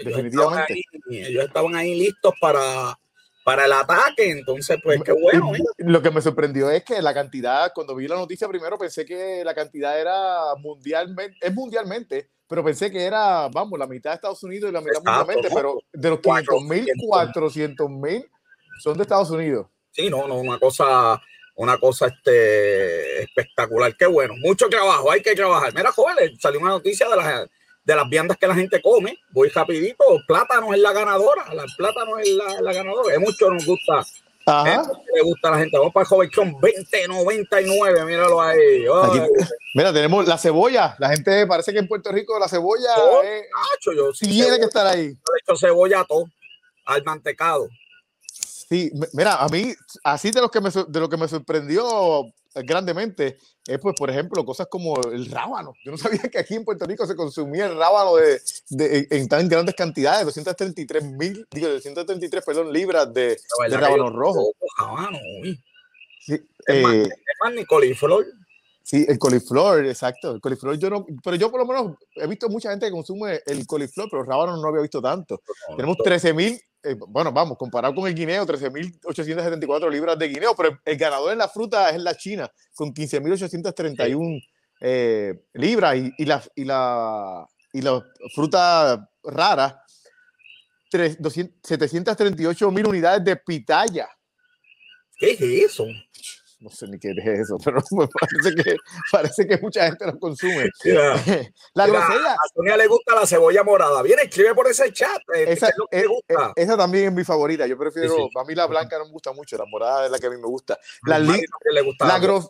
definitivamente. 0.04 0.82
ellos 1.10 1.46
estaban 1.46 1.76
ahí 1.76 1.96
listos 1.96 2.34
para, 2.40 2.98
para 3.44 3.66
el 3.66 3.72
ataque, 3.72 4.30
entonces, 4.30 4.78
pues 4.84 5.02
qué 5.04 5.14
bueno. 5.14 5.52
Lo 5.78 6.02
que 6.02 6.12
me 6.12 6.22
sorprendió 6.22 6.70
es 6.70 6.84
que 6.84 7.02
la 7.02 7.14
cantidad, 7.14 7.72
cuando 7.74 7.96
vi 7.96 8.08
la 8.08 8.16
noticia 8.16 8.48
primero, 8.48 8.78
pensé 8.78 9.06
que 9.06 9.42
la 9.46 9.56
cantidad 9.56 10.00
era 10.00 10.56
mundialmente, 10.60 11.38
es 11.40 11.54
mundialmente, 11.54 12.30
pero 12.48 12.64
pensé 12.64 12.92
que 12.92 13.04
era, 13.04 13.48
vamos, 13.50 13.80
la 13.80 13.88
mitad 13.88 14.12
de 14.12 14.16
Estados 14.16 14.44
Unidos 14.44 14.70
y 14.70 14.74
la 14.74 14.82
mitad 14.82 15.02
mundialmente, 15.04 15.50
pero 15.54 15.80
de 15.94 16.10
los 16.10 16.20
500 16.20 16.64
mil, 16.64 16.88
400 17.08 17.90
mil 17.90 18.30
son 18.82 18.98
de 18.98 19.04
Estados 19.04 19.30
Unidos. 19.30 19.68
Sí, 19.92 20.10
no, 20.10 20.28
no, 20.28 20.36
una 20.36 20.60
cosa, 20.60 21.22
una 21.58 21.78
cosa 21.78 22.08
este, 22.08 23.24
espectacular. 23.24 23.96
Qué 23.98 24.06
bueno, 24.06 24.36
mucho 24.38 24.70
trabajo, 24.70 25.12
hay 25.12 25.22
que 25.22 25.36
trabajar. 25.36 25.74
Mira, 25.74 25.92
joven, 25.92 26.40
salió 26.40 26.60
una 26.60 26.70
noticia 26.70 27.10
de 27.10 27.16
las, 27.16 27.50
de 27.84 27.96
las 27.96 28.10
viandas 28.10 28.38
que 28.38 28.48
la 28.48 28.56
gente 28.56 28.82
come. 28.82 29.18
Voy 29.32 29.50
rapidito, 29.50 30.04
plátano 30.28 30.74
es 30.74 30.80
la 30.80 30.94
ganadora, 30.94 31.54
la 31.54 31.66
plátano 31.76 32.20
es 32.20 32.30
la, 32.62 32.74
ganadora. 32.74 33.14
Es 33.14 33.20
mucho 33.20 33.50
nos 33.50 33.66
gusta. 33.66 34.06
Ajá. 34.46 34.90
le 35.14 35.22
gusta 35.24 35.50
a 35.50 35.52
la 35.52 35.58
gente. 35.58 35.78
Vamos 35.78 35.92
para 35.92 36.04
el 36.04 36.08
joven 36.08 36.30
2099, 36.32 38.06
míralo 38.06 38.40
ahí. 38.40 38.86
mira, 39.74 39.92
tenemos 39.92 40.26
la 40.26 40.38
cebolla. 40.38 40.96
La 41.00 41.10
gente 41.10 41.46
parece 41.48 41.74
que 41.74 41.80
en 41.80 41.88
Puerto 41.88 42.12
Rico 42.12 42.40
la 42.40 42.48
cebolla 42.48 42.96
oh, 42.98 43.22
tiene 44.22 44.60
que 44.60 44.66
estar 44.66 44.88
ahí. 44.88 45.08
De 45.08 45.16
hecho, 45.42 45.58
cebolla 45.58 46.06
todo, 46.06 46.26
al 46.86 47.04
mantecado. 47.04 47.68
Sí, 48.70 48.92
mira, 49.14 49.36
a 49.36 49.48
mí, 49.48 49.74
así 50.04 50.32
de 50.32 50.42
lo 50.42 50.50
que 50.50 50.60
me, 50.60 50.70
de 50.70 51.00
lo 51.00 51.08
que 51.08 51.18
me 51.18 51.28
sorprendió 51.28 52.34
grandemente 52.54 53.38
es, 53.66 53.80
pues, 53.80 53.96
por 53.98 54.10
ejemplo, 54.10 54.46
cosas 54.46 54.68
como 54.68 55.00
el 55.12 55.30
rábano. 55.30 55.74
Yo 55.84 55.92
no 55.92 55.98
sabía 55.98 56.24
que 56.24 56.40
aquí 56.40 56.56
en 56.56 56.66
Puerto 56.66 56.86
Rico 56.86 57.06
se 57.06 57.16
consumía 57.16 57.68
el 57.68 57.78
rábano 57.78 58.16
de, 58.16 58.42
de 58.70 59.08
en 59.12 59.28
tan 59.28 59.48
grandes 59.48 59.76
cantidades, 59.76 60.26
233 60.26 61.04
mil, 61.04 61.48
digo, 61.52 61.70
233, 61.70 62.44
perdón, 62.44 62.74
libras 62.74 63.14
de, 63.14 63.38
de 63.70 63.78
rábano 63.78 64.10
rojo. 64.10 64.54
Rábano, 64.80 65.18
sí, 66.20 66.42
es, 66.66 66.84
más, 66.84 66.94
eh, 66.94 67.04
es 67.04 67.56
ni 67.56 67.66
coliflor. 67.66 68.26
Sí, 68.84 69.06
el 69.08 69.20
coliflor, 69.20 69.86
exacto. 69.86 70.32
El 70.32 70.40
coliflor 70.40 70.78
yo 70.78 70.90
no, 70.90 71.06
pero 71.22 71.36
yo 71.36 71.52
por 71.52 71.60
lo 71.60 71.66
menos 71.66 71.98
he 72.16 72.26
visto 72.26 72.48
mucha 72.48 72.70
gente 72.70 72.86
que 72.86 72.92
consume 72.94 73.42
el 73.46 73.68
coliflor, 73.68 74.08
pero 74.10 74.22
el 74.22 74.28
rábano 74.30 74.56
no 74.56 74.68
había 74.70 74.82
visto 74.82 75.02
tanto. 75.02 75.42
Tenemos 75.76 75.98
13 75.98 76.34
mil, 76.34 76.58
eh, 76.92 76.96
bueno, 77.08 77.32
vamos, 77.32 77.58
comparado 77.58 77.94
con 77.96 78.08
el 78.08 78.16
guineo, 78.16 78.46
13.874 78.46 79.92
libras 79.92 80.18
de 80.18 80.28
guineo, 80.28 80.56
pero 80.56 80.80
el 80.84 80.98
ganador 80.98 81.32
en 81.32 81.40
la 81.40 81.50
fruta 81.50 81.90
es 81.90 82.02
la 82.02 82.16
China, 82.16 82.52
con 82.74 82.94
15.831 82.94 84.42
eh, 84.80 85.34
libras 85.54 85.98
y, 85.98 86.14
y, 86.18 86.26
la, 86.26 86.44
y, 86.56 86.64
la, 86.64 87.48
y 87.74 87.82
la 87.82 88.04
fruta 88.34 89.10
rara, 89.24 89.84
738 90.90 92.72
mil 92.72 92.88
unidades 92.88 93.24
de 93.24 93.36
pitaya. 93.36 94.08
¿Qué 95.18 95.32
es 95.32 95.42
eso? 95.42 95.86
No 96.60 96.70
sé 96.72 96.88
ni 96.88 96.98
qué 96.98 97.12
es 97.12 97.40
eso, 97.42 97.58
pero 97.64 97.82
me 97.92 98.08
parece 98.08 98.64
que, 98.64 98.76
parece 99.12 99.48
que 99.48 99.58
mucha 99.58 99.86
gente 99.86 100.06
lo 100.06 100.20
consume. 100.20 100.70
la 101.74 101.88
grosella. 101.88 102.34
A 102.34 102.48
Sonia 102.54 102.78
le 102.78 102.88
gusta 102.88 103.16
la 103.16 103.26
cebolla 103.26 103.64
morada. 103.64 104.02
Viene, 104.02 104.24
escribe 104.24 104.56
por 104.56 104.68
ese 104.68 104.92
chat. 104.92 105.22
Eh, 105.36 105.46
esa, 105.50 105.70
es, 105.92 106.06
esa 106.56 106.78
también 106.78 107.08
es 107.08 107.14
mi 107.14 107.24
favorita. 107.24 107.68
Yo 107.68 107.78
prefiero, 107.78 108.30
a 108.36 108.44
mí 108.46 108.56
la 108.56 108.66
blanca 108.66 108.98
no 108.98 109.06
me 109.06 109.12
gusta 109.12 109.34
mucho, 109.34 109.58
la 109.58 109.66
morada 109.66 110.06
es 110.06 110.12
la 110.12 110.20
que 110.20 110.28
a 110.28 110.30
mí 110.30 110.38
me 110.38 110.48
gusta. 110.48 110.78
La, 111.06 111.20
la, 111.20 111.38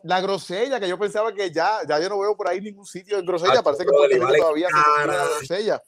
la, 0.03 0.21
grosella, 0.21 0.79
que 0.79 0.87
yo 0.87 0.97
pensaba 0.97 1.33
que 1.33 1.51
ya, 1.51 1.79
ya 1.87 1.99
yo 1.99 2.09
no 2.09 2.19
veo 2.19 2.35
por 2.35 2.47
ahí 2.47 2.61
ningún 2.61 2.85
sitio 2.85 3.17
de 3.17 3.23
grosella, 3.23 3.61
parece 3.61 3.85
que 3.85 3.91
todavía 3.91 4.67
se 4.67 5.07
la 5.07 5.25
grosella 5.25 5.81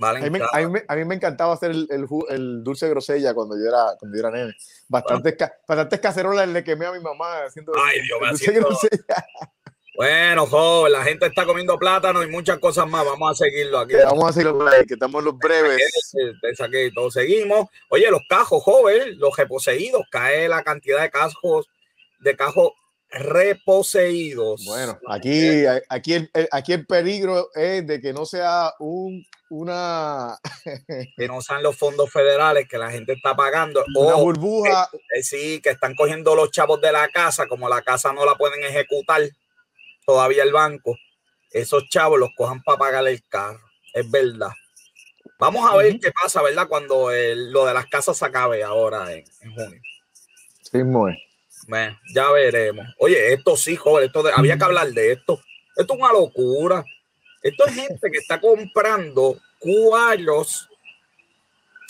a, 0.00 0.12
mí, 0.14 0.78
a, 0.88 0.96
mí, 0.96 1.04
me 1.04 1.14
encantaba 1.14 1.54
hacer 1.54 1.70
el, 1.70 1.86
el, 1.90 2.06
el, 2.30 2.64
dulce 2.64 2.88
grosella 2.88 3.32
cuando 3.34 3.56
yo 3.56 3.68
era, 3.68 3.96
cuando 3.98 4.16
yo 4.16 4.20
era 4.20 4.30
nene. 4.30 4.54
Bastantes, 4.88 5.36
bueno. 5.38 5.54
bastantes 5.66 6.00
cacerolas 6.00 6.48
le 6.48 6.64
quemé 6.64 6.86
a 6.86 6.92
mi 6.92 7.00
mamá 7.00 7.44
haciendo 7.44 7.72
Ay, 7.76 8.00
Dios 8.02 8.20
me 8.20 8.28
haciendo... 8.28 8.68
Bueno, 9.96 10.46
joven, 10.46 10.90
la 10.90 11.04
gente 11.04 11.26
está 11.26 11.46
comiendo 11.46 11.78
plátano 11.78 12.24
y 12.24 12.26
muchas 12.26 12.58
cosas 12.58 12.88
más. 12.88 13.04
Vamos 13.04 13.30
a 13.30 13.44
seguirlo 13.44 13.78
aquí. 13.78 13.94
Vamos 13.94 14.28
a 14.28 14.32
seguirlo 14.32 14.58
por 14.58 14.74
ahí, 14.74 14.84
que 14.86 14.94
estamos 14.94 15.22
los 15.22 15.38
breves. 15.38 16.12
Aquí 16.60 16.92
todos 16.92 17.14
seguimos. 17.14 17.68
Oye, 17.90 18.10
los 18.10 18.22
cajos, 18.28 18.60
joven, 18.64 19.16
los 19.20 19.36
reposeídos, 19.36 20.02
cae 20.10 20.48
la 20.48 20.64
cantidad 20.64 21.00
de 21.00 21.10
cajos, 21.10 21.68
de 22.18 22.34
cajos 22.34 22.72
reposeídos. 23.14 24.64
Bueno, 24.64 24.98
aquí, 25.08 25.64
aquí, 25.88 26.14
el, 26.14 26.30
aquí 26.50 26.72
el 26.72 26.86
peligro 26.86 27.48
es 27.54 27.86
de 27.86 28.00
que 28.00 28.12
no 28.12 28.26
sea 28.26 28.72
un, 28.78 29.24
una... 29.50 30.38
que 31.16 31.28
no 31.28 31.40
sean 31.40 31.62
los 31.62 31.76
fondos 31.76 32.10
federales 32.10 32.68
que 32.68 32.78
la 32.78 32.90
gente 32.90 33.12
está 33.12 33.34
pagando. 33.34 33.84
Una 33.96 34.16
burbuja. 34.16 34.88
Eh, 35.14 35.22
sí, 35.22 35.60
que 35.62 35.70
están 35.70 35.94
cogiendo 35.94 36.34
los 36.34 36.50
chavos 36.50 36.80
de 36.80 36.92
la 36.92 37.08
casa, 37.08 37.46
como 37.46 37.68
la 37.68 37.82
casa 37.82 38.12
no 38.12 38.24
la 38.24 38.34
pueden 38.34 38.62
ejecutar 38.64 39.22
todavía 40.04 40.42
el 40.42 40.52
banco, 40.52 40.96
esos 41.50 41.88
chavos 41.88 42.18
los 42.18 42.30
cojan 42.36 42.62
para 42.62 42.78
pagar 42.78 43.08
el 43.08 43.22
carro. 43.26 43.60
Es 43.92 44.10
verdad. 44.10 44.50
Vamos 45.38 45.70
a 45.70 45.76
ver 45.76 45.98
qué 45.98 46.10
pasa, 46.10 46.42
¿verdad? 46.42 46.68
Cuando 46.68 47.10
lo 47.10 47.66
de 47.66 47.74
las 47.74 47.86
casas 47.86 48.16
se 48.16 48.24
acabe 48.24 48.62
ahora 48.62 49.12
en, 49.12 49.24
junio. 49.54 49.80
Sí, 50.62 50.82
muy 50.82 51.23
ya 52.14 52.30
veremos. 52.30 52.86
Oye, 52.98 53.32
esto 53.32 53.56
sí, 53.56 53.76
joven, 53.76 54.04
esto 54.06 54.24
había 54.34 54.56
que 54.56 54.64
hablar 54.64 54.88
de 54.88 55.12
esto. 55.12 55.40
Esto 55.76 55.94
es 55.94 56.00
una 56.00 56.12
locura. 56.12 56.84
Esto 57.42 57.66
es 57.66 57.74
gente 57.74 58.10
que 58.10 58.18
está 58.18 58.40
comprando 58.40 59.38
cuadros. 59.58 60.68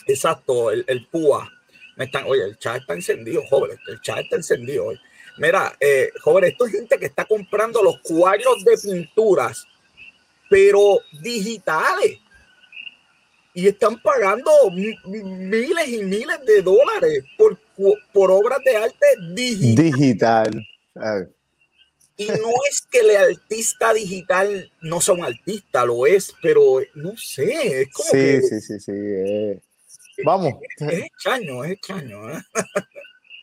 Exacto, 0.07 0.71
el, 0.71 0.85
el 0.89 1.07
púa. 1.07 1.51
Me 1.97 2.07
están, 2.07 2.25
oye, 2.27 2.45
el 2.45 2.59
chat 2.59 2.81
está 2.81 2.95
encendido, 2.95 3.43
joven. 3.49 3.79
El 3.87 4.01
chat 4.01 4.19
está 4.19 4.37
encendido 4.37 4.87
hoy. 4.87 5.01
Mira, 5.39 5.77
eh, 5.81 6.11
joven, 6.23 6.45
esto 6.45 6.67
es 6.67 6.73
gente 6.73 6.99
que 6.99 7.07
está 7.07 7.25
comprando 7.25 7.83
los 7.83 8.01
cuadros 8.01 8.65
de 8.65 8.77
pinturas, 8.79 9.67
pero 10.49 11.01
digitales 11.21 12.19
y 13.55 13.69
están 13.69 14.01
pagando 14.03 14.51
miles 15.05 15.89
y 15.89 16.03
miles 16.03 16.45
de 16.45 16.61
dólares 16.61 17.25
por, 17.39 17.57
por 18.13 18.31
obras 18.31 18.59
de 18.65 18.77
arte 18.77 19.07
digital. 19.35 19.85
Digital. 19.85 20.67
Y 22.17 22.27
no 22.29 22.51
es 22.71 22.87
que 22.91 23.01
el 23.01 23.17
artista 23.17 23.93
digital 23.93 24.71
no 24.83 25.01
sea 25.01 25.15
un 25.15 25.25
artista, 25.25 25.85
lo 25.85 26.07
es, 26.07 26.33
pero 26.41 26.79
no 26.95 27.17
sé, 27.17 27.83
es 27.83 27.93
como 27.93 28.09
sí, 28.11 28.41
Sí, 28.41 28.61
sí, 28.61 28.81
sí, 28.81 28.93
eh. 28.95 29.61
Vamos. 30.25 30.55
Es, 30.79 30.93
extraño, 30.93 31.65
es 31.65 31.73
extraño. 31.73 32.31
¿eh? 32.31 32.41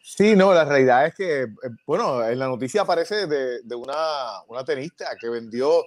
Sí, 0.04 0.36
no, 0.36 0.54
la 0.54 0.64
realidad 0.64 1.08
es 1.08 1.16
que, 1.16 1.42
eh, 1.42 1.48
bueno, 1.86 2.26
en 2.26 2.40
la 2.40 2.48
noticia 2.48 2.82
aparece 2.82 3.28
de, 3.28 3.62
de 3.62 3.76
una, 3.76 4.42
una, 4.48 4.64
tenista 4.64 5.16
que 5.20 5.30
vendió 5.30 5.84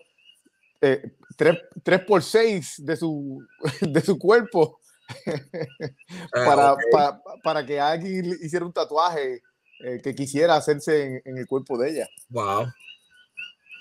eh, 0.82 1.12
3, 1.36 2.00
por 2.06 2.22
6 2.22 2.84
de 2.84 2.96
su, 2.96 3.46
de 3.80 4.00
su 4.02 4.18
cuerpo 4.18 4.80
ah, 6.32 6.44
para, 6.44 6.76
para, 6.90 7.22
para, 7.42 7.66
que 7.66 7.78
alguien 7.80 8.26
hiciera 8.40 8.64
un 8.64 8.72
tatuaje 8.72 9.42
eh, 9.80 10.00
que 10.02 10.14
quisiera 10.14 10.56
hacerse 10.56 11.20
en, 11.24 11.36
el 11.38 11.46
cuerpo 11.46 11.76
de 11.76 11.90
ella. 11.90 12.08
Wow. 12.30 12.72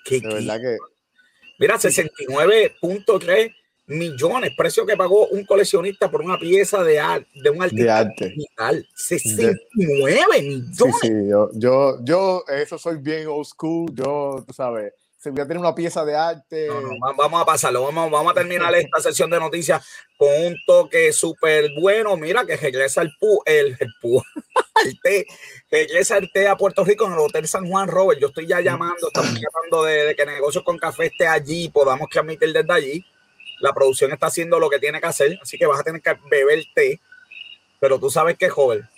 de 0.09 0.19
verdad 0.21 0.59
que. 0.59 0.77
Mira, 1.59 1.75
69.3 1.77 3.55
millones, 3.85 4.51
precio 4.57 4.85
que 4.85 4.97
pagó 4.97 5.27
un 5.27 5.45
coleccionista 5.45 6.09
por 6.09 6.21
una 6.21 6.37
pieza 6.37 6.83
de, 6.83 6.99
arte, 6.99 7.29
de 7.35 7.49
un 7.49 7.61
artista 7.61 8.05
digital. 8.05 8.87
69 8.95 10.41
millones. 10.41 10.77
Sí, 10.77 10.91
sí, 11.01 11.09
yo, 11.29 11.49
yo, 11.53 12.03
yo, 12.03 12.43
eso 12.47 12.77
soy 12.77 12.97
bien 12.97 13.27
old 13.27 13.45
school, 13.45 13.93
yo, 13.93 14.43
tú 14.47 14.53
sabes, 14.53 14.93
se 15.23 15.29
voy 15.29 15.39
a 15.39 15.47
tener 15.47 15.59
una 15.59 15.73
pieza 15.73 16.03
de 16.03 16.17
arte. 16.17 16.67
No, 16.67 16.81
no, 16.81 17.15
vamos 17.15 17.41
a 17.41 17.45
pasarlo, 17.45 17.89
vamos, 17.89 18.29
a 18.29 18.33
terminar 18.33 18.75
esta 18.75 18.99
sesión 18.99 19.29
de 19.29 19.39
noticias 19.39 19.81
con 20.17 20.27
un 20.27 20.57
toque 20.67 21.13
súper 21.13 21.69
bueno. 21.79 22.17
Mira 22.17 22.45
que 22.45 22.57
regresa 22.57 23.01
el 23.01 23.11
pu, 23.17 23.41
el, 23.45 23.77
pu, 24.01 24.21
el 24.83 24.99
té, 25.01 25.25
regresa 25.71 26.17
el 26.17 26.29
té 26.29 26.49
a 26.49 26.57
Puerto 26.57 26.83
Rico 26.83 27.05
en 27.05 27.13
el 27.13 27.19
Hotel 27.19 27.47
San 27.47 27.65
Juan 27.69 27.87
Robert. 27.87 28.19
Yo 28.19 28.27
estoy 28.27 28.47
ya 28.47 28.59
llamando, 28.59 29.07
estamos 29.07 29.31
llamando 29.39 29.83
de, 29.85 30.13
que 30.13 30.25
negocios 30.25 30.65
con 30.65 30.77
café 30.77 31.05
esté 31.05 31.25
allí, 31.25 31.69
podamos 31.69 32.09
transmitir 32.09 32.51
desde 32.51 32.73
allí 32.73 33.05
la 33.61 33.73
producción 33.73 34.11
está 34.11 34.27
haciendo 34.27 34.59
lo 34.59 34.69
que 34.69 34.77
tiene 34.77 34.99
que 34.99 35.07
hacer, 35.07 35.39
así 35.41 35.57
que 35.57 35.65
vas 35.65 35.79
a 35.79 35.83
tener 35.83 36.01
que 36.01 36.17
beber 36.29 36.65
té. 36.75 36.99
Pero 37.79 37.97
tú 37.97 38.09
sabes 38.09 38.37
que, 38.37 38.49
joven, 38.49 38.89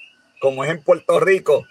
como 0.41 0.63
es 0.63 0.71
en 0.71 0.81
Puerto 0.81 1.19
Rico, 1.19 1.67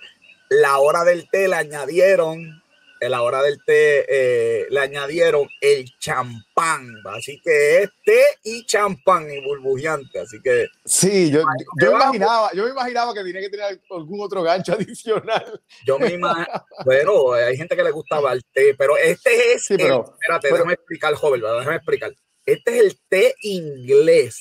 la 0.48 0.78
hora 0.78 1.02
del 1.02 1.28
té 1.28 1.48
le 1.48 1.56
añadieron, 1.56 2.62
en 3.00 3.10
la 3.10 3.22
hora 3.22 3.42
del 3.42 3.58
té 3.64 4.04
eh, 4.08 4.66
le 4.70 4.80
añadieron 4.80 5.48
el 5.60 5.84
champán. 5.98 6.94
Así 7.06 7.40
que 7.42 7.82
es 7.82 7.90
té 8.04 8.22
y 8.42 8.64
champán 8.66 9.30
y 9.30 9.44
burbujeante. 9.44 10.20
Así 10.20 10.40
que. 10.42 10.66
Sí, 10.84 11.30
yo, 11.30 11.42
yo, 11.80 11.92
imaginaba, 11.92 12.50
yo 12.54 12.64
me 12.64 12.70
imaginaba 12.70 13.14
que 13.14 13.22
tenía 13.22 13.40
que 13.40 13.50
tener 13.50 13.80
algún 13.90 14.20
otro 14.20 14.42
gancho 14.42 14.72
adicional. 14.78 15.60
Yo 15.86 15.98
me 15.98 16.12
imagino. 16.12 16.46
bueno, 16.84 17.32
hay 17.32 17.56
gente 17.56 17.76
que 17.76 17.84
le 17.84 17.90
gustaba 17.90 18.32
el 18.32 18.44
té, 18.52 18.74
pero 18.76 18.96
este 18.96 19.54
es. 19.54 19.64
Sí, 19.64 19.76
pero, 19.76 20.04
espérate, 20.20 20.52
déjame 20.52 20.74
explicar, 20.74 21.14
joven, 21.14 21.40
déjame 21.40 21.76
explicar. 21.76 22.12
Este 22.46 22.76
es 22.76 22.84
el 22.84 23.00
té 23.08 23.34
inglés. 23.42 24.38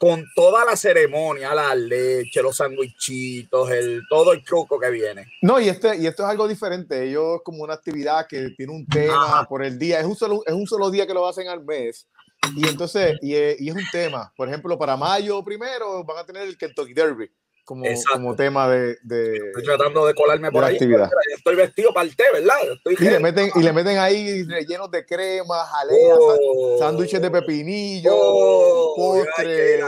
Con 0.00 0.24
toda 0.34 0.64
la 0.64 0.76
ceremonia, 0.76 1.54
la 1.54 1.74
leche, 1.74 2.42
los 2.42 2.56
sandwichitos, 2.56 3.70
el, 3.70 4.00
todo 4.08 4.32
el 4.32 4.42
truco 4.42 4.80
que 4.80 4.90
viene. 4.90 5.26
No, 5.42 5.60
y, 5.60 5.68
este, 5.68 5.94
y 5.98 6.06
esto 6.06 6.22
es 6.22 6.30
algo 6.30 6.48
diferente. 6.48 7.04
Ellos 7.04 7.36
es 7.36 7.42
como 7.44 7.62
una 7.62 7.74
actividad 7.74 8.26
que 8.26 8.48
tiene 8.56 8.72
un 8.72 8.86
tema 8.86 9.46
por 9.46 9.62
el 9.62 9.78
día. 9.78 10.00
Es 10.00 10.06
un, 10.06 10.16
solo, 10.16 10.40
es 10.46 10.54
un 10.54 10.66
solo 10.66 10.90
día 10.90 11.06
que 11.06 11.12
lo 11.12 11.28
hacen 11.28 11.48
al 11.48 11.62
mes. 11.62 12.08
Y 12.56 12.66
entonces, 12.66 13.18
y, 13.20 13.34
y 13.34 13.68
es 13.68 13.74
un 13.74 13.84
tema. 13.92 14.32
Por 14.34 14.48
ejemplo, 14.48 14.78
para 14.78 14.96
mayo 14.96 15.44
primero 15.44 16.02
van 16.02 16.16
a 16.16 16.24
tener 16.24 16.44
el 16.44 16.56
Kentucky 16.56 16.94
Derby 16.94 17.30
como, 17.64 17.84
como 18.12 18.36
tema 18.36 18.68
de, 18.68 18.98
de, 19.02 19.36
Estoy 19.36 19.62
tratando 19.64 20.06
de 20.06 20.14
colarme 20.14 20.50
por 20.50 20.64
ahí. 20.64 20.74
Actividad. 20.74 21.10
Estoy 21.36 21.56
vestido 21.56 21.92
para 21.92 22.08
el 22.08 22.16
té, 22.16 22.24
¿verdad? 22.32 22.56
Estoy 22.72 22.96
y, 22.98 23.10
le 23.10 23.20
meten, 23.20 23.50
y 23.54 23.62
le 23.62 23.72
meten 23.72 23.98
ahí 23.98 24.42
rellenos 24.44 24.90
de 24.90 25.06
crema, 25.06 25.64
jalea, 25.66 26.14
oh, 26.18 26.76
sándwiches 26.78 27.22
de 27.22 27.30
pepinillo, 27.30 28.12
oh, 28.14 28.94
postres, 28.96 29.84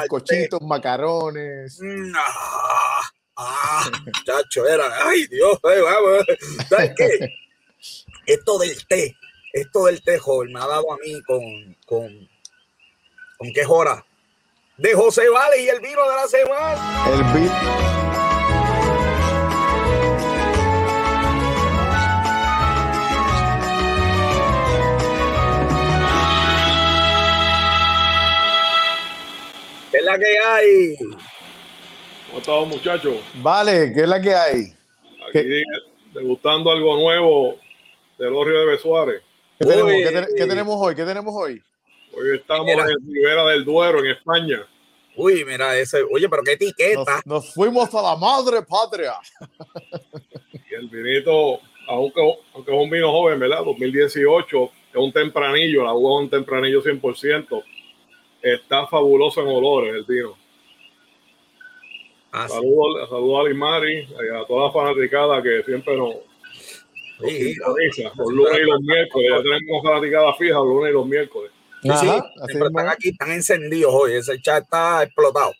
bizcochitos, 0.00 0.60
macarrones. 0.62 1.78
Mm, 1.80 2.12
ah, 2.16 3.02
ah, 3.36 3.90
chacho, 4.24 4.66
era. 4.66 4.84
Ay, 5.04 5.26
Dios, 5.26 5.58
vamos. 5.62 6.24
¿Sabes 6.68 6.92
qué? 6.96 7.28
Esto 8.26 8.58
del 8.58 8.86
té, 8.86 9.16
esto 9.52 9.86
del 9.86 10.02
té, 10.02 10.18
joven, 10.18 10.52
me 10.52 10.60
ha 10.60 10.66
dado 10.66 10.92
a 10.92 10.96
mí 10.98 11.20
con, 11.22 11.76
con, 11.84 12.28
con 13.38 13.52
qué 13.52 13.64
hora 13.66 14.04
de 14.76 14.94
José 14.94 15.28
Vale 15.28 15.62
y 15.62 15.68
el 15.68 15.80
vino 15.80 16.02
de 16.08 16.16
la 16.16 16.28
semana. 16.28 17.04
El 17.08 17.40
vino. 17.40 17.52
¿Qué 29.90 29.98
es 29.98 30.04
la 30.04 30.18
que 30.18 30.38
hay? 30.38 30.96
¿Cómo 32.26 32.38
estamos, 32.38 32.68
muchachos? 32.68 33.16
Vale, 33.34 33.92
¿qué 33.94 34.00
es 34.00 34.08
la 34.08 34.20
que 34.20 34.34
hay? 34.34 34.74
Aquí 35.28 35.62
degustando 36.14 36.70
algo 36.70 36.96
nuevo 36.96 37.56
de 38.18 38.30
los 38.30 38.46
de 38.46 38.66
Besuárez. 38.66 39.22
¿Qué, 39.58 39.66
tenemos, 39.66 39.92
¿Qué, 40.36 40.46
tenemos 40.46 40.76
hoy? 40.80 40.94
¿Qué 40.94 41.04
tenemos 41.04 41.34
hoy? 41.34 41.62
Hoy 42.14 42.36
estamos 42.36 42.68
en 42.68 43.06
Ribera 43.06 43.44
del 43.46 43.64
Duero, 43.64 44.00
en 44.00 44.10
España. 44.10 44.66
Uy, 45.16 45.44
mira 45.44 45.78
ese. 45.78 46.02
Oye, 46.02 46.28
pero 46.28 46.42
qué 46.42 46.52
etiqueta. 46.52 47.22
Nos, 47.24 47.52
fuimos 47.54 47.94
a 47.94 48.02
la 48.02 48.16
madre 48.16 48.62
patria. 48.62 49.14
Y 50.70 50.74
el 50.74 50.88
vinito, 50.88 51.60
aunque, 51.88 52.20
aunque 52.54 52.70
es 52.70 52.78
un 52.78 52.90
vino 52.90 53.10
joven, 53.10 53.38
¿verdad? 53.38 53.64
2018, 53.64 54.64
es 54.64 54.96
un 54.96 55.12
tempranillo, 55.12 55.84
la 55.84 55.92
uva 55.94 56.20
es 56.20 56.24
un 56.24 56.30
tempranillo 56.30 56.82
100%. 56.82 57.64
Está 58.42 58.86
fabuloso 58.86 59.40
en 59.42 59.48
olores 59.48 59.94
el 59.94 60.04
vino. 60.04 60.36
Ah, 62.32 62.48
saludos, 62.48 63.08
saludo 63.10 63.40
a 63.40 63.48
Limari 63.48 63.98
y 64.00 64.34
a 64.34 64.46
toda 64.46 64.66
la 64.66 64.72
fanaticada 64.72 65.42
que 65.42 65.62
siempre 65.64 65.94
nos, 65.94 66.14
sí, 67.28 67.54
los 68.16 68.32
lunes 68.32 68.58
y 68.58 68.64
los 68.64 68.80
miércoles. 68.80 69.30
Ya 69.30 69.42
tenemos 69.42 69.82
fanaticada 69.82 70.34
fija 70.34 70.54
los 70.54 70.66
lunes 70.66 70.90
y 70.90 70.94
los 70.94 71.06
miércoles. 71.06 71.51
Sí, 71.82 71.88
están 71.88 72.88
aquí, 72.88 73.08
están 73.08 73.32
encendidos 73.32 73.92
hoy. 73.92 74.14
Ese 74.14 74.40
chat 74.40 74.62
está 74.62 75.02
explotado. 75.02 75.52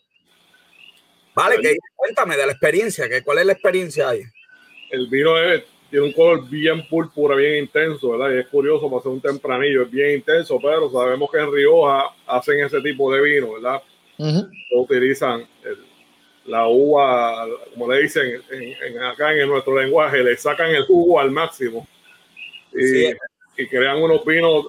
Vale, 1.35 1.59
que, 1.61 1.75
cuéntame 1.95 2.37
de 2.37 2.45
la 2.45 2.51
experiencia, 2.51 3.09
que, 3.09 3.23
¿cuál 3.23 3.39
es 3.39 3.45
la 3.45 3.53
experiencia 3.53 4.09
ahí? 4.09 4.21
El 4.91 5.07
vino 5.07 5.33
tiene 5.89 6.05
un 6.05 6.13
color 6.13 6.47
bien 6.47 6.87
púrpura, 6.87 7.35
bien 7.35 7.63
intenso, 7.63 8.11
¿verdad? 8.11 8.35
Y 8.35 8.39
es 8.39 8.47
curioso 8.47 8.89
para 8.89 9.01
ser 9.01 9.11
un 9.11 9.21
tempranillo, 9.21 9.83
es 9.83 9.91
bien 9.91 10.11
intenso, 10.11 10.59
pero 10.61 10.91
sabemos 10.91 11.29
que 11.31 11.39
en 11.39 11.51
Rioja 11.51 12.05
hacen 12.27 12.63
ese 12.63 12.81
tipo 12.81 13.11
de 13.11 13.21
vino, 13.21 13.53
¿verdad? 13.53 13.81
Utilizan 14.71 15.47
la 16.45 16.67
uva, 16.67 17.47
como 17.73 17.91
le 17.91 18.03
dicen 18.03 18.41
en, 18.51 19.01
acá 19.01 19.33
en 19.33 19.47
nuestro 19.47 19.79
lenguaje, 19.79 20.23
le 20.23 20.37
sacan 20.37 20.69
el 20.69 20.85
jugo 20.85 21.19
al 21.19 21.31
máximo 21.31 21.87
y, 22.73 23.07
y 23.57 23.67
crean 23.67 24.01
unos 24.01 24.23
vinos 24.25 24.67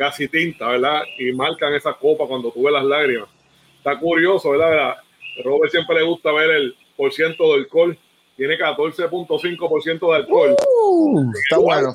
casi 0.00 0.28
tinta, 0.28 0.66
¿verdad? 0.66 1.02
Y 1.18 1.30
marcan 1.32 1.74
esa 1.74 1.92
copa 1.92 2.26
cuando 2.26 2.50
tú 2.50 2.62
ves 2.62 2.72
las 2.72 2.84
lágrimas. 2.84 3.28
Está 3.76 3.98
curioso, 3.98 4.52
¿verdad? 4.52 4.96
Robert 5.44 5.70
siempre 5.70 5.96
le 5.96 6.04
gusta 6.04 6.32
ver 6.32 6.50
el 6.52 6.74
por 6.96 7.12
ciento 7.12 7.52
de 7.52 7.58
alcohol. 7.60 7.98
Tiene 8.34 8.56
14.5% 8.56 10.10
de 10.10 10.16
alcohol. 10.16 10.56
Uh, 10.82 11.30
está 11.34 11.58
bueno. 11.58 11.94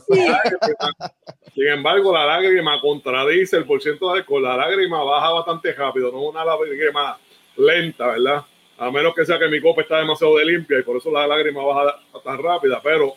Sin 1.55 1.67
embargo, 1.67 2.13
la 2.13 2.27
lágrima 2.27 2.79
contradice 2.79 3.57
el 3.57 3.65
por 3.65 3.81
ciento 3.81 4.13
de 4.13 4.19
alcohol. 4.19 4.43
La 4.43 4.55
lágrima 4.55 5.03
baja 5.03 5.31
bastante 5.31 5.73
rápido, 5.73 6.11
no 6.11 6.21
es 6.21 6.29
una 6.29 6.45
lágrima 6.45 7.17
lenta, 7.57 8.05
¿verdad? 8.11 8.43
A 8.77 8.91
menos 8.91 9.15
que 9.15 9.25
sea 9.25 9.39
que 9.39 9.47
mi 9.47 9.59
copa 9.59 9.81
está 9.81 9.97
demasiado 9.97 10.37
de 10.37 10.45
limpia 10.45 10.77
y 10.77 10.83
por 10.83 10.97
eso 10.97 11.09
la 11.09 11.25
lágrima 11.25 11.63
baja 11.63 11.99
tan 12.23 12.37
rápida, 12.37 12.79
pero 12.83 13.15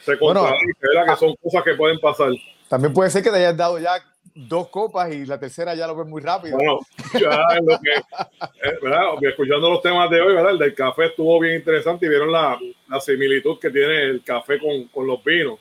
se 0.00 0.18
contradice, 0.18 0.80
¿verdad? 0.80 1.14
Que 1.14 1.20
son 1.20 1.36
cosas 1.40 1.62
que 1.62 1.74
pueden 1.74 2.00
pasar. 2.00 2.32
También 2.68 2.92
puede 2.92 3.10
ser 3.10 3.22
que 3.22 3.30
te 3.30 3.36
hayas 3.36 3.56
dado 3.56 3.78
ya 3.78 3.92
dos 4.34 4.68
copas 4.68 5.12
y 5.12 5.26
la 5.26 5.38
tercera 5.38 5.74
ya 5.74 5.86
lo 5.86 5.96
ves 5.96 6.06
muy 6.06 6.22
rápido. 6.22 6.56
Bueno, 6.56 6.80
ya 7.14 7.58
lo 7.60 7.78
que, 7.80 7.90
eh, 7.92 8.78
¿verdad? 8.82 9.14
Escuchando 9.22 9.70
los 9.70 9.82
temas 9.82 10.08
de 10.10 10.20
hoy, 10.20 10.34
¿verdad? 10.34 10.52
El 10.52 10.58
del 10.58 10.74
café 10.74 11.06
estuvo 11.06 11.40
bien 11.40 11.56
interesante 11.56 12.06
y 12.06 12.08
vieron 12.08 12.30
la, 12.30 12.58
la 12.88 13.00
similitud 13.00 13.58
que 13.58 13.70
tiene 13.70 14.02
el 14.04 14.22
café 14.22 14.58
con, 14.58 14.84
con 14.88 15.06
los 15.06 15.22
vinos. 15.24 15.58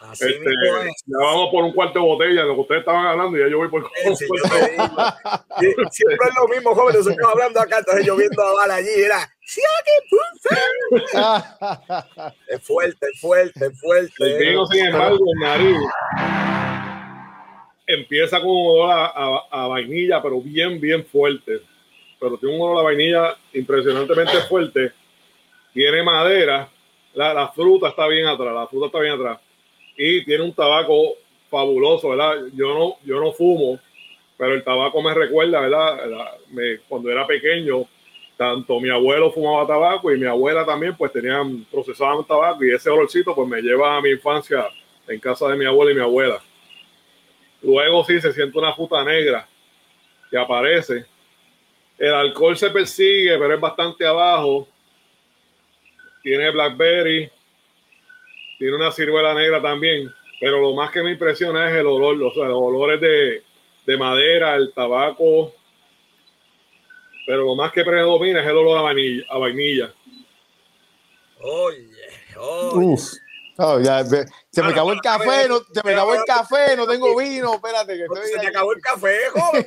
Así 0.00 0.24
este, 0.24 0.50
ya 1.06 1.16
vamos 1.16 1.50
por 1.52 1.62
un 1.64 1.72
cuarto 1.72 2.00
de 2.00 2.04
botella, 2.04 2.42
lo 2.42 2.54
que 2.54 2.60
ustedes 2.62 2.80
estaban 2.80 3.06
hablando, 3.06 3.36
y 3.38 3.40
ya 3.40 3.48
yo 3.48 3.58
voy 3.58 3.68
por 3.68 3.88
sí, 4.16 4.26
Siempre 5.90 6.28
es 6.28 6.34
lo 6.34 6.48
mismo, 6.48 6.74
joven, 6.74 6.96
nosotros 6.96 7.28
hablando 7.32 7.60
acá, 7.60 7.78
entonces 7.78 8.04
yo 8.04 8.16
viendo 8.16 8.42
a 8.42 8.52
Bala 8.52 8.74
allí, 8.76 8.90
era 8.96 9.31
es 12.48 12.62
fuerte, 12.62 13.06
es 13.12 13.20
fuerte, 13.20 13.66
es 13.66 13.80
fuerte. 13.80 14.14
El 14.18 14.38
vino, 14.38 14.66
sin 14.66 14.86
embargo, 14.86 15.24
en 15.32 15.40
nariz 15.40 15.78
empieza 17.86 18.40
con 18.40 18.48
un 18.50 18.56
olor 18.56 18.90
a, 18.90 19.42
a, 19.50 19.66
vainilla, 19.66 20.22
pero 20.22 20.40
bien, 20.40 20.80
bien 20.80 21.04
fuerte. 21.04 21.60
Pero 22.18 22.38
tiene 22.38 22.54
un 22.56 22.62
olor 22.62 22.78
a 22.78 22.82
vainilla 22.82 23.36
impresionantemente 23.52 24.38
fuerte. 24.48 24.92
Tiene 25.74 26.02
madera, 26.02 26.68
la, 27.14 27.34
la 27.34 27.48
fruta 27.48 27.88
está 27.88 28.06
bien 28.06 28.26
atrás, 28.26 28.54
la 28.54 28.66
fruta 28.66 28.86
está 28.86 29.00
bien 29.00 29.14
atrás. 29.14 29.38
Y 29.96 30.24
tiene 30.24 30.44
un 30.44 30.54
tabaco 30.54 31.16
fabuloso, 31.50 32.10
¿verdad? 32.10 32.36
Yo 32.54 32.74
no, 32.74 32.96
yo 33.04 33.20
no 33.20 33.32
fumo, 33.32 33.78
pero 34.38 34.54
el 34.54 34.64
tabaco 34.64 35.02
me 35.02 35.14
recuerda, 35.14 35.60
¿verdad? 35.60 35.98
Me, 36.50 36.78
cuando 36.88 37.10
era 37.10 37.26
pequeño, 37.26 37.86
tanto 38.36 38.80
mi 38.80 38.90
abuelo 38.90 39.30
fumaba 39.30 39.66
tabaco 39.66 40.12
y 40.12 40.18
mi 40.18 40.26
abuela 40.26 40.64
también, 40.64 40.96
pues 40.96 41.12
tenían, 41.12 41.64
procesaban 41.70 42.24
tabaco 42.24 42.64
y 42.64 42.74
ese 42.74 42.90
olorcito 42.90 43.34
pues 43.34 43.48
me 43.48 43.60
lleva 43.60 43.96
a 43.96 44.00
mi 44.00 44.10
infancia 44.10 44.66
en 45.06 45.20
casa 45.20 45.48
de 45.48 45.56
mi 45.56 45.64
abuela 45.64 45.92
y 45.92 45.94
mi 45.94 46.00
abuela. 46.00 46.42
Luego 47.62 48.04
sí 48.04 48.20
se 48.20 48.32
siente 48.32 48.58
una 48.58 48.74
fruta 48.74 49.04
negra 49.04 49.46
que 50.30 50.38
aparece. 50.38 51.06
El 51.98 52.12
alcohol 52.12 52.56
se 52.56 52.70
persigue, 52.70 53.38
pero 53.38 53.54
es 53.54 53.60
bastante 53.60 54.04
abajo. 54.04 54.66
Tiene 56.22 56.50
blackberry, 56.50 57.30
tiene 58.58 58.76
una 58.76 58.90
ciruela 58.90 59.34
negra 59.34 59.60
también, 59.60 60.12
pero 60.40 60.60
lo 60.60 60.74
más 60.74 60.90
que 60.90 61.02
me 61.02 61.12
impresiona 61.12 61.68
es 61.68 61.76
el 61.76 61.86
olor, 61.86 62.16
los 62.16 62.36
olores 62.36 63.00
de, 63.00 63.42
de 63.86 63.96
madera, 63.96 64.56
el 64.56 64.72
tabaco, 64.72 65.52
pero 67.26 67.44
lo 67.44 67.54
más 67.54 67.72
que 67.72 67.84
predomina 67.84 68.40
es 68.40 68.46
el 68.46 68.56
olor 68.56 68.78
a 68.78 68.82
vainilla. 68.82 69.24
A 69.28 69.38
vainilla. 69.38 69.94
Oye, 71.40 71.88
oye. 72.36 72.96
Oh, 73.58 73.78
ya, 73.78 74.02
se 74.04 74.62
me 74.62 74.70
acabó 74.70 74.92
el 74.92 75.00
café, 75.00 75.46
no, 75.46 75.58
se 75.58 75.82
me 75.84 75.92
acabó 75.92 76.14
el 76.14 76.24
café, 76.24 76.74
no 76.74 76.86
tengo 76.86 77.16
vino, 77.16 77.54
espérate. 77.54 77.96
Que 77.96 78.04
estoy 78.04 78.26
se 78.26 78.38
me 78.38 78.46
acabó 78.48 78.72
el 78.72 78.80
café, 78.80 79.28
joven. 79.30 79.66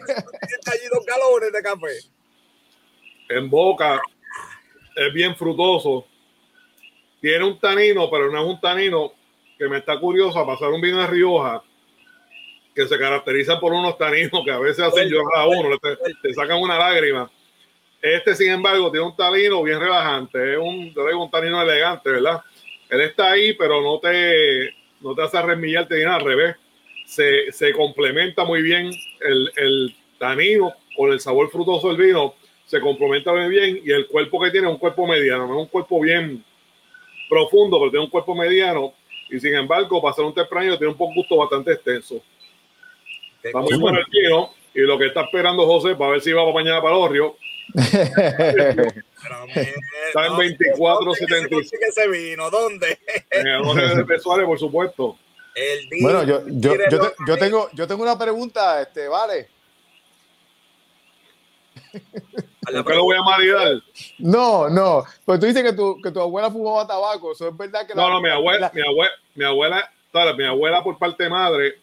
allí 0.65 0.87
dos 0.91 1.05
galones 1.05 1.53
de 1.53 1.61
café. 1.61 1.99
En 3.29 3.49
boca 3.49 4.01
es 4.95 5.13
bien 5.13 5.35
frutoso. 5.35 6.05
Tiene 7.21 7.45
un 7.45 7.59
tanino, 7.59 8.09
pero 8.09 8.31
no 8.31 8.41
es 8.41 8.47
un 8.47 8.59
tanino 8.59 9.13
que 9.57 9.67
me 9.67 9.77
está 9.77 9.99
curioso 9.99 10.39
a 10.39 10.45
pasar 10.45 10.69
un 10.69 10.81
vino 10.81 10.99
de 10.99 11.07
Rioja 11.07 11.63
que 12.75 12.87
se 12.87 12.99
caracteriza 12.99 13.59
por 13.59 13.71
unos 13.71 13.97
taninos 13.97 14.43
que 14.43 14.51
a 14.51 14.59
veces 14.59 14.83
hacen 14.83 15.07
llorar 15.07 15.43
a 15.43 15.47
uno, 15.47 15.77
te, 15.79 16.33
sacan 16.33 16.61
una 16.61 16.77
lágrima. 16.77 17.31
Este, 18.05 18.35
sin 18.35 18.51
embargo, 18.51 18.91
tiene 18.91 19.07
un 19.07 19.15
tanino 19.15 19.63
bien 19.63 19.79
relajante, 19.79 20.53
es 20.53 20.59
un, 20.59 20.93
un 20.95 21.31
tanino 21.31 21.59
elegante, 21.59 22.11
¿verdad? 22.11 22.39
Él 22.87 23.01
está 23.01 23.31
ahí, 23.31 23.53
pero 23.53 23.81
no 23.81 23.97
te, 23.99 24.69
no 25.01 25.15
te 25.15 25.23
hace 25.23 25.41
remillarte 25.41 25.97
ni 25.97 26.03
nada, 26.03 26.17
al 26.17 26.23
revés. 26.23 26.55
Se, 27.07 27.51
se 27.51 27.73
complementa 27.73 28.45
muy 28.45 28.61
bien 28.61 28.91
el, 29.21 29.51
el, 29.55 29.95
tanino 30.19 30.71
con 30.95 31.13
el 31.13 31.19
sabor 31.19 31.49
frutoso 31.49 31.87
del 31.87 31.97
vino, 31.97 32.35
se 32.67 32.79
complementa 32.79 33.33
muy 33.33 33.49
bien 33.49 33.81
y 33.83 33.91
el 33.91 34.05
cuerpo 34.05 34.39
que 34.39 34.51
tiene 34.51 34.67
es 34.67 34.73
un 34.73 34.79
cuerpo 34.79 35.07
mediano, 35.07 35.47
no 35.47 35.55
es 35.55 35.59
un 35.61 35.67
cuerpo 35.67 35.99
bien 35.99 36.45
profundo, 37.27 37.79
pero 37.79 37.89
tiene 37.89 38.05
un 38.05 38.11
cuerpo 38.11 38.35
mediano 38.35 38.93
y 39.31 39.39
sin 39.39 39.55
embargo, 39.55 39.99
para 39.99 40.13
ser 40.13 40.25
un 40.25 40.33
tempranillo 40.33 40.77
tiene 40.77 40.93
un 40.93 41.15
gusto 41.15 41.37
bastante 41.37 41.71
extenso. 41.71 42.21
Muy 43.51 43.77
bueno 43.79 43.97
el 43.97 44.05
vino 44.11 44.51
y 44.75 44.81
lo 44.81 44.99
que 44.99 45.07
está 45.07 45.21
esperando 45.21 45.65
José 45.65 45.95
para 45.95 46.11
ver 46.11 46.21
si 46.21 46.33
va 46.33 46.43
para 46.43 46.53
mañana 46.53 46.81
para 46.81 46.97
el 46.97 47.09
río 47.09 47.35
Está 47.73 48.03
en 50.27 50.33
24.75. 50.33 51.67
ese 51.89 52.07
vino? 52.07 52.49
¿Dónde? 52.49 52.97
En 53.31 53.47
el 53.47 53.97
de 53.97 54.05
Pesuales, 54.05 54.45
por 54.45 54.59
supuesto. 54.59 55.17
El 55.55 55.87
bueno, 56.01 56.23
yo, 56.23 56.43
yo, 56.47 56.75
yo, 56.91 57.13
yo, 57.25 57.37
tengo, 57.37 57.69
yo 57.73 57.87
tengo 57.87 58.03
una 58.03 58.17
pregunta, 58.17 58.81
este, 58.81 59.07
vale. 59.07 59.47
¿Por 62.73 62.85
qué 62.85 62.93
lo 62.93 63.03
voy 63.03 63.15
a 63.15 63.21
maridar? 63.21 63.81
No, 64.19 64.69
no. 64.69 65.05
Pues 65.23 65.39
tú 65.39 65.45
dices 65.45 65.63
que 65.63 65.73
tu, 65.73 66.01
que 66.01 66.11
tu 66.11 66.19
abuela 66.19 66.51
fumaba 66.51 66.85
tabaco. 66.85 67.31
¿Eso 67.31 67.47
es 67.47 67.55
verdad 67.55 67.87
que 67.87 67.95
No, 67.95 68.09
no, 68.09 68.21
mi 68.21 68.29
abuela, 68.29 68.71
mi 68.73 68.81
abuela, 68.81 69.13
mi 69.33 69.45
abuela, 69.45 69.89
mi 70.37 70.45
abuela 70.45 70.83
por 70.83 70.97
parte 70.97 71.23
de 71.23 71.29
madre, 71.29 71.75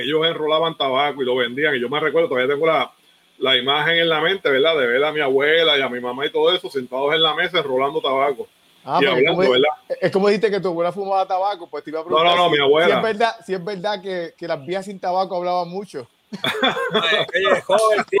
ellos 0.00 0.26
enrolaban 0.26 0.76
tabaco 0.76 1.22
y 1.22 1.26
lo 1.26 1.36
vendían. 1.36 1.74
Y 1.74 1.80
yo 1.80 1.88
me 1.88 2.00
recuerdo, 2.00 2.28
todavía 2.28 2.52
tengo 2.54 2.66
la, 2.66 2.90
la 3.38 3.56
imagen 3.56 3.98
en 3.98 4.08
la 4.08 4.20
mente, 4.20 4.50
¿verdad? 4.50 4.76
De 4.76 4.86
ver 4.86 5.04
a 5.04 5.12
mi 5.12 5.20
abuela 5.20 5.78
y 5.78 5.82
a 5.82 5.88
mi 5.88 6.00
mamá 6.00 6.26
y 6.26 6.30
todo 6.30 6.54
eso 6.54 6.68
sentados 6.70 7.14
en 7.14 7.22
la 7.22 7.34
mesa 7.34 7.58
enrolando 7.58 8.00
tabaco. 8.00 8.48
Ah, 8.84 9.00
y 9.02 9.06
hablando, 9.06 9.42
es, 9.42 9.50
¿verdad? 9.50 9.68
Es 10.00 10.12
como 10.12 10.28
dijiste 10.28 10.50
que 10.50 10.60
tu 10.60 10.68
abuela 10.68 10.92
fumaba 10.92 11.26
tabaco, 11.26 11.68
pues 11.68 11.82
te 11.82 11.90
iba 11.90 12.00
a 12.00 12.04
preguntar. 12.04 12.30
No, 12.30 12.36
no, 12.36 12.44
no, 12.44 12.50
mi 12.50 12.58
abuela. 12.58 12.86
Si 12.86 12.92
es 12.92 13.02
verdad, 13.02 13.36
si 13.44 13.54
es 13.54 13.64
verdad 13.64 14.00
que, 14.00 14.34
que 14.38 14.46
las 14.46 14.64
vías 14.64 14.84
sin 14.84 15.00
tabaco 15.00 15.36
hablaban 15.36 15.68
mucho. 15.68 16.06
Oye, 16.32 17.60
joven, 17.62 18.04
tío. 18.10 18.18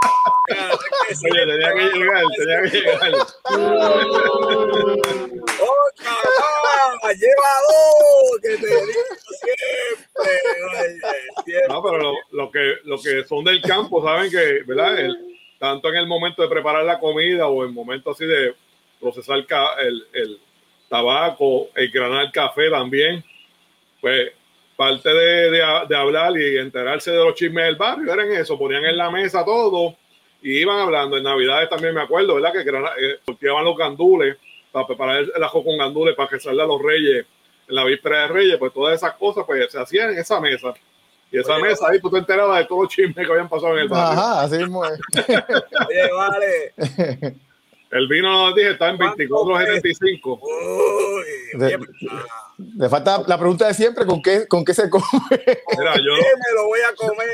Oye, 1.30 1.46
tenía 1.46 1.72
que 1.74 1.84
llegar, 1.98 2.24
tenía 2.36 2.62
que 2.62 2.68
llegar. 2.78 3.12
¡Oh, 5.60 5.86
cabrón! 5.98 6.92
¡Lleva 7.18 7.52
dos! 7.68 8.40
Que 8.42 8.48
te 8.48 8.66
digo 8.66 9.02
siempre. 11.44 11.68
No, 11.68 11.82
pero 11.82 11.98
lo, 11.98 12.12
lo, 12.32 12.50
que, 12.50 12.74
lo 12.84 13.00
que 13.00 13.24
son 13.24 13.44
del 13.44 13.60
campo 13.60 14.02
saben 14.04 14.30
que, 14.30 14.62
¿verdad? 14.66 14.98
El, 14.98 15.16
tanto 15.58 15.88
en 15.88 15.96
el 15.96 16.06
momento 16.06 16.42
de 16.42 16.48
preparar 16.48 16.84
la 16.84 16.98
comida 16.98 17.48
o 17.48 17.62
en 17.62 17.70
el 17.70 17.74
momento 17.74 18.10
así 18.10 18.24
de 18.24 18.54
procesar 19.00 19.38
el, 19.38 20.06
el 20.12 20.40
tabaco, 20.88 21.68
el 21.74 21.90
granar 21.90 22.30
café 22.32 22.70
también, 22.70 23.24
pues 24.00 24.32
parte 24.76 25.08
de, 25.08 25.50
de, 25.88 25.96
hablar 25.96 26.36
y 26.36 26.58
enterarse 26.58 27.10
de 27.10 27.24
los 27.24 27.34
chismes 27.34 27.64
del 27.64 27.76
barrio, 27.76 28.12
eran 28.12 28.30
eso, 28.32 28.58
ponían 28.58 28.84
en 28.84 28.96
la 28.96 29.10
mesa 29.10 29.44
todo 29.44 29.96
y 30.42 30.58
iban 30.60 30.78
hablando. 30.78 31.16
En 31.16 31.24
Navidades 31.24 31.68
también 31.70 31.94
me 31.94 32.02
acuerdo, 32.02 32.34
¿verdad? 32.34 32.52
Que 32.52 32.60
eh, 32.60 33.18
los 33.26 33.76
gandules 33.76 34.36
para 34.70 34.86
preparar 34.86 35.24
el, 35.34 35.42
ajo 35.42 35.64
con 35.64 35.78
gandules 35.78 36.14
para 36.14 36.28
que 36.28 36.38
salga 36.38 36.66
los 36.66 36.82
reyes 36.82 37.24
en 37.68 37.74
la 37.74 37.84
víspera 37.84 38.22
de 38.22 38.28
reyes, 38.28 38.58
pues 38.58 38.72
todas 38.72 38.94
esas 38.94 39.14
cosas 39.14 39.44
pues 39.46 39.72
se 39.72 39.80
hacían 39.80 40.10
en 40.10 40.18
esa 40.18 40.40
mesa. 40.40 40.74
Y 41.32 41.38
esa 41.38 41.58
mesa 41.58 41.88
ahí 41.88 41.98
tú 42.00 42.10
te 42.10 42.18
enterabas 42.18 42.58
de 42.58 42.66
todos 42.66 42.82
los 42.82 42.92
chismes 42.92 43.26
que 43.26 43.32
habían 43.32 43.48
pasado 43.48 43.74
en 43.74 43.82
el 43.82 43.88
barrio. 43.88 44.20
Ajá, 44.20 44.42
así 44.42 44.58
mismo 44.58 44.84
es. 44.84 45.00
Oye, 45.88 46.12
vale. 46.12 46.74
El 47.90 48.08
vino, 48.08 48.30
nos 48.30 48.54
dije, 48.54 48.70
está 48.70 48.90
en 48.90 48.98
24.75. 48.98 50.40
Le, 51.58 51.78
le 52.58 52.88
falta 52.88 53.22
la 53.26 53.38
pregunta 53.38 53.66
de 53.66 53.74
siempre, 53.74 54.06
¿con 54.06 54.22
qué, 54.22 54.48
con 54.48 54.64
qué 54.64 54.72
se 54.72 54.88
come? 54.88 55.04
Mira, 55.78 55.94
yo, 55.96 56.12
me 56.12 56.54
lo 56.54 56.66
voy 56.66 56.80
a 56.80 56.94
comer? 56.94 57.28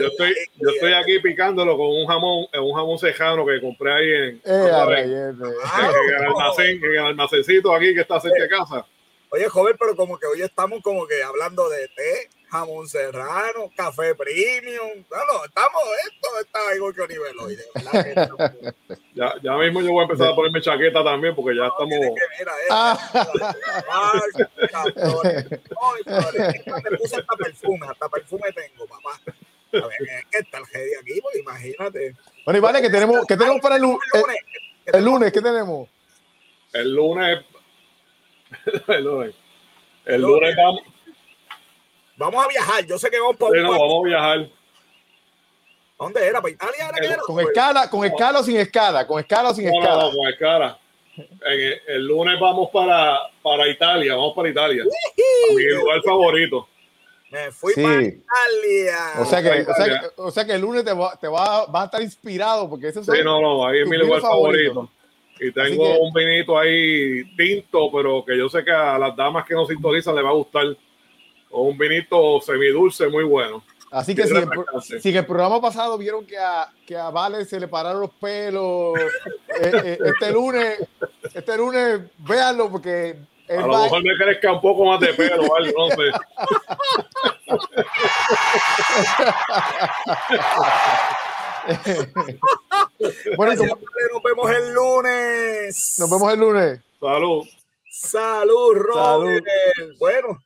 yo, 0.00 0.06
estoy, 0.06 0.34
yo 0.56 0.70
estoy 0.70 0.92
aquí 0.92 1.20
picándolo 1.20 1.76
con 1.76 1.86
un 1.86 2.06
jamón, 2.06 2.46
un 2.52 2.74
jamón 2.74 2.98
cejano 2.98 3.46
que 3.46 3.60
compré 3.60 3.92
ahí 3.92 4.10
en, 4.10 4.36
eh, 4.36 4.40
en, 4.44 4.66
el 4.66 6.26
almacén, 6.26 6.84
en 6.84 6.92
el 6.92 6.98
almacencito 6.98 7.72
aquí 7.74 7.94
que 7.94 8.00
está 8.00 8.18
cerca 8.20 8.42
de 8.42 8.48
casa. 8.48 8.86
Oye, 9.30 9.48
joven, 9.48 9.76
pero 9.78 9.94
como 9.94 10.18
que 10.18 10.26
hoy 10.26 10.42
estamos 10.42 10.80
como 10.82 11.06
que 11.06 11.22
hablando 11.22 11.68
de 11.68 11.86
té, 11.88 12.28
jamón 12.50 12.88
serrano, 12.88 13.70
café 13.76 14.14
premium. 14.14 15.04
No, 15.10 15.44
estamos, 15.44 15.82
esto 16.06 16.28
está 16.40 16.74
igual 16.74 16.94
que 16.94 17.06
niveloide. 17.08 17.64
ya, 19.14 19.34
ya 19.42 19.56
mismo 19.56 19.82
yo 19.82 19.92
voy 19.92 20.00
a 20.00 20.04
empezar 20.04 20.28
a 20.28 20.34
ponerme 20.34 20.60
chaqueta 20.60 21.04
también 21.04 21.34
porque 21.34 21.56
ya 21.56 21.66
estamos. 21.66 21.98
mira, 22.38 22.52
ah. 22.70 22.98
me 26.90 26.96
puse 26.96 27.16
hasta 27.16 27.36
perfume, 27.36 27.86
hasta 27.86 28.08
perfume 28.08 28.52
tengo, 28.52 28.86
papá. 28.86 29.20
A 29.70 29.86
ver, 29.86 30.00
es 30.00 30.24
que 30.30 30.38
está 30.38 30.58
el 30.58 30.64
aquí, 31.00 31.20
pues 31.20 31.36
imagínate. 31.36 32.16
Bueno, 32.44 32.58
y 32.58 32.60
vale, 32.60 32.80
que 32.80 32.90
tenemos, 32.90 33.26
¿qué 33.26 33.36
tenemos 33.36 33.60
para 33.60 33.76
el, 33.76 33.82
lunes? 33.82 34.00
El, 34.86 35.04
lunes, 35.04 35.32
¿qué 35.32 35.42
tenemos? 35.42 35.88
El 36.72 36.94
lunes. 36.94 37.44
el 38.88 39.04
lunes. 39.04 39.34
El 40.06 40.22
lunes 40.22 40.56
vamos 40.56 40.82
Vamos 42.18 42.44
a 42.44 42.48
viajar. 42.48 42.84
Yo 42.84 42.98
sé 42.98 43.08
que 43.10 43.20
vamos 43.20 43.36
para. 43.36 43.52
Sí, 43.52 43.62
no, 43.62 43.70
vamos 43.70 44.04
a 44.04 44.08
viajar. 44.08 44.48
¿Dónde 45.98 46.26
era? 46.26 46.40
¿Para 46.42 46.52
Italia? 46.52 46.90
Era 47.00 47.16
con 47.18 47.40
escala, 47.40 47.90
con 47.90 48.04
escala 48.04 48.40
o 48.40 48.42
sin 48.42 48.56
escala, 48.56 49.06
con 49.06 49.20
escala 49.20 49.50
o 49.50 49.54
sin 49.54 49.66
no, 49.66 49.72
escala. 49.72 50.02
No, 50.02 50.10
con 50.10 50.28
escala. 50.28 50.78
El, 51.46 51.80
el, 51.88 52.06
lunes 52.06 52.38
vamos 52.38 52.70
para, 52.70 53.18
para 53.42 53.66
Italia, 53.66 54.14
vamos 54.14 54.34
para 54.36 54.48
Italia. 54.48 54.84
mi 55.56 55.64
lugar 55.64 56.00
favorito. 56.04 56.68
Me 57.30 57.50
fui 57.50 57.74
para 57.74 58.02
Italia. 58.02 58.96
O 59.18 59.24
sea 59.24 59.42
que, 59.42 59.48
o 59.62 59.74
sea 59.74 59.86
que, 59.86 60.06
o 60.16 60.30
sea 60.30 60.44
que 60.44 60.52
el 60.52 60.60
lunes 60.60 60.84
te, 60.84 60.92
va, 60.92 61.16
te 61.16 61.26
va, 61.26 61.66
vas 61.66 61.82
a 61.82 61.84
estar 61.86 62.02
inspirado 62.02 62.70
porque 62.70 62.88
ese 62.88 63.00
es 63.00 63.06
Sí, 63.06 63.18
no, 63.24 63.40
no, 63.40 63.66
ahí 63.66 63.80
es 63.80 63.88
mi 63.88 63.96
lugar 63.96 64.20
favorito. 64.20 64.88
Y 65.40 65.52
tengo 65.52 66.00
un 66.00 66.12
vinito 66.12 66.58
ahí 66.58 67.24
tinto, 67.36 67.90
pero 67.92 68.24
que 68.24 68.36
yo 68.36 68.48
sé 68.48 68.64
que 68.64 68.72
a 68.72 68.98
las 68.98 69.14
damas 69.14 69.44
que 69.44 69.54
nos 69.54 69.68
sintonizan 69.68 70.14
les 70.14 70.24
va 70.24 70.30
a 70.30 70.34
gustar 70.34 70.76
o 71.50 71.62
un 71.62 71.78
vinito 71.78 72.40
semidulce 72.40 73.08
muy 73.08 73.24
bueno. 73.24 73.62
Así 73.90 74.14
que 74.14 74.26
si, 74.26 74.36
en 75.08 75.16
el 75.16 75.24
programa 75.26 75.62
pasado 75.62 75.96
vieron 75.96 76.26
que 76.26 76.36
a, 76.36 76.70
que 76.86 76.94
a 76.94 77.08
Vale 77.10 77.46
se 77.46 77.58
le 77.58 77.68
pararon 77.68 78.02
los 78.02 78.10
pelos, 78.10 78.98
eh, 79.60 79.72
eh, 79.72 79.98
este 80.04 80.30
lunes, 80.30 80.78
este 81.32 81.56
lunes, 81.56 82.00
véanlo 82.18 82.70
porque... 82.70 83.16
A 83.48 83.54
lo 83.66 83.82
mejor 83.82 84.04
me 84.04 84.14
crezca 84.14 84.52
un 84.52 84.60
poco 84.60 84.84
más 84.84 85.00
de 85.00 85.14
pelo, 85.14 85.48
¿vale? 85.48 85.72
No 85.72 85.88
sé. 85.88 86.10
bueno, 93.38 93.54
nos 93.54 94.22
vemos 94.22 94.50
el 94.50 94.74
lunes. 94.74 95.96
Nos 95.98 96.10
vemos 96.10 96.30
el 96.34 96.40
lunes. 96.40 96.80
Salud. 97.00 97.46
Salud, 97.90 98.74
Robert. 98.74 99.46
Bueno, 99.98 100.42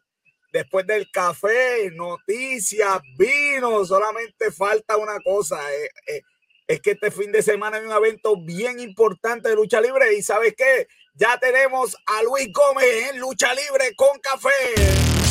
después 0.53 0.86
del 0.86 1.11
café, 1.11 1.90
noticias, 1.92 3.00
vino, 3.16 3.84
solamente 3.84 4.50
falta 4.53 4.96
una 4.96 5.18
cosa. 5.20 5.59
Eh, 5.74 5.90
eh, 6.07 6.22
es 6.66 6.80
que 6.80 6.92
este 6.92 7.11
fin 7.11 7.32
de 7.32 7.42
semana 7.42 7.78
hay 7.78 7.86
un 7.86 7.92
evento 7.92 8.36
bien 8.36 8.78
importante 8.80 9.48
de 9.48 9.57
lucha 9.57 9.80
libre 9.80 10.14
y 10.14 10.22
sabes 10.22 10.55
qué, 10.57 10.86
ya 11.14 11.38
tenemos 11.38 11.96
a 12.07 12.22
Luis 12.22 12.48
Gómez 12.53 13.11
en 13.11 13.18
lucha 13.18 13.53
libre 13.55 13.94
con 13.96 14.18
café. 14.20 15.21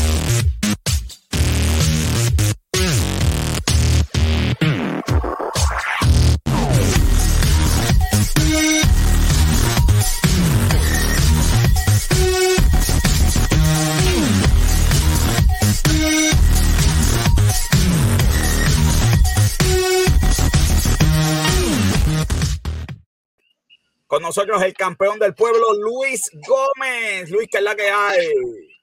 Con 24.11 24.23
nosotros 24.23 24.61
el 24.61 24.73
campeón 24.73 25.19
del 25.19 25.33
pueblo, 25.33 25.67
Luis 25.73 26.29
Gómez. 26.45 27.31
Luis, 27.31 27.47
¿qué 27.49 27.59
es 27.59 27.63
la 27.63 27.73
que 27.73 27.89
hay? 27.89 28.27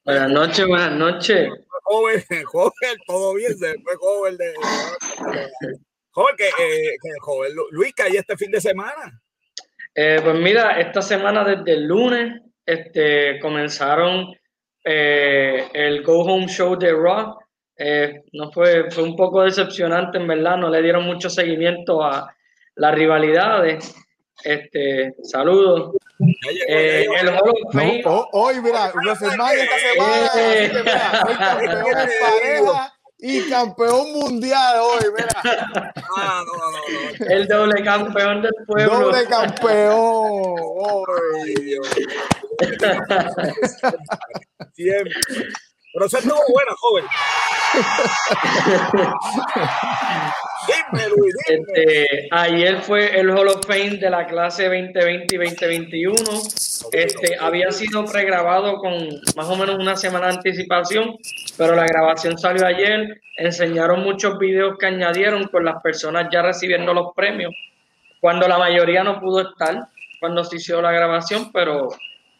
Buenas 0.03 0.31
noches, 0.31 0.67
buenas 0.67 0.93
noches. 0.93 1.51
Joven, 1.83 2.25
joven, 2.47 2.97
todo 3.07 3.35
bien, 3.35 3.55
se 3.59 3.75
fue 3.75 3.95
joven. 3.97 4.39
De, 4.39 4.55
joven, 6.13 6.35
que, 6.35 6.47
eh, 6.47 6.97
joven, 7.21 7.53
Luis, 7.73 7.93
¿qué 7.95 8.05
hay 8.05 8.17
este 8.17 8.39
fin 8.39 8.51
de 8.51 8.59
semana? 8.63 9.21
Eh, 9.95 10.19
pues 10.25 10.35
mira, 10.35 10.81
esta 10.81 11.03
semana 11.03 11.45
desde 11.45 11.75
el 11.75 11.87
lunes 11.87 12.41
este, 12.65 13.39
comenzaron 13.39 14.35
eh, 14.83 15.69
el 15.75 16.05
Go 16.05 16.23
Home 16.23 16.49
Show 16.49 16.75
de 16.79 16.91
Raw. 16.91 17.37
no 18.33 18.51
fue, 18.51 18.91
fue 18.91 19.05
un 19.05 19.15
poco 19.15 19.43
decepcionante, 19.43 20.17
en 20.17 20.27
verdad, 20.27 20.57
no 20.57 20.71
le 20.71 20.81
dieron 20.81 21.05
mucho 21.05 21.29
seguimiento 21.29 22.03
a 22.03 22.35
las 22.77 22.95
rivalidades. 22.95 23.95
Este, 24.45 25.17
saludos. 25.25 25.97
Eh, 26.69 27.07
el 27.21 27.27
no, 27.27 27.41
hoy, 28.33 28.61
mira, 28.61 28.93
WrestleMania 28.95 29.65
esta 29.65 29.79
semana. 29.79 30.31
Eh. 30.37 30.71
soy 30.73 30.85
campeón 31.37 31.85
de 31.85 32.09
pareja 32.21 32.95
y 33.19 33.51
campeón 33.51 34.13
mundial 34.13 34.77
hoy, 34.81 35.05
mira. 35.17 35.29
Ah, 36.17 36.45
no, 36.47 36.53
no, 36.53 36.71
no, 36.71 36.79
el 37.35 37.49
doble 37.49 37.83
campeón 37.83 38.43
del 38.43 38.55
pueblo. 38.67 39.01
Doble 39.01 39.27
campeón. 39.27 39.97
Hoy, 39.97 41.55
Dios. 41.61 41.89
Siempre. 44.75 45.15
Pero 45.99 46.07
eso 46.07 46.19
estuvo 46.19 46.41
buena, 46.53 46.73
joven. 46.79 47.05
Este, 51.49 52.29
ayer 52.31 52.81
fue 52.83 53.19
el 53.19 53.31
Hall 53.31 53.49
of 53.49 53.67
Fame 53.67 53.97
de 53.97 54.09
la 54.09 54.27
clase 54.27 54.65
2020 54.65 55.35
y 55.35 55.39
2021. 55.39 56.15
Este, 56.93 57.37
había 57.41 57.73
sido 57.73 58.05
pregrabado 58.05 58.77
con 58.77 58.93
más 59.35 59.49
o 59.49 59.57
menos 59.57 59.77
una 59.77 59.97
semana 59.97 60.29
de 60.29 60.35
anticipación, 60.35 61.17
pero 61.57 61.75
la 61.75 61.85
grabación 61.85 62.39
salió 62.39 62.65
ayer. 62.65 63.21
Enseñaron 63.37 64.05
muchos 64.05 64.39
videos 64.39 64.79
que 64.79 64.87
añadieron 64.87 65.49
con 65.49 65.65
las 65.65 65.83
personas 65.83 66.29
ya 66.31 66.43
recibiendo 66.43 66.95
los 66.95 67.13
premios, 67.17 67.53
cuando 68.21 68.47
la 68.47 68.59
mayoría 68.59 69.03
no 69.03 69.19
pudo 69.19 69.41
estar 69.51 69.89
cuando 70.21 70.45
se 70.45 70.57
hizo 70.57 70.81
la 70.81 70.93
grabación, 70.93 71.51
pero 71.51 71.89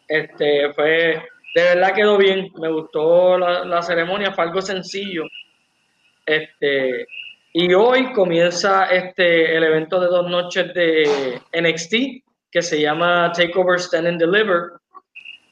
este, 0.07 0.73
fue 0.73 1.21
de 1.55 1.63
verdad 1.63 1.93
quedó 1.93 2.17
bien, 2.17 2.51
me 2.59 2.71
gustó 2.71 3.37
la, 3.37 3.81
ceremonia, 3.81 4.31
fue 4.31 4.45
algo 4.45 4.61
sencillo. 4.61 5.23
Este, 6.25 7.07
y 7.53 7.73
hoy 7.73 8.13
comienza 8.13 8.85
este, 8.85 9.55
el 9.55 9.63
evento 9.63 9.99
de 9.99 10.07
dos 10.07 10.29
noches 10.29 10.73
de 10.73 11.41
NXT 11.59 12.23
que 12.51 12.61
se 12.61 12.81
llama 12.81 13.31
Takeover 13.31 13.79
Stand 13.79 14.07
and 14.07 14.19
Deliver. 14.19 14.73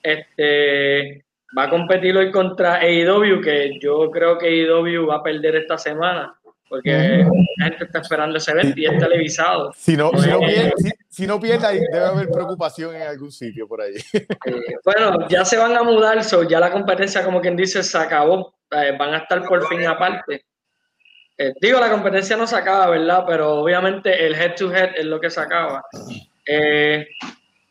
Este, 0.04 1.26
va 1.58 1.64
a 1.64 1.70
competir 1.70 2.16
hoy 2.16 2.32
contra 2.32 2.80
AEW, 2.80 3.42
que 3.42 3.80
yo 3.80 4.12
creo 4.12 4.38
que 4.38 4.48
AEW 4.48 5.08
va 5.08 5.16
a 5.18 5.24
perder 5.24 5.56
esta 5.56 5.78
semana 5.78 6.37
porque 6.70 7.26
la 7.58 7.66
gente 7.66 7.86
está 7.86 8.00
esperando 8.00 8.38
ese 8.38 8.52
evento 8.52 8.80
y 8.80 8.86
es 8.86 8.98
televisado. 8.98 9.72
Si 9.76 9.96
no, 9.96 10.12
si 10.18 10.30
no, 10.30 10.40
pierde, 10.40 10.74
si, 11.10 11.28
no 11.28 11.40
pierde, 11.40 11.88
debe 11.92 12.06
haber 12.06 12.30
preocupación 12.30 12.96
en 12.96 13.04
algún 13.04 13.32
sitio 13.32 13.68
por 13.68 13.82
ahí. 13.82 13.94
Eh, 14.14 14.76
bueno, 14.84 15.28
ya 15.28 15.44
se 15.46 15.58
van 15.58 15.76
a 15.76 15.84
mudar, 15.84 16.20
ya 16.50 16.60
la 16.60 16.72
competencia, 16.72 17.24
como 17.24 17.42
quien 17.42 17.56
dice, 17.56 17.84
se 17.84 17.98
acabó. 17.98 18.56
Eh, 18.72 18.96
van 18.98 19.14
a 19.14 19.18
estar 19.20 19.44
por 19.46 19.66
fin 19.68 19.86
aparte. 19.86 20.46
Eh, 21.38 21.54
digo, 21.62 21.80
la 21.80 21.90
competencia 21.90 22.36
no 22.36 22.48
se 22.48 22.56
acaba, 22.56 22.90
¿verdad? 22.90 23.24
Pero 23.28 23.62
obviamente 23.62 24.26
el 24.26 24.36
head-to-head 24.36 24.92
es 24.98 25.06
lo 25.06 25.20
que 25.20 25.30
se 25.30 25.40
acaba. 25.40 25.84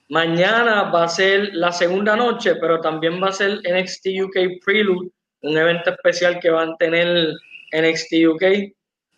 mañana 0.09 0.85
va 0.91 1.05
a 1.05 1.09
ser 1.09 1.55
la 1.55 1.73
segunda 1.73 2.17
noche, 2.17 2.57
pero 2.57 2.81
también 2.81 3.23
va 3.23 3.29
a 3.29 3.33
ser 3.33 3.61
NXT 3.69 4.07
UK 4.25 4.65
Prelude, 4.65 5.11
un 5.43 5.57
evento 5.57 5.91
especial 5.91 6.39
que 6.41 6.51
van 6.51 6.71
a 6.71 6.77
tener 6.77 7.33
NXT 7.73 8.13
UK 8.29 8.77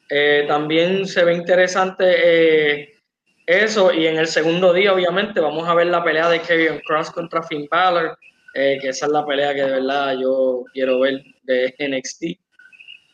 eh, 0.09 0.45
también 0.49 1.07
se 1.07 1.25
ve 1.25 1.35
interesante 1.35 2.05
eh, 2.07 2.95
eso 3.47 3.93
y 3.93 4.07
en 4.07 4.19
el 4.19 4.27
segundo 4.27 4.73
día 4.73 4.93
obviamente 4.93 5.41
vamos 5.41 5.69
a 5.69 5.75
ver 5.75 5.89
la 5.89 6.03
pelea 6.03 6.29
de 6.29 6.41
Kevin 6.41 6.81
Cross 6.87 7.11
contra 7.11 7.43
Finn 7.43 7.67
Balor, 7.71 8.19
eh, 8.55 8.79
que 8.81 8.89
esa 8.89 9.07
es 9.07 9.13
la 9.13 9.27
pelea 9.27 9.55
que 9.55 9.63
de 9.63 9.71
verdad 9.71 10.17
yo 10.19 10.65
quiero 10.73 11.01
ver 11.01 11.23
de 11.45 11.75
NXT. 11.79 12.25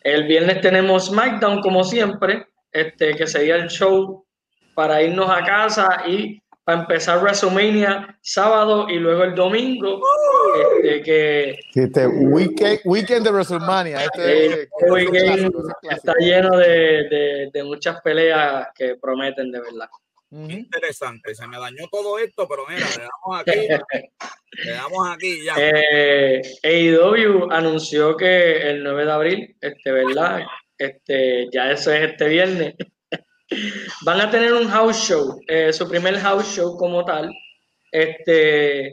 El 0.02 0.24
viernes 0.24 0.60
tenemos 0.60 1.06
SmackDown 1.06 1.60
como 1.60 1.82
siempre, 1.82 2.46
este, 2.72 3.14
que 3.14 3.26
sería 3.26 3.56
el 3.56 3.68
show 3.68 4.24
para 4.74 5.02
irnos 5.02 5.30
a 5.30 5.44
casa 5.44 6.02
y 6.06 6.42
para 6.64 6.80
empezar 6.80 7.20
WrestleMania 7.20 8.18
sábado 8.22 8.88
y 8.88 8.98
luego 8.98 9.24
el 9.24 9.34
domingo. 9.34 10.00
Este, 10.82 11.02
que, 11.02 11.58
este 11.74 12.06
weekend, 12.06 12.80
weekend 12.84 13.24
de 13.24 13.30
WrestleMania. 13.30 14.04
Este, 14.04 14.62
este 14.62 14.90
weekend 14.90 15.52
está 15.82 16.14
lleno 16.18 16.56
de, 16.56 17.50
de, 17.52 17.64
muchas 17.64 18.00
peleas 18.00 18.68
que 18.74 18.96
prometen 18.96 19.52
de 19.52 19.60
verdad. 19.60 19.88
Interesante, 20.30 21.32
se 21.32 21.46
me 21.46 21.58
dañó 21.58 21.86
todo 21.92 22.18
esto, 22.18 22.48
pero 22.48 22.64
mira, 22.68 22.84
le 22.98 23.04
damos 23.04 23.40
aquí, 23.40 23.68
le 24.64 24.70
damos 24.72 25.08
aquí 25.08 25.44
ya. 25.44 25.54
Eh, 25.56 26.42
AEW 26.64 27.52
anunció 27.52 28.16
que 28.16 28.68
el 28.70 28.82
9 28.82 29.04
de 29.04 29.12
abril, 29.12 29.56
este, 29.60 29.92
¿verdad? 29.92 30.40
Este, 30.76 31.48
ya 31.52 31.70
eso 31.70 31.92
es 31.92 32.10
este 32.10 32.26
viernes. 32.26 32.74
Van 34.02 34.20
a 34.20 34.30
tener 34.30 34.52
un 34.52 34.68
house 34.68 34.96
show, 34.96 35.40
eh, 35.46 35.72
su 35.72 35.88
primer 35.88 36.18
house 36.18 36.54
show 36.54 36.76
como 36.76 37.04
tal. 37.04 37.30
Este, 37.90 38.92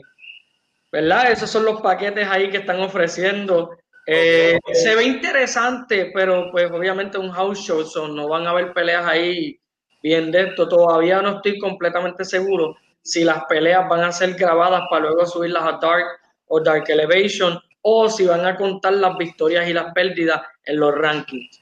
¿verdad? 0.90 1.32
Esos 1.32 1.50
son 1.50 1.64
los 1.64 1.80
paquetes 1.80 2.28
ahí 2.28 2.50
que 2.50 2.58
están 2.58 2.80
ofreciendo. 2.80 3.70
Eh, 4.06 4.58
se 4.72 4.94
ve 4.94 5.04
interesante, 5.04 6.10
pero 6.12 6.50
pues 6.50 6.70
obviamente 6.70 7.18
un 7.18 7.30
house 7.30 7.60
show, 7.60 7.84
no 8.08 8.28
van 8.28 8.46
a 8.46 8.50
haber 8.50 8.72
peleas 8.72 9.06
ahí 9.06 9.58
bien 10.02 10.30
de 10.30 10.42
esto. 10.42 10.68
Todavía 10.68 11.22
no 11.22 11.36
estoy 11.36 11.58
completamente 11.58 12.24
seguro 12.24 12.76
si 13.02 13.24
las 13.24 13.44
peleas 13.46 13.88
van 13.88 14.04
a 14.04 14.12
ser 14.12 14.34
grabadas 14.34 14.82
para 14.90 15.06
luego 15.06 15.26
subirlas 15.26 15.64
a 15.64 15.78
Dark 15.80 16.06
o 16.46 16.60
Dark 16.60 16.84
Elevation 16.88 17.58
o 17.80 18.08
si 18.08 18.26
van 18.26 18.46
a 18.46 18.56
contar 18.56 18.92
las 18.94 19.16
victorias 19.16 19.68
y 19.68 19.72
las 19.72 19.92
pérdidas 19.92 20.42
en 20.64 20.78
los 20.78 20.94
rankings. 20.94 21.60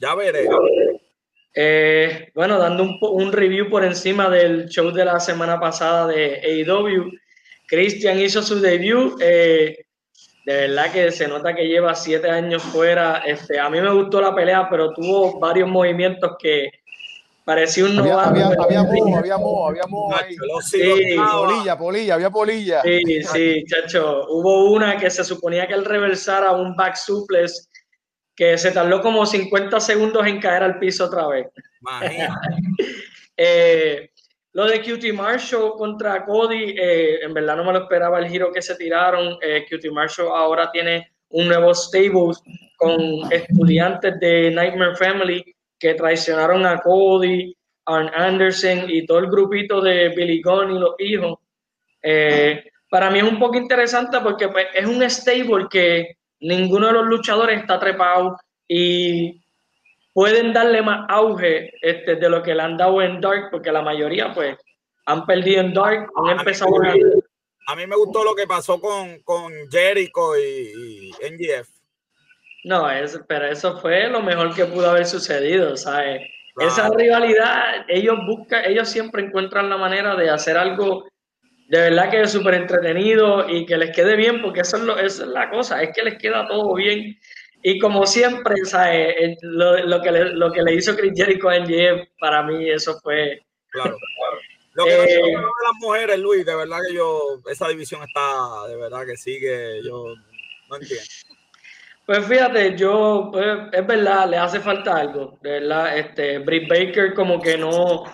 Ya 0.00 0.14
veré. 0.14 0.48
Eh, 1.58 2.30
bueno, 2.34 2.58
dando 2.58 2.82
un, 2.82 2.98
un, 3.00 3.32
review 3.32 3.70
por 3.70 3.82
encima 3.82 4.28
del 4.28 4.68
show 4.68 4.90
de 4.90 5.06
la 5.06 5.18
semana 5.18 5.58
pasada 5.58 6.06
de 6.06 6.38
AEW, 6.44 7.10
Christian 7.66 8.20
hizo 8.20 8.42
su 8.42 8.60
debut. 8.60 9.18
Eh, 9.22 9.86
de 10.44 10.54
verdad 10.54 10.92
que 10.92 11.10
se 11.10 11.26
nota 11.26 11.54
que 11.54 11.66
lleva 11.66 11.94
siete 11.94 12.30
años 12.30 12.62
fuera. 12.62 13.22
Este, 13.26 13.58
a 13.58 13.70
mí 13.70 13.80
me 13.80 13.90
gustó 13.90 14.20
la 14.20 14.34
pelea, 14.34 14.68
pero 14.70 14.92
tuvo 14.92 15.40
varios 15.40 15.66
movimientos 15.66 16.36
que 16.38 16.68
parecía 17.42 17.86
un 17.86 17.96
novato. 17.96 18.30
Había, 18.30 18.46
había, 18.48 18.80
había 18.80 18.80
había 18.80 19.34
había 19.34 19.82
ahí. 20.14 20.36
Sí, 20.60 21.16
polilla, 21.16 21.78
polilla, 21.78 22.14
había 22.14 22.30
polilla. 22.30 22.82
Sí, 22.82 23.22
sí, 23.22 23.64
chacho. 23.64 24.26
Hubo 24.28 24.72
una 24.72 24.98
que 24.98 25.08
se 25.08 25.24
suponía 25.24 25.66
que 25.66 25.72
él 25.72 25.86
reversara 25.86 26.52
un 26.52 26.76
back 26.76 26.96
suplex 26.96 27.70
que 28.36 28.58
se 28.58 28.70
tardó 28.70 29.00
como 29.00 29.24
50 29.24 29.80
segundos 29.80 30.26
en 30.26 30.38
caer 30.38 30.62
al 30.62 30.78
piso 30.78 31.06
otra 31.06 31.26
vez. 31.26 31.46
eh, 33.36 34.10
lo 34.52 34.66
de 34.66 34.80
QT 34.80 35.12
Marshall 35.14 35.72
contra 35.76 36.24
Cody, 36.24 36.74
eh, 36.78 37.20
en 37.22 37.34
verdad 37.34 37.56
no 37.56 37.64
me 37.64 37.72
lo 37.72 37.80
esperaba 37.80 38.18
el 38.18 38.28
giro 38.28 38.52
que 38.52 38.62
se 38.62 38.76
tiraron. 38.76 39.38
Eh, 39.42 39.66
QT 39.68 39.90
Marshall 39.90 40.28
ahora 40.28 40.70
tiene 40.70 41.12
un 41.30 41.48
nuevo 41.48 41.74
stable 41.74 42.32
con 42.76 43.32
estudiantes 43.32 44.20
de 44.20 44.50
Nightmare 44.50 44.96
Family 44.96 45.44
que 45.78 45.94
traicionaron 45.94 46.64
a 46.66 46.80
Cody, 46.80 47.54
Arn 47.86 48.10
Anderson 48.14 48.88
y 48.88 49.06
todo 49.06 49.18
el 49.18 49.26
grupito 49.26 49.80
de 49.80 50.10
Billy 50.10 50.42
Gunn 50.42 50.72
y 50.72 50.78
los 50.78 50.94
hijos. 50.98 51.38
Eh, 52.02 52.64
para 52.88 53.10
mí 53.10 53.18
es 53.18 53.24
un 53.24 53.38
poco 53.38 53.56
interesante 53.56 54.18
porque 54.22 54.48
pues, 54.48 54.66
es 54.74 54.86
un 54.86 55.02
stable 55.10 55.66
que 55.70 56.15
ninguno 56.40 56.88
de 56.88 56.92
los 56.92 57.06
luchadores 57.06 57.60
está 57.60 57.78
trepado 57.78 58.38
y 58.68 59.42
pueden 60.12 60.52
darle 60.52 60.82
más 60.82 61.06
auge 61.08 61.72
este, 61.82 62.16
de 62.16 62.28
lo 62.28 62.42
que 62.42 62.54
le 62.54 62.62
han 62.62 62.76
dado 62.76 63.02
en 63.02 63.20
Dark, 63.20 63.48
porque 63.50 63.72
la 63.72 63.82
mayoría 63.82 64.32
pues 64.32 64.56
han 65.06 65.26
perdido 65.26 65.60
en 65.60 65.74
Dark, 65.74 66.10
han 66.16 66.38
empezado 66.38 66.72
a... 66.82 66.94
A 67.68 67.74
mí 67.74 67.86
me 67.86 67.96
gustó 67.96 68.22
lo 68.22 68.34
que 68.34 68.46
pasó 68.46 68.80
con, 68.80 69.20
con 69.24 69.52
Jericho 69.70 70.38
y, 70.38 71.10
y 71.10 71.10
NGF. 71.10 71.68
No, 72.64 72.90
es, 72.90 73.20
pero 73.28 73.46
eso 73.46 73.78
fue 73.78 74.08
lo 74.08 74.22
mejor 74.22 74.54
que 74.54 74.64
pudo 74.66 74.90
haber 74.90 75.06
sucedido, 75.06 75.76
¿sabes? 75.76 76.22
Esa 76.58 76.88
rivalidad, 76.88 77.84
ellos 77.86 78.16
buscan, 78.26 78.64
ellos 78.64 78.88
siempre 78.88 79.22
encuentran 79.22 79.68
la 79.68 79.76
manera 79.76 80.16
de 80.16 80.30
hacer 80.30 80.56
algo 80.56 81.06
de 81.68 81.80
verdad 81.80 82.10
que 82.10 82.22
es 82.22 82.32
súper 82.32 82.54
entretenido 82.54 83.48
y 83.48 83.66
que 83.66 83.76
les 83.76 83.94
quede 83.94 84.16
bien, 84.16 84.40
porque 84.40 84.60
eso 84.60 84.76
es, 84.76 84.82
lo, 84.82 84.98
es 84.98 85.18
la 85.18 85.50
cosa, 85.50 85.82
es 85.82 85.90
que 85.94 86.02
les 86.02 86.18
queda 86.18 86.46
todo 86.46 86.74
bien. 86.74 87.18
Y 87.62 87.78
como 87.78 88.06
siempre, 88.06 88.54
¿sabes? 88.64 89.38
Lo, 89.42 89.76
lo, 89.78 90.00
que 90.00 90.12
le, 90.12 90.24
lo 90.34 90.52
que 90.52 90.62
le 90.62 90.74
hizo 90.74 90.96
Chris 90.96 91.12
Jericho 91.16 91.48
a 91.48 91.58
NGF, 91.58 92.08
para 92.20 92.42
mí 92.42 92.70
eso 92.70 92.98
fue... 93.02 93.42
Claro, 93.70 93.96
claro. 93.96 94.38
Lo 94.74 94.84
que 94.84 94.92
eh, 94.92 95.22
de 95.22 95.32
las 95.32 95.72
mujeres, 95.80 96.18
Luis, 96.18 96.44
de 96.44 96.54
verdad 96.54 96.78
que 96.86 96.94
yo, 96.94 97.40
esa 97.50 97.66
división 97.68 98.02
está, 98.02 98.68
de 98.68 98.76
verdad 98.76 99.06
que 99.06 99.16
sigue, 99.16 99.82
yo 99.82 100.14
no 100.68 100.76
entiendo. 100.76 101.04
Pues 102.04 102.26
fíjate, 102.26 102.76
yo, 102.76 103.30
pues, 103.32 103.46
es 103.72 103.86
verdad, 103.86 104.28
le 104.28 104.36
hace 104.36 104.60
falta 104.60 104.98
algo, 104.98 105.38
de 105.40 105.50
verdad, 105.60 105.98
este, 105.98 106.38
Britt 106.38 106.68
Baker 106.68 107.14
como 107.14 107.40
que 107.40 107.56
no, 107.56 108.04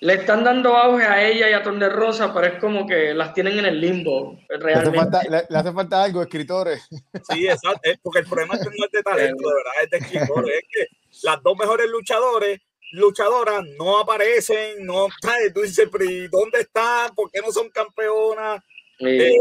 le 0.00 0.14
están 0.14 0.42
dando 0.42 0.76
auge 0.76 1.04
a 1.04 1.22
ella 1.22 1.50
y 1.50 1.52
a 1.52 1.62
Tonde 1.62 1.88
Rosa, 1.88 2.32
pero 2.32 2.46
es 2.46 2.58
como 2.58 2.86
que 2.86 3.12
las 3.12 3.34
tienen 3.34 3.58
en 3.58 3.66
el 3.66 3.80
limbo, 3.80 4.38
realmente. 4.48 5.28
Le 5.28 5.58
hace 5.58 5.72
falta, 5.72 6.02
algo, 6.02 6.22
escritores. 6.22 6.88
Sí, 7.30 7.46
exacto, 7.46 7.90
porque 8.02 8.20
el 8.20 8.26
problema 8.26 8.54
es 8.54 8.60
que 8.60 8.70
no 8.76 8.86
es 8.86 8.92
de 8.92 9.02
talento, 9.02 9.48
de 9.48 9.54
verdad, 9.54 9.72
es 9.82 9.90
de 9.90 9.98
escritores, 9.98 10.58
es 10.58 10.68
que 10.72 10.96
las 11.22 11.42
dos 11.42 11.56
mejores 11.58 11.88
luchadores, 11.90 12.60
luchadoras 12.92 13.62
no 13.78 13.98
aparecen, 13.98 14.84
no, 14.86 15.06
tú 15.54 15.60
dices, 15.60 15.88
pero 15.92 16.04
¿dónde 16.30 16.60
están? 16.60 17.14
¿Por 17.14 17.30
qué 17.30 17.40
no 17.40 17.52
son 17.52 17.68
campeonas? 17.68 18.62
Eh, 19.00 19.32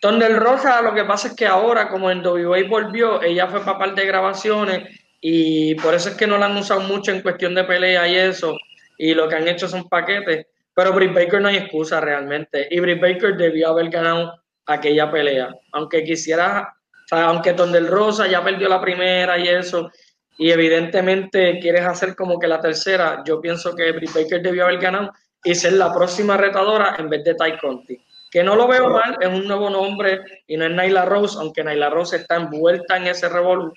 donde 0.00 0.28
Rosa, 0.28 0.82
lo 0.82 0.94
que 0.94 1.04
pasa 1.04 1.28
es 1.28 1.34
que 1.34 1.46
ahora, 1.46 1.88
como 1.88 2.10
en 2.10 2.24
WWE 2.24 2.64
volvió, 2.68 3.22
ella 3.22 3.48
fue 3.48 3.64
papá 3.64 3.88
de 3.88 4.06
grabaciones 4.06 5.00
y 5.20 5.74
por 5.76 5.94
eso 5.94 6.10
es 6.10 6.16
que 6.16 6.26
no 6.26 6.36
la 6.36 6.46
han 6.46 6.56
usado 6.56 6.80
mucho 6.80 7.10
en 7.10 7.22
cuestión 7.22 7.54
de 7.54 7.64
pelea 7.64 8.06
y 8.06 8.16
eso. 8.16 8.56
Y 8.98 9.14
lo 9.14 9.28
que 9.28 9.36
han 9.36 9.48
hecho 9.48 9.68
son 9.68 9.88
paquetes. 9.88 10.46
Pero 10.74 10.92
Britt 10.92 11.14
Baker 11.14 11.40
no 11.40 11.48
hay 11.48 11.56
excusa 11.56 12.00
realmente. 12.00 12.66
Y 12.70 12.80
Britt 12.80 13.00
Baker 13.00 13.36
debió 13.36 13.68
haber 13.68 13.90
ganado 13.90 14.34
aquella 14.66 15.10
pelea. 15.10 15.54
Aunque 15.72 16.04
quisiera, 16.04 16.74
o 17.04 17.08
sea, 17.08 17.26
aunque 17.26 17.52
Tondel 17.52 17.86
Rosa 17.86 18.26
ya 18.26 18.42
perdió 18.42 18.68
la 18.68 18.80
primera 18.80 19.38
y 19.38 19.48
eso, 19.48 19.90
y 20.36 20.50
evidentemente 20.50 21.58
quieres 21.60 21.86
hacer 21.86 22.16
como 22.16 22.38
que 22.38 22.48
la 22.48 22.60
tercera, 22.60 23.22
yo 23.24 23.40
pienso 23.40 23.74
que 23.74 23.92
Britt 23.92 24.12
Baker 24.14 24.42
debió 24.42 24.64
haber 24.64 24.80
ganado 24.80 25.12
y 25.44 25.54
ser 25.54 25.74
la 25.74 25.92
próxima 25.92 26.36
retadora 26.36 26.96
en 26.98 27.08
vez 27.08 27.22
de 27.22 27.34
Ty 27.34 27.58
Conti 27.60 28.04
que 28.34 28.42
no 28.42 28.56
lo 28.56 28.66
veo 28.66 28.90
mal, 28.90 29.16
es 29.20 29.28
un 29.28 29.46
nuevo 29.46 29.70
nombre 29.70 30.20
y 30.48 30.56
no 30.56 30.64
es 30.64 30.72
Naila 30.72 31.04
Rose, 31.04 31.38
aunque 31.38 31.62
Naila 31.62 31.88
Rose 31.88 32.16
está 32.16 32.34
envuelta 32.34 32.96
en 32.96 33.06
ese 33.06 33.28
revolu, 33.28 33.72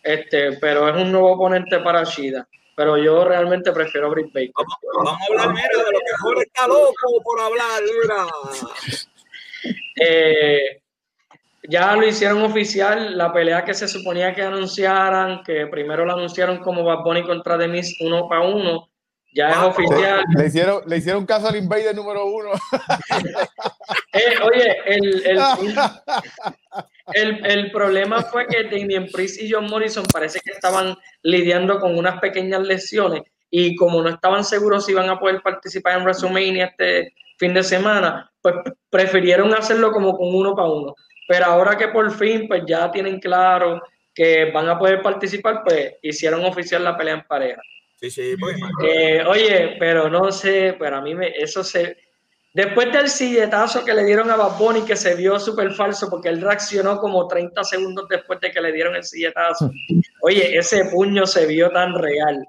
este, 0.00 0.52
pero 0.60 0.88
es 0.88 0.94
un 0.94 1.10
nuevo 1.10 1.32
oponente 1.32 1.80
para 1.80 2.04
Shida. 2.04 2.46
Pero 2.76 2.98
yo 2.98 3.24
realmente 3.24 3.72
prefiero 3.72 4.10
Britt 4.10 4.32
Baker. 4.34 4.52
Vamos, 4.98 5.18
a 5.18 5.24
hablar, 5.26 5.54
mira, 5.54 5.68
de 5.84 5.92
lo 5.92 5.98
que 5.98 6.16
Jorge 6.20 6.42
está 6.42 6.68
loco 6.68 7.22
por 7.24 7.40
hablar, 7.40 7.82
mira. 8.02 8.26
Eh, 9.98 10.82
ya 11.68 11.96
lo 11.96 12.06
hicieron 12.06 12.42
oficial, 12.42 13.16
la 13.16 13.32
pelea 13.32 13.64
que 13.64 13.74
se 13.74 13.88
suponía 13.88 14.34
que 14.34 14.42
anunciaran, 14.42 15.42
que 15.42 15.66
primero 15.66 16.04
la 16.04 16.12
anunciaron 16.12 16.58
como 16.58 16.84
Bad 16.84 17.02
Bunny 17.02 17.24
contra 17.24 17.56
Demis 17.56 17.96
uno 18.00 18.28
para 18.28 18.42
uno, 18.42 18.88
ya 19.34 19.50
es 19.50 19.56
ah, 19.56 19.66
oficial. 19.66 20.24
Le 20.36 20.46
hicieron, 20.46 20.82
le 20.86 20.96
hicieron 20.98 21.26
caso 21.26 21.48
al 21.48 21.56
Invader 21.56 21.94
número 21.94 22.26
uno. 22.26 22.50
Eh, 24.16 24.38
oye, 24.42 24.76
el, 24.86 25.26
el, 25.26 25.40
el, 27.14 27.46
el, 27.46 27.70
problema 27.70 28.22
fue 28.22 28.46
que 28.46 28.64
Damien 28.64 29.08
Priest 29.12 29.40
y 29.42 29.50
John 29.50 29.66
Morrison 29.66 30.04
parece 30.12 30.40
que 30.44 30.52
estaban 30.52 30.96
lidiando 31.22 31.78
con 31.78 31.96
unas 31.96 32.20
pequeñas 32.20 32.62
lesiones 32.62 33.22
y 33.50 33.76
como 33.76 34.02
no 34.02 34.08
estaban 34.08 34.44
seguros 34.44 34.86
si 34.86 34.92
iban 34.92 35.08
a 35.08 35.18
poder 35.18 35.40
participar 35.42 35.98
en 35.98 36.04
WrestleMania 36.04 36.66
este 36.66 37.14
fin 37.38 37.54
de 37.54 37.62
semana, 37.62 38.30
pues 38.40 38.54
prefirieron 38.90 39.54
hacerlo 39.54 39.92
como 39.92 40.16
con 40.16 40.34
uno 40.34 40.54
para 40.54 40.68
uno. 40.68 40.94
Pero 41.28 41.46
ahora 41.46 41.76
que 41.76 41.88
por 41.88 42.10
fin 42.12 42.48
pues 42.48 42.62
ya 42.66 42.90
tienen 42.90 43.20
claro 43.20 43.82
que 44.14 44.50
van 44.50 44.68
a 44.68 44.78
poder 44.78 45.02
participar, 45.02 45.62
pues 45.64 45.94
hicieron 46.02 46.44
oficial 46.44 46.82
la 46.82 46.96
pelea 46.96 47.14
en 47.14 47.22
pareja. 47.22 47.60
Sí, 47.96 48.10
sí, 48.10 48.34
pues, 48.38 48.56
eh, 48.84 49.22
oye, 49.26 49.76
pero 49.78 50.08
no 50.08 50.30
sé, 50.30 50.74
pero 50.78 50.96
a 50.96 51.00
mí 51.00 51.14
me, 51.14 51.28
eso 51.28 51.64
se... 51.64 51.96
Después 52.56 52.90
del 52.90 53.10
silletazo 53.10 53.84
que 53.84 53.92
le 53.92 54.02
dieron 54.02 54.30
a 54.30 54.36
Bad 54.36 54.56
Bunny, 54.56 54.80
que 54.80 54.96
se 54.96 55.14
vio 55.14 55.38
súper 55.38 55.74
falso 55.74 56.08
porque 56.08 56.30
él 56.30 56.40
reaccionó 56.40 56.98
como 56.98 57.28
30 57.28 57.62
segundos 57.62 58.08
después 58.08 58.40
de 58.40 58.50
que 58.50 58.62
le 58.62 58.72
dieron 58.72 58.96
el 58.96 59.04
silletazo. 59.04 59.70
Oye, 60.22 60.56
ese 60.56 60.86
puño 60.86 61.26
se 61.26 61.44
vio 61.44 61.70
tan 61.70 61.92
real. 61.94 62.48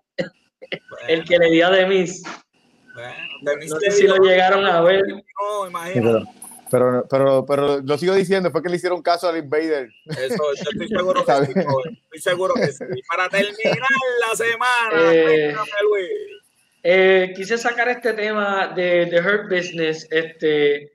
el 1.09 1.25
que 1.25 1.37
le 1.37 1.51
dio 1.51 1.67
a 1.67 1.71
Demis. 1.71 2.23
Bueno, 2.95 3.65
no 3.67 3.79
sé 3.81 3.91
si 3.91 4.07
lo 4.07 4.15
llegaron 4.15 4.65
a 4.65 4.79
ver. 4.79 5.03
No, 5.09 5.67
imagínate. 5.67 6.25
Pero, 6.71 7.05
pero, 7.09 7.45
pero 7.45 7.81
lo 7.81 7.97
sigo 7.97 8.15
diciendo, 8.15 8.49
fue 8.49 8.63
que 8.63 8.69
le 8.69 8.77
hicieron 8.77 9.01
caso 9.01 9.27
al 9.27 9.37
Invader. 9.37 9.89
Eso, 10.05 10.41
yo 10.55 10.69
estoy 10.71 10.87
seguro 10.87 11.25
que 11.25 11.33
sí. 11.33 11.51
Estoy 11.51 12.19
seguro 12.21 12.53
que 12.53 12.67
sí. 12.67 12.85
Para 13.09 13.27
terminar 13.27 13.89
la 14.29 14.35
semana, 14.37 15.13
eh, 15.13 15.55
eh, 16.89 17.33
quise 17.35 17.57
sacar 17.57 17.89
este 17.89 18.13
tema 18.13 18.71
de, 18.73 19.07
de 19.07 19.19
Hurt 19.19 19.49
Business. 19.49 20.07
Este, 20.09 20.93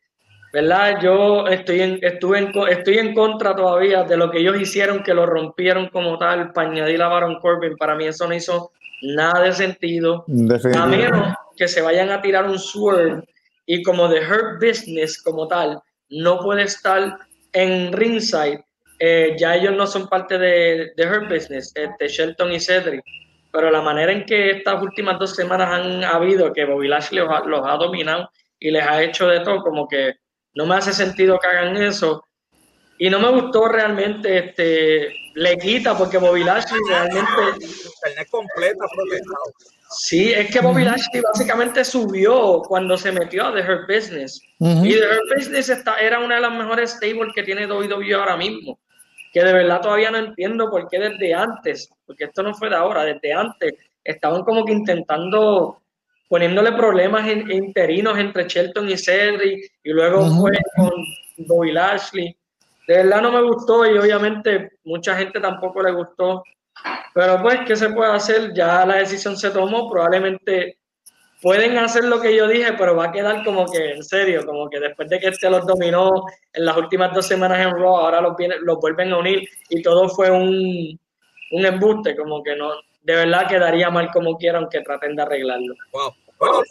¿verdad? 0.51 0.99
Yo 1.03 1.47
estoy 1.47 1.83
en, 1.83 1.99
estuve 2.01 2.39
en, 2.39 2.53
estoy 2.71 2.97
en 2.97 3.13
contra 3.13 3.55
todavía 3.55 4.03
de 4.05 4.17
lo 4.17 4.31
que 4.31 4.39
ellos 4.39 4.59
hicieron, 4.59 5.03
que 5.03 5.13
lo 5.13 5.27
rompieron 5.27 5.91
como 5.91 6.17
tal 6.17 6.51
para 6.55 6.71
añadir 6.71 7.03
a 7.03 7.09
Baron 7.09 7.39
Corbin. 7.41 7.77
Para 7.77 7.95
mí 7.95 8.07
eso 8.07 8.27
no 8.27 8.35
hizo 8.35 8.73
nada 9.03 9.43
de 9.43 9.53
sentido. 9.53 10.25
A 10.75 10.87
menos 10.87 11.35
que 11.59 11.69
se 11.69 11.83
vayan 11.83 12.09
a 12.09 12.23
tirar 12.23 12.47
un 12.47 12.59
sword 12.59 13.25
y 13.67 13.83
como 13.83 14.09
The 14.09 14.21
Hurt 14.21 14.67
Business 14.67 15.23
como 15.23 15.47
tal 15.47 15.79
no 16.09 16.39
puede 16.39 16.63
estar 16.63 17.19
en 17.53 17.93
ringside, 17.93 18.65
eh, 18.99 19.37
ya 19.39 19.57
ellos 19.57 19.75
no 19.75 19.87
son 19.87 20.09
parte 20.09 20.39
de, 20.39 20.93
The 20.97 21.07
Hurt 21.07 21.29
Business, 21.29 21.71
este, 21.75 22.09
Shelton 22.09 22.51
y 22.53 22.61
Cedric, 22.61 23.05
pero 23.53 23.71
la 23.71 23.83
manera 23.83 24.11
en 24.11 24.25
que 24.25 24.51
estas 24.51 24.83
últimas 24.83 25.19
dos 25.19 25.35
semanas 25.35 25.69
han 25.71 26.03
habido, 26.03 26.53
que 26.53 26.65
Bobby 26.65 26.89
Lashley 26.89 27.21
los 27.21 27.31
ha, 27.31 27.41
los 27.41 27.61
ha 27.65 27.77
dominado 27.77 28.31
y 28.59 28.71
les 28.71 28.83
ha 28.83 29.03
hecho 29.03 29.29
de 29.29 29.41
todo, 29.41 29.63
como 29.63 29.87
que 29.87 30.15
no 30.55 30.67
me 30.67 30.77
hace 30.77 30.93
sentido 30.93 31.39
que 31.39 31.49
hagan 31.49 31.77
eso. 31.77 32.25
Y 32.99 33.11
no 33.11 33.19
me 33.19 33.31
gustó 33.31 33.69
realmente, 33.69 34.39
este, 34.39 35.15
le 35.35 35.59
quita 35.59 35.97
porque 35.97 36.19
Bobby 36.19 36.45
Lashley 36.45 36.81
realmente... 36.89 37.43
Internet 37.61 38.29
completa. 38.31 38.85
Sí, 39.91 40.33
es 40.33 40.51
que 40.51 40.61
Bobby 40.61 40.85
Lashley 40.85 41.21
básicamente 41.21 41.85
subió 41.85 42.63
cuando 42.67 42.97
se 42.97 43.13
metió 43.13 43.47
a 43.47 43.55
The 43.55 43.61
Hurt 43.61 43.89
Business. 43.89 44.41
Y 44.59 44.93
The 44.93 45.07
Hurt 45.07 45.37
Business 45.37 45.69
está, 45.69 45.97
era 45.97 46.21
una 46.21 46.37
de 46.37 46.41
las 46.41 46.53
mejores 46.53 46.93
stables 46.93 47.33
que 47.35 47.43
tiene 47.43 47.67
WWE 47.67 48.15
ahora 48.15 48.37
mismo. 48.37 48.79
Que 49.33 49.43
de 49.43 49.53
verdad 49.53 49.81
todavía 49.81 50.11
no 50.11 50.19
entiendo 50.19 50.71
por 50.71 50.89
qué 50.89 50.99
desde 50.99 51.35
antes, 51.35 51.91
porque 52.07 52.25
esto 52.25 52.43
no 52.43 52.55
fue 52.55 52.69
de 52.69 52.77
ahora, 52.77 53.05
desde 53.05 53.33
antes 53.33 53.75
estaban 54.05 54.43
como 54.43 54.65
que 54.65 54.73
intentando 54.73 55.79
poniéndole 56.29 56.73
problemas 56.73 57.29
en, 57.29 57.51
interinos 57.51 58.19
entre 58.19 58.49
Shelton 58.49 58.89
y 58.89 58.97
Cedric 58.97 59.71
y 59.83 59.91
luego 59.91 60.25
fue 60.41 60.53
con 60.77 60.93
Bobby 61.47 61.73
Lashley. 61.73 62.37
De 62.89 62.97
verdad 62.97 63.23
no 63.23 63.33
me 63.33 63.43
gustó 63.43 63.87
y 63.87 63.97
obviamente 63.97 64.73
mucha 64.85 65.17
gente 65.17 65.41
tampoco 65.41 65.83
le 65.83 65.93
gustó 65.93 66.43
pero 67.15 67.43
pues, 67.43 67.61
¿qué 67.67 67.77
se 67.77 67.91
puede 67.91 68.13
hacer? 68.13 68.53
Ya 68.55 68.85
la 68.87 68.97
decisión 68.97 69.37
se 69.37 69.51
tomó, 69.51 69.91
probablemente 69.91 70.79
pueden 71.43 71.77
hacer 71.77 72.05
lo 72.05 72.21
que 72.21 72.35
yo 72.35 72.47
dije, 72.47 72.73
pero 72.79 72.97
va 72.97 73.07
a 73.07 73.13
quedar 73.13 73.45
como 73.45 73.71
que 73.71 73.91
en 73.91 74.05
serio, 74.05 74.47
como 74.47 74.71
que 74.71 74.79
después 74.79 75.09
de 75.09 75.19
que 75.19 75.29
este 75.29 75.51
los 75.51 75.67
dominó 75.67 76.25
en 76.53 76.65
las 76.65 76.77
últimas 76.77 77.13
dos 77.13 77.27
semanas 77.27 77.59
en 77.59 77.73
Raw, 77.73 77.97
ahora 77.97 78.21
los, 78.21 78.35
los 78.61 78.79
vuelven 78.79 79.13
a 79.13 79.19
unir 79.19 79.49
y 79.69 79.83
todo 79.83 80.09
fue 80.09 80.31
un, 80.31 80.99
un 81.51 81.67
embuste, 81.67 82.17
como 82.17 82.43
que 82.43 82.55
no, 82.55 82.71
de 83.03 83.17
verdad 83.17 83.49
quedaría 83.49 83.91
mal 83.91 84.09
como 84.13 84.39
quiera, 84.39 84.59
aunque 84.59 84.81
traten 84.81 85.17
de 85.17 85.23
arreglarlo. 85.23 85.75
Wow. 85.93 86.15
Bueno, 86.39 86.63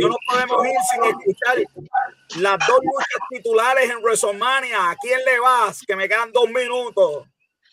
no 0.00 0.08
nos 0.08 0.16
podemos 0.28 0.66
ir 0.66 0.72
sin 0.90 1.04
escuchar 1.04 1.56
las 2.40 2.66
dos 2.66 2.80
luchas 2.82 3.28
titulares 3.30 3.90
en 3.90 4.02
WrestleMania. 4.02 4.90
¿A 4.90 4.96
quién 4.96 5.20
le 5.24 5.38
vas? 5.38 5.84
Que 5.86 5.94
me 5.94 6.08
quedan 6.08 6.32
dos 6.32 6.48
minutos. 6.48 7.24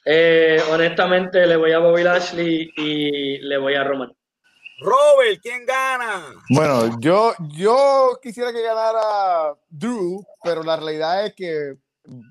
Eh, 0.06 0.62
honestamente, 0.70 1.48
le 1.48 1.56
voy 1.56 1.72
a 1.72 1.80
Bobby 1.80 2.04
Lashley 2.04 2.72
y 2.78 3.40
le 3.40 3.58
voy 3.58 3.74
a 3.74 3.84
Roman. 3.84 4.14
Robert, 4.84 5.40
¿quién 5.42 5.66
gana? 5.66 6.26
Bueno, 6.50 7.00
yo, 7.00 7.34
yo 7.56 8.20
quisiera 8.22 8.52
que 8.52 8.62
ganara 8.62 9.56
Drew, 9.70 10.24
pero 10.44 10.64
la 10.64 10.76
realidad 10.76 11.26
es 11.26 11.34
que 11.34 11.76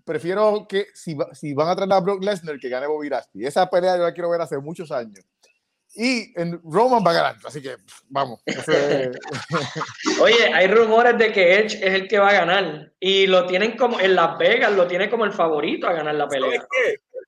prefiero 0.04 0.66
que 0.68 0.86
si, 0.94 1.16
si 1.32 1.54
van 1.54 1.68
a 1.68 1.76
traer 1.76 1.92
a 1.92 2.00
Brock 2.00 2.22
Lesnar, 2.22 2.58
que 2.58 2.68
gane 2.68 2.86
Bobby 2.86 3.08
Lashley. 3.08 3.46
Esa 3.46 3.68
pelea 3.68 3.96
yo 3.96 4.02
la 4.02 4.12
quiero 4.12 4.30
ver 4.30 4.40
hace 4.40 4.58
muchos 4.58 4.90
años. 4.92 5.24
y 5.94 6.32
en 6.40 6.60
Roman 6.64 7.04
va 7.06 7.10
a 7.10 7.14
ganar. 7.14 7.36
Así 7.44 7.60
que 7.60 7.76
vamos. 8.08 8.40
Oye, 10.20 10.52
hay 10.54 10.66
rumores 10.66 11.18
de 11.18 11.32
que 11.32 11.58
Edge 11.58 11.74
es 11.74 11.94
el 11.94 12.08
que 12.08 12.18
va 12.18 12.28
a 12.30 12.32
ganar 12.32 12.92
y 13.00 13.26
lo 13.26 13.46
tienen 13.46 13.76
como 13.76 14.00
en 14.00 14.14
Las 14.14 14.38
Vegas, 14.38 14.72
lo 14.72 14.86
tiene 14.86 15.10
como 15.10 15.24
el 15.24 15.32
favorito 15.32 15.86
a 15.86 15.92
ganar 15.92 16.14
la 16.14 16.28
pelea. 16.28 16.66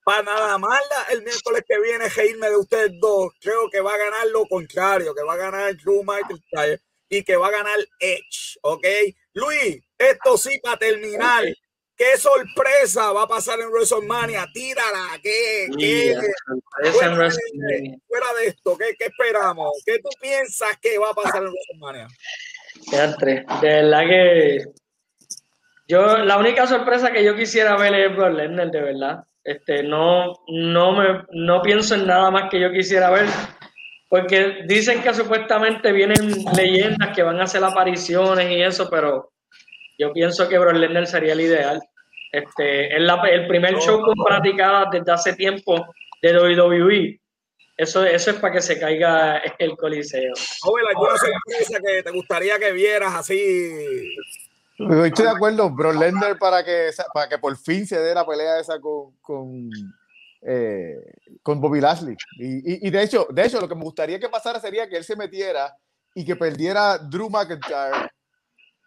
Para 0.05 0.21
nada 0.21 0.59
más 0.59 0.79
el 1.09 1.23
miércoles 1.23 1.63
que 1.67 1.79
viene 1.79 2.07
reírme 2.07 2.47
de 2.47 2.57
ustedes 2.57 2.91
dos, 3.01 3.33
creo 3.41 3.67
que 3.71 3.81
va 3.81 3.91
a 3.91 3.97
ganar 3.97 4.27
lo 4.27 4.45
contrario, 4.45 5.15
que 5.15 5.23
va 5.23 5.33
a 5.33 5.37
ganar 5.37 5.75
Drew 5.77 6.03
McIntyre 6.03 6.79
y 7.09 7.23
que 7.23 7.35
va 7.35 7.47
a 7.47 7.51
ganar 7.51 7.79
Edge, 7.99 8.59
¿ok? 8.61 8.85
Luis, 9.33 9.81
esto 9.97 10.37
sí 10.37 10.59
para 10.61 10.77
terminar. 10.77 11.45
¿Qué 11.97 12.17
sorpresa 12.17 13.13
va 13.13 13.23
a 13.23 13.27
pasar 13.27 13.59
en 13.59 13.69
WrestleMania? 13.69 14.45
Tírala, 14.53 15.17
¿qué? 15.23 15.69
qué? 15.79 16.15
Fuera, 16.91 17.07
de, 17.17 17.97
fuera, 18.07 18.33
de, 18.37 18.47
esto, 18.47 18.77
¿qué, 18.77 18.95
¿qué, 18.99 19.05
esperamos? 19.05 19.71
¿Qué 19.83 19.97
tú 19.99 20.09
piensas 20.21 20.77
que 20.79 20.99
va 20.99 21.09
a 21.09 21.13
pasar 21.15 21.41
en 21.41 21.49
WrestleMania? 21.49 22.07
De 23.59 23.67
verdad 23.67 24.01
que 24.07 24.65
yo, 25.87 26.17
la 26.17 26.37
única 26.37 26.67
sorpresa 26.67 27.11
que 27.11 27.23
yo 27.23 27.35
quisiera 27.35 27.75
ver 27.75 27.95
es 27.95 28.15
Brock 28.15 28.33
Lesnar, 28.33 28.69
de 28.69 28.81
verdad. 28.81 29.23
Este, 29.45 29.83
no, 29.83 30.33
no, 30.47 30.91
me, 30.93 31.23
no 31.33 31.61
pienso 31.61 31.93
en 31.93 32.07
nada 32.07 32.31
más 32.31 32.49
que 32.49 32.59
yo 32.59 32.71
quisiera 32.71 33.11
ver, 33.11 33.27
porque 34.09 34.63
dicen 34.65 35.03
que 35.03 35.13
supuestamente 35.13 35.91
vienen 35.91 36.17
leyendas 36.57 37.15
que 37.15 37.21
van 37.21 37.39
a 37.39 37.43
hacer 37.43 37.63
apariciones 37.63 38.49
y 38.49 38.63
eso, 38.63 38.89
pero 38.89 39.31
yo 39.99 40.11
pienso 40.11 40.49
que 40.49 40.57
Brock 40.57 40.73
Lesnar 40.73 41.05
sería 41.05 41.33
el 41.33 41.41
ideal. 41.41 41.79
Este, 42.31 42.87
es 42.87 43.01
el 43.31 43.47
primer 43.47 43.75
show 43.75 44.01
con 44.01 44.15
practicada 44.25 44.89
desde 44.91 45.11
hace 45.11 45.33
tiempo 45.33 45.85
de 46.23 46.37
WWE. 46.37 47.19
Eso, 47.77 48.03
eso 48.03 48.31
es 48.31 48.37
para 48.37 48.55
que 48.55 48.61
se 48.61 48.79
caiga 48.79 49.37
el 49.59 49.77
coliseo. 49.77 50.33
Joven, 50.61 50.85
¿alguna 50.87 51.17
sorpresa 51.17 51.79
que 51.85 52.01
te 52.01 52.11
gustaría 52.11 52.57
que 52.57 52.71
vieras 52.71 53.13
así? 53.13 54.15
Estoy 54.77 55.25
de 55.25 55.31
acuerdo, 55.31 55.69
Brock 55.69 55.95
Lesnar 55.95 56.37
para 56.37 56.63
que, 56.63 56.89
para 57.13 57.29
que 57.29 57.37
por 57.37 57.55
fin 57.57 57.87
se 57.87 57.99
dé 57.99 58.13
la 58.13 58.25
pelea 58.25 58.59
esa 58.59 58.79
con, 58.79 59.15
con, 59.21 59.69
eh, 60.41 60.95
con 61.41 61.61
Bobby 61.61 61.79
Lashley. 61.79 62.15
Y, 62.37 62.87
y, 62.87 62.89
de, 62.89 63.03
hecho, 63.03 63.27
de 63.31 63.45
hecho, 63.45 63.61
lo 63.61 63.69
que 63.69 63.75
me 63.75 63.83
gustaría 63.83 64.19
que 64.19 64.27
pasara 64.27 64.59
sería 64.59 64.89
que 64.89 64.97
él 64.97 65.03
se 65.03 65.15
metiera 65.15 65.75
y 66.13 66.25
que 66.25 66.35
perdiera 66.35 66.97
Drew 66.97 67.29
McIntyre 67.29 68.09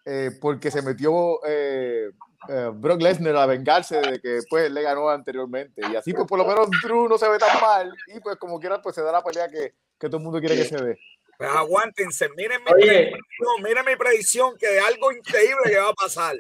eh, 0.05 0.31
porque 0.41 0.71
se 0.71 0.81
metió 0.81 1.39
eh, 1.47 2.11
eh, 2.49 2.71
Brock 2.73 3.03
Lesnar 3.03 3.37
a 3.37 3.45
vengarse 3.45 4.01
de 4.01 4.21
que 4.21 4.41
pues 4.49 4.71
le 4.71 4.83
ganó 4.83 5.11
anteriormente. 5.11 5.83
Y 5.93 5.97
así 5.97 6.15
pues 6.15 6.27
por 6.27 6.39
lo 6.39 6.47
menos 6.47 6.69
Drew 6.83 7.09
no 7.09 7.19
se 7.19 7.29
ve 7.29 7.39
tan 7.39 7.61
mal 7.61 7.95
y 8.07 8.19
pues 8.21 8.37
como 8.37 8.59
quiera 8.59 8.81
pues 8.81 8.95
se 8.95 9.03
da 9.03 9.13
la 9.13 9.23
pelea 9.23 9.49
que, 9.49 9.75
que 9.99 10.09
todo 10.09 10.17
el 10.17 10.25
mundo 10.25 10.41
quiere 10.41 10.57
que 10.57 10.65
se 10.65 10.83
dé. 10.83 10.99
Pues 11.39 11.51
aguántense, 11.51 12.29
miren 12.31 12.61
mi, 12.65 12.73
predicción, 12.73 13.63
miren 13.63 13.85
mi 13.87 13.95
predicción 13.95 14.59
que 14.59 14.81
algo 14.81 15.13
increíble 15.13 15.63
que 15.67 15.79
va 15.79 15.91
a 15.91 15.95
pasar. 15.95 16.35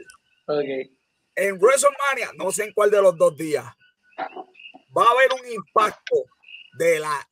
En 1.37 1.57
WrestleMania, 1.57 2.33
no 2.37 2.51
sé 2.51 2.65
en 2.65 2.73
cuál 2.73 2.91
de 2.91 3.01
los 3.01 3.17
dos 3.17 3.37
días, 3.37 3.65
va 3.65 5.05
a 5.05 5.11
haber 5.13 5.33
un 5.41 5.53
impacto 5.53 6.17
de 6.73 6.99
la 6.99 7.29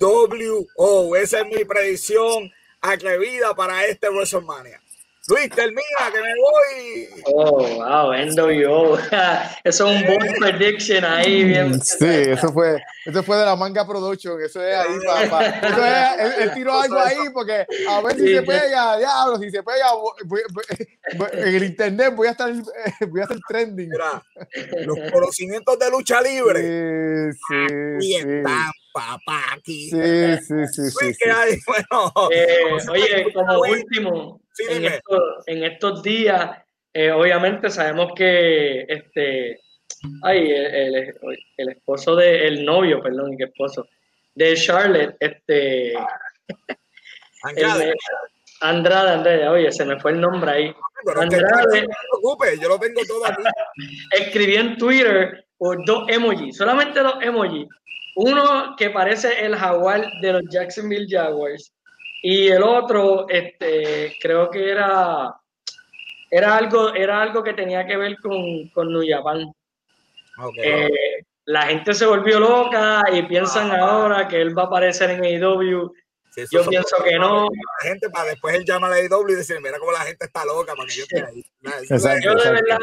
NWO. 0.00 1.14
Esa 1.14 1.40
es 1.40 1.46
mi 1.46 1.62
predicción 1.66 2.50
atrevida 2.80 3.54
para 3.54 3.84
este 3.84 4.08
WrestleMania. 4.08 4.80
Luis, 5.28 5.50
termina, 5.50 6.10
que 6.10 6.20
me 6.22 6.34
voy. 6.40 7.08
Oh, 7.26 7.58
wow, 7.58 8.12
NWO. 8.14 8.98
eso 9.64 9.90
es 9.90 9.96
un 9.96 10.06
buen 10.06 10.32
prediction 10.40 11.04
ahí, 11.04 11.44
bien. 11.44 11.78
Sí, 11.82 12.06
eso 12.06 12.50
fue, 12.50 12.78
eso 13.04 13.22
fue 13.22 13.36
de 13.36 13.44
la 13.44 13.54
manga 13.54 13.86
production. 13.86 14.40
Eso 14.42 14.64
es 14.64 14.74
ahí, 14.74 14.98
papá. 15.06 15.44
Eso 15.46 15.84
es, 15.84 16.38
él, 16.38 16.54
tiró 16.54 16.80
algo 16.80 16.98
ahí 16.98 17.28
porque 17.34 17.66
a 17.88 18.00
ver 18.00 18.16
si 18.16 18.34
se 18.34 18.42
pega, 18.42 18.96
diablo, 18.96 19.38
si 19.38 19.50
se 19.50 19.62
pega, 19.62 19.86
en 21.32 21.54
el 21.54 21.64
internet 21.64 22.14
voy 22.16 22.28
a 22.28 22.30
estar, 22.30 22.50
voy 23.08 23.20
a 23.20 23.24
estar 23.24 23.38
trending. 23.48 23.90
Mira, 23.90 24.22
los 24.86 24.98
conocimientos 25.12 25.78
de 25.78 25.90
lucha 25.90 26.22
libre. 26.22 27.32
Sí, 27.32 27.38
sí. 27.48 27.74
Y 28.00 28.14
están, 28.16 28.72
papá, 28.98 29.54
aquí. 29.54 29.90
Sí, 29.90 30.36
sí, 30.46 30.66
sí. 30.72 30.90
sí, 30.90 31.14
sí. 31.14 31.30
Hay? 31.30 31.58
Bueno. 31.66 32.30
Eh, 32.30 32.76
oye, 32.90 33.32
como 33.32 33.60
último 33.60 34.40
en, 35.46 35.64
estos, 35.64 36.02
días, 36.02 36.50
eh, 36.92 37.10
obviamente 37.12 37.70
sabemos 37.70 38.12
que 38.16 38.82
este, 38.88 39.60
ay, 40.22 40.50
el, 40.50 41.14
el, 41.56 41.68
esposo 41.68 42.16
de, 42.16 42.46
el 42.48 42.64
novio, 42.64 43.00
perdón, 43.00 43.34
el 43.38 43.48
esposo 43.48 43.86
de 44.34 44.54
Charlotte, 44.54 45.16
este, 45.20 45.94
Andrade. 47.42 47.94
Andrade, 48.60 49.10
Andrade, 49.10 49.48
oye, 49.48 49.70
se 49.72 49.84
me 49.84 49.98
fue 50.00 50.12
el 50.12 50.20
nombre 50.20 50.50
ahí. 50.50 50.74
Andrade, 51.16 51.86
no 52.22 52.36
te 52.36 52.60
yo 52.60 52.68
lo 52.68 52.78
tengo 52.78 53.00
todo 53.06 53.26
aquí. 53.26 53.42
Escribió 54.12 54.60
en 54.60 54.76
Twitter 54.76 55.44
por 55.56 55.84
dos 55.86 56.08
emojis, 56.08 56.56
solamente 56.56 57.00
dos 57.00 57.16
emojis. 57.20 57.66
Uno 58.16 58.74
que 58.76 58.90
parece 58.90 59.44
el 59.44 59.54
jaguar 59.54 60.04
de 60.20 60.32
los 60.32 60.42
Jacksonville 60.50 61.06
Jaguars 61.08 61.72
y 62.22 62.48
el 62.48 62.62
otro, 62.62 63.28
este, 63.28 64.16
creo 64.20 64.50
que 64.50 64.70
era, 64.70 65.34
era, 66.30 66.56
algo, 66.56 66.92
era 66.94 67.22
algo 67.22 67.44
que 67.44 67.54
tenía 67.54 67.86
que 67.86 67.96
ver 67.96 68.16
con, 68.18 68.68
con 68.70 68.92
New 68.92 69.04
Japan. 69.08 69.52
Eh, 70.62 70.88
la 71.44 71.62
gente 71.62 71.94
se 71.94 72.06
volvió 72.06 72.40
loca 72.40 73.02
y 73.12 73.22
piensan 73.22 73.70
ah. 73.70 73.78
ahora 73.78 74.28
que 74.28 74.40
él 74.40 74.56
va 74.56 74.64
a 74.64 74.66
aparecer 74.66 75.10
en 75.10 75.24
AEW. 75.24 75.92
Yo 76.50 76.68
pienso 76.68 76.96
que 77.04 77.18
no. 77.18 77.48
La 77.82 77.88
gente 77.88 78.10
para 78.10 78.30
después 78.30 78.54
él 78.54 78.64
llama 78.64 78.88
a 78.88 78.90
la 78.90 78.96
AEW 78.96 79.28
y 79.30 79.34
decir, 79.34 79.60
mira 79.60 79.78
cómo 79.78 79.92
la 79.92 80.00
gente 80.00 80.26
está 80.26 80.44
loca 80.44 80.74
para 80.74 80.88
que 80.88 80.94
yo 80.94 81.02
esté 81.02 81.24
ahí. 81.24 81.44
yo 82.22 82.34
de 82.34 82.50
verdad, 82.50 82.78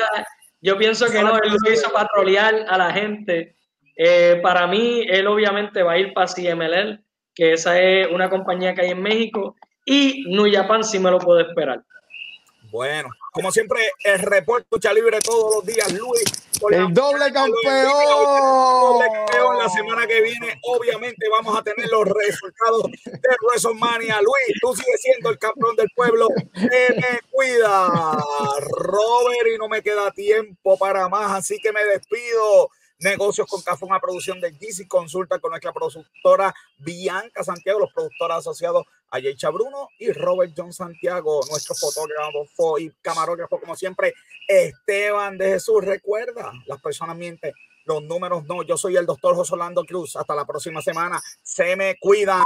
yo 0.61 0.77
pienso 0.77 1.07
que 1.07 1.21
no, 1.21 1.37
él 1.37 1.55
lo 1.63 1.71
hizo 1.71 1.91
para 1.91 2.07
trolear 2.13 2.65
a 2.67 2.77
la 2.77 2.91
gente. 2.91 3.55
Eh, 3.97 4.39
para 4.43 4.67
mí, 4.67 5.05
él 5.09 5.27
obviamente 5.27 5.83
va 5.83 5.93
a 5.93 5.97
ir 5.97 6.13
para 6.13 6.27
CMLL 6.27 7.05
que 7.35 7.53
esa 7.53 7.79
es 7.79 8.07
una 8.11 8.29
compañía 8.29 8.73
que 8.73 8.81
hay 8.81 8.91
en 8.91 9.03
México, 9.03 9.55
y 9.85 10.23
New 10.27 10.51
Japan 10.51 10.83
sí 10.83 10.97
me 10.97 11.11
lo 11.11 11.19
puedo 11.19 11.41
esperar. 11.41 11.83
Bueno, 12.71 13.09
como 13.31 13.51
siempre, 13.51 13.79
el 14.03 14.19
reporte 14.19 14.65
lucha 14.71 14.93
libre 14.93 15.19
todos 15.19 15.55
los 15.55 15.65
días, 15.65 15.93
Luis. 15.93 16.44
El 16.71 16.93
doble 16.93 17.31
campeón. 17.31 17.91
la 19.57 19.69
semana 19.69 20.07
que 20.07 20.21
viene. 20.21 20.59
Obviamente 20.63 21.27
vamos 21.29 21.57
a 21.57 21.63
tener 21.63 21.87
los 21.89 22.05
resultados 22.05 22.83
de 23.05 23.35
WrestleMania. 23.41 24.21
Luis, 24.21 24.59
tú 24.61 24.75
sigues 24.75 25.01
siendo 25.01 25.29
el 25.29 25.37
campeón 25.37 25.75
del 25.75 25.89
pueblo. 25.95 26.27
me 26.53 27.19
cuida, 27.31 27.91
Robert, 28.71 29.47
y 29.53 29.57
no 29.57 29.67
me 29.67 29.81
queda 29.81 30.11
tiempo 30.11 30.77
para 30.77 31.09
más, 31.09 31.31
así 31.31 31.57
que 31.61 31.71
me 31.71 31.83
despido. 31.85 32.69
Negocios 32.99 33.47
con 33.47 33.61
Café, 33.61 33.85
una 33.85 33.99
producción 33.99 34.39
de 34.39 34.51
GC. 34.51 34.87
Consulta 34.87 35.39
con 35.39 35.51
nuestra 35.51 35.73
productora 35.73 36.53
Bianca 36.77 37.43
Santiago, 37.43 37.79
los 37.79 37.93
productores 37.93 38.37
asociados 38.37 38.85
a 39.11 39.19
Yecha 39.19 39.49
Bruno 39.49 39.89
y 39.99 40.11
Robert 40.11 40.53
John 40.55 40.73
Santiago, 40.73 41.41
nuestro 41.49 41.75
fotógrafo 41.75 42.79
y 42.79 42.91
camarógrafo, 43.01 43.59
como 43.59 43.75
siempre, 43.75 44.13
Esteban 44.47 45.37
de 45.37 45.51
Jesús. 45.51 45.83
Recuerda, 45.83 46.51
las 46.65 46.81
personas 46.81 47.15
mienten, 47.15 47.53
los 47.85 48.03
números 48.03 48.45
no. 48.45 48.63
Yo 48.63 48.77
soy 48.77 48.97
el 48.97 49.05
doctor 49.05 49.35
José 49.35 49.53
Orlando 49.53 49.85
Cruz. 49.85 50.15
Hasta 50.15 50.35
la 50.35 50.45
próxima 50.45 50.81
semana. 50.81 51.21
Se 51.41 51.75
me 51.75 51.97
cuidan. 51.99 52.43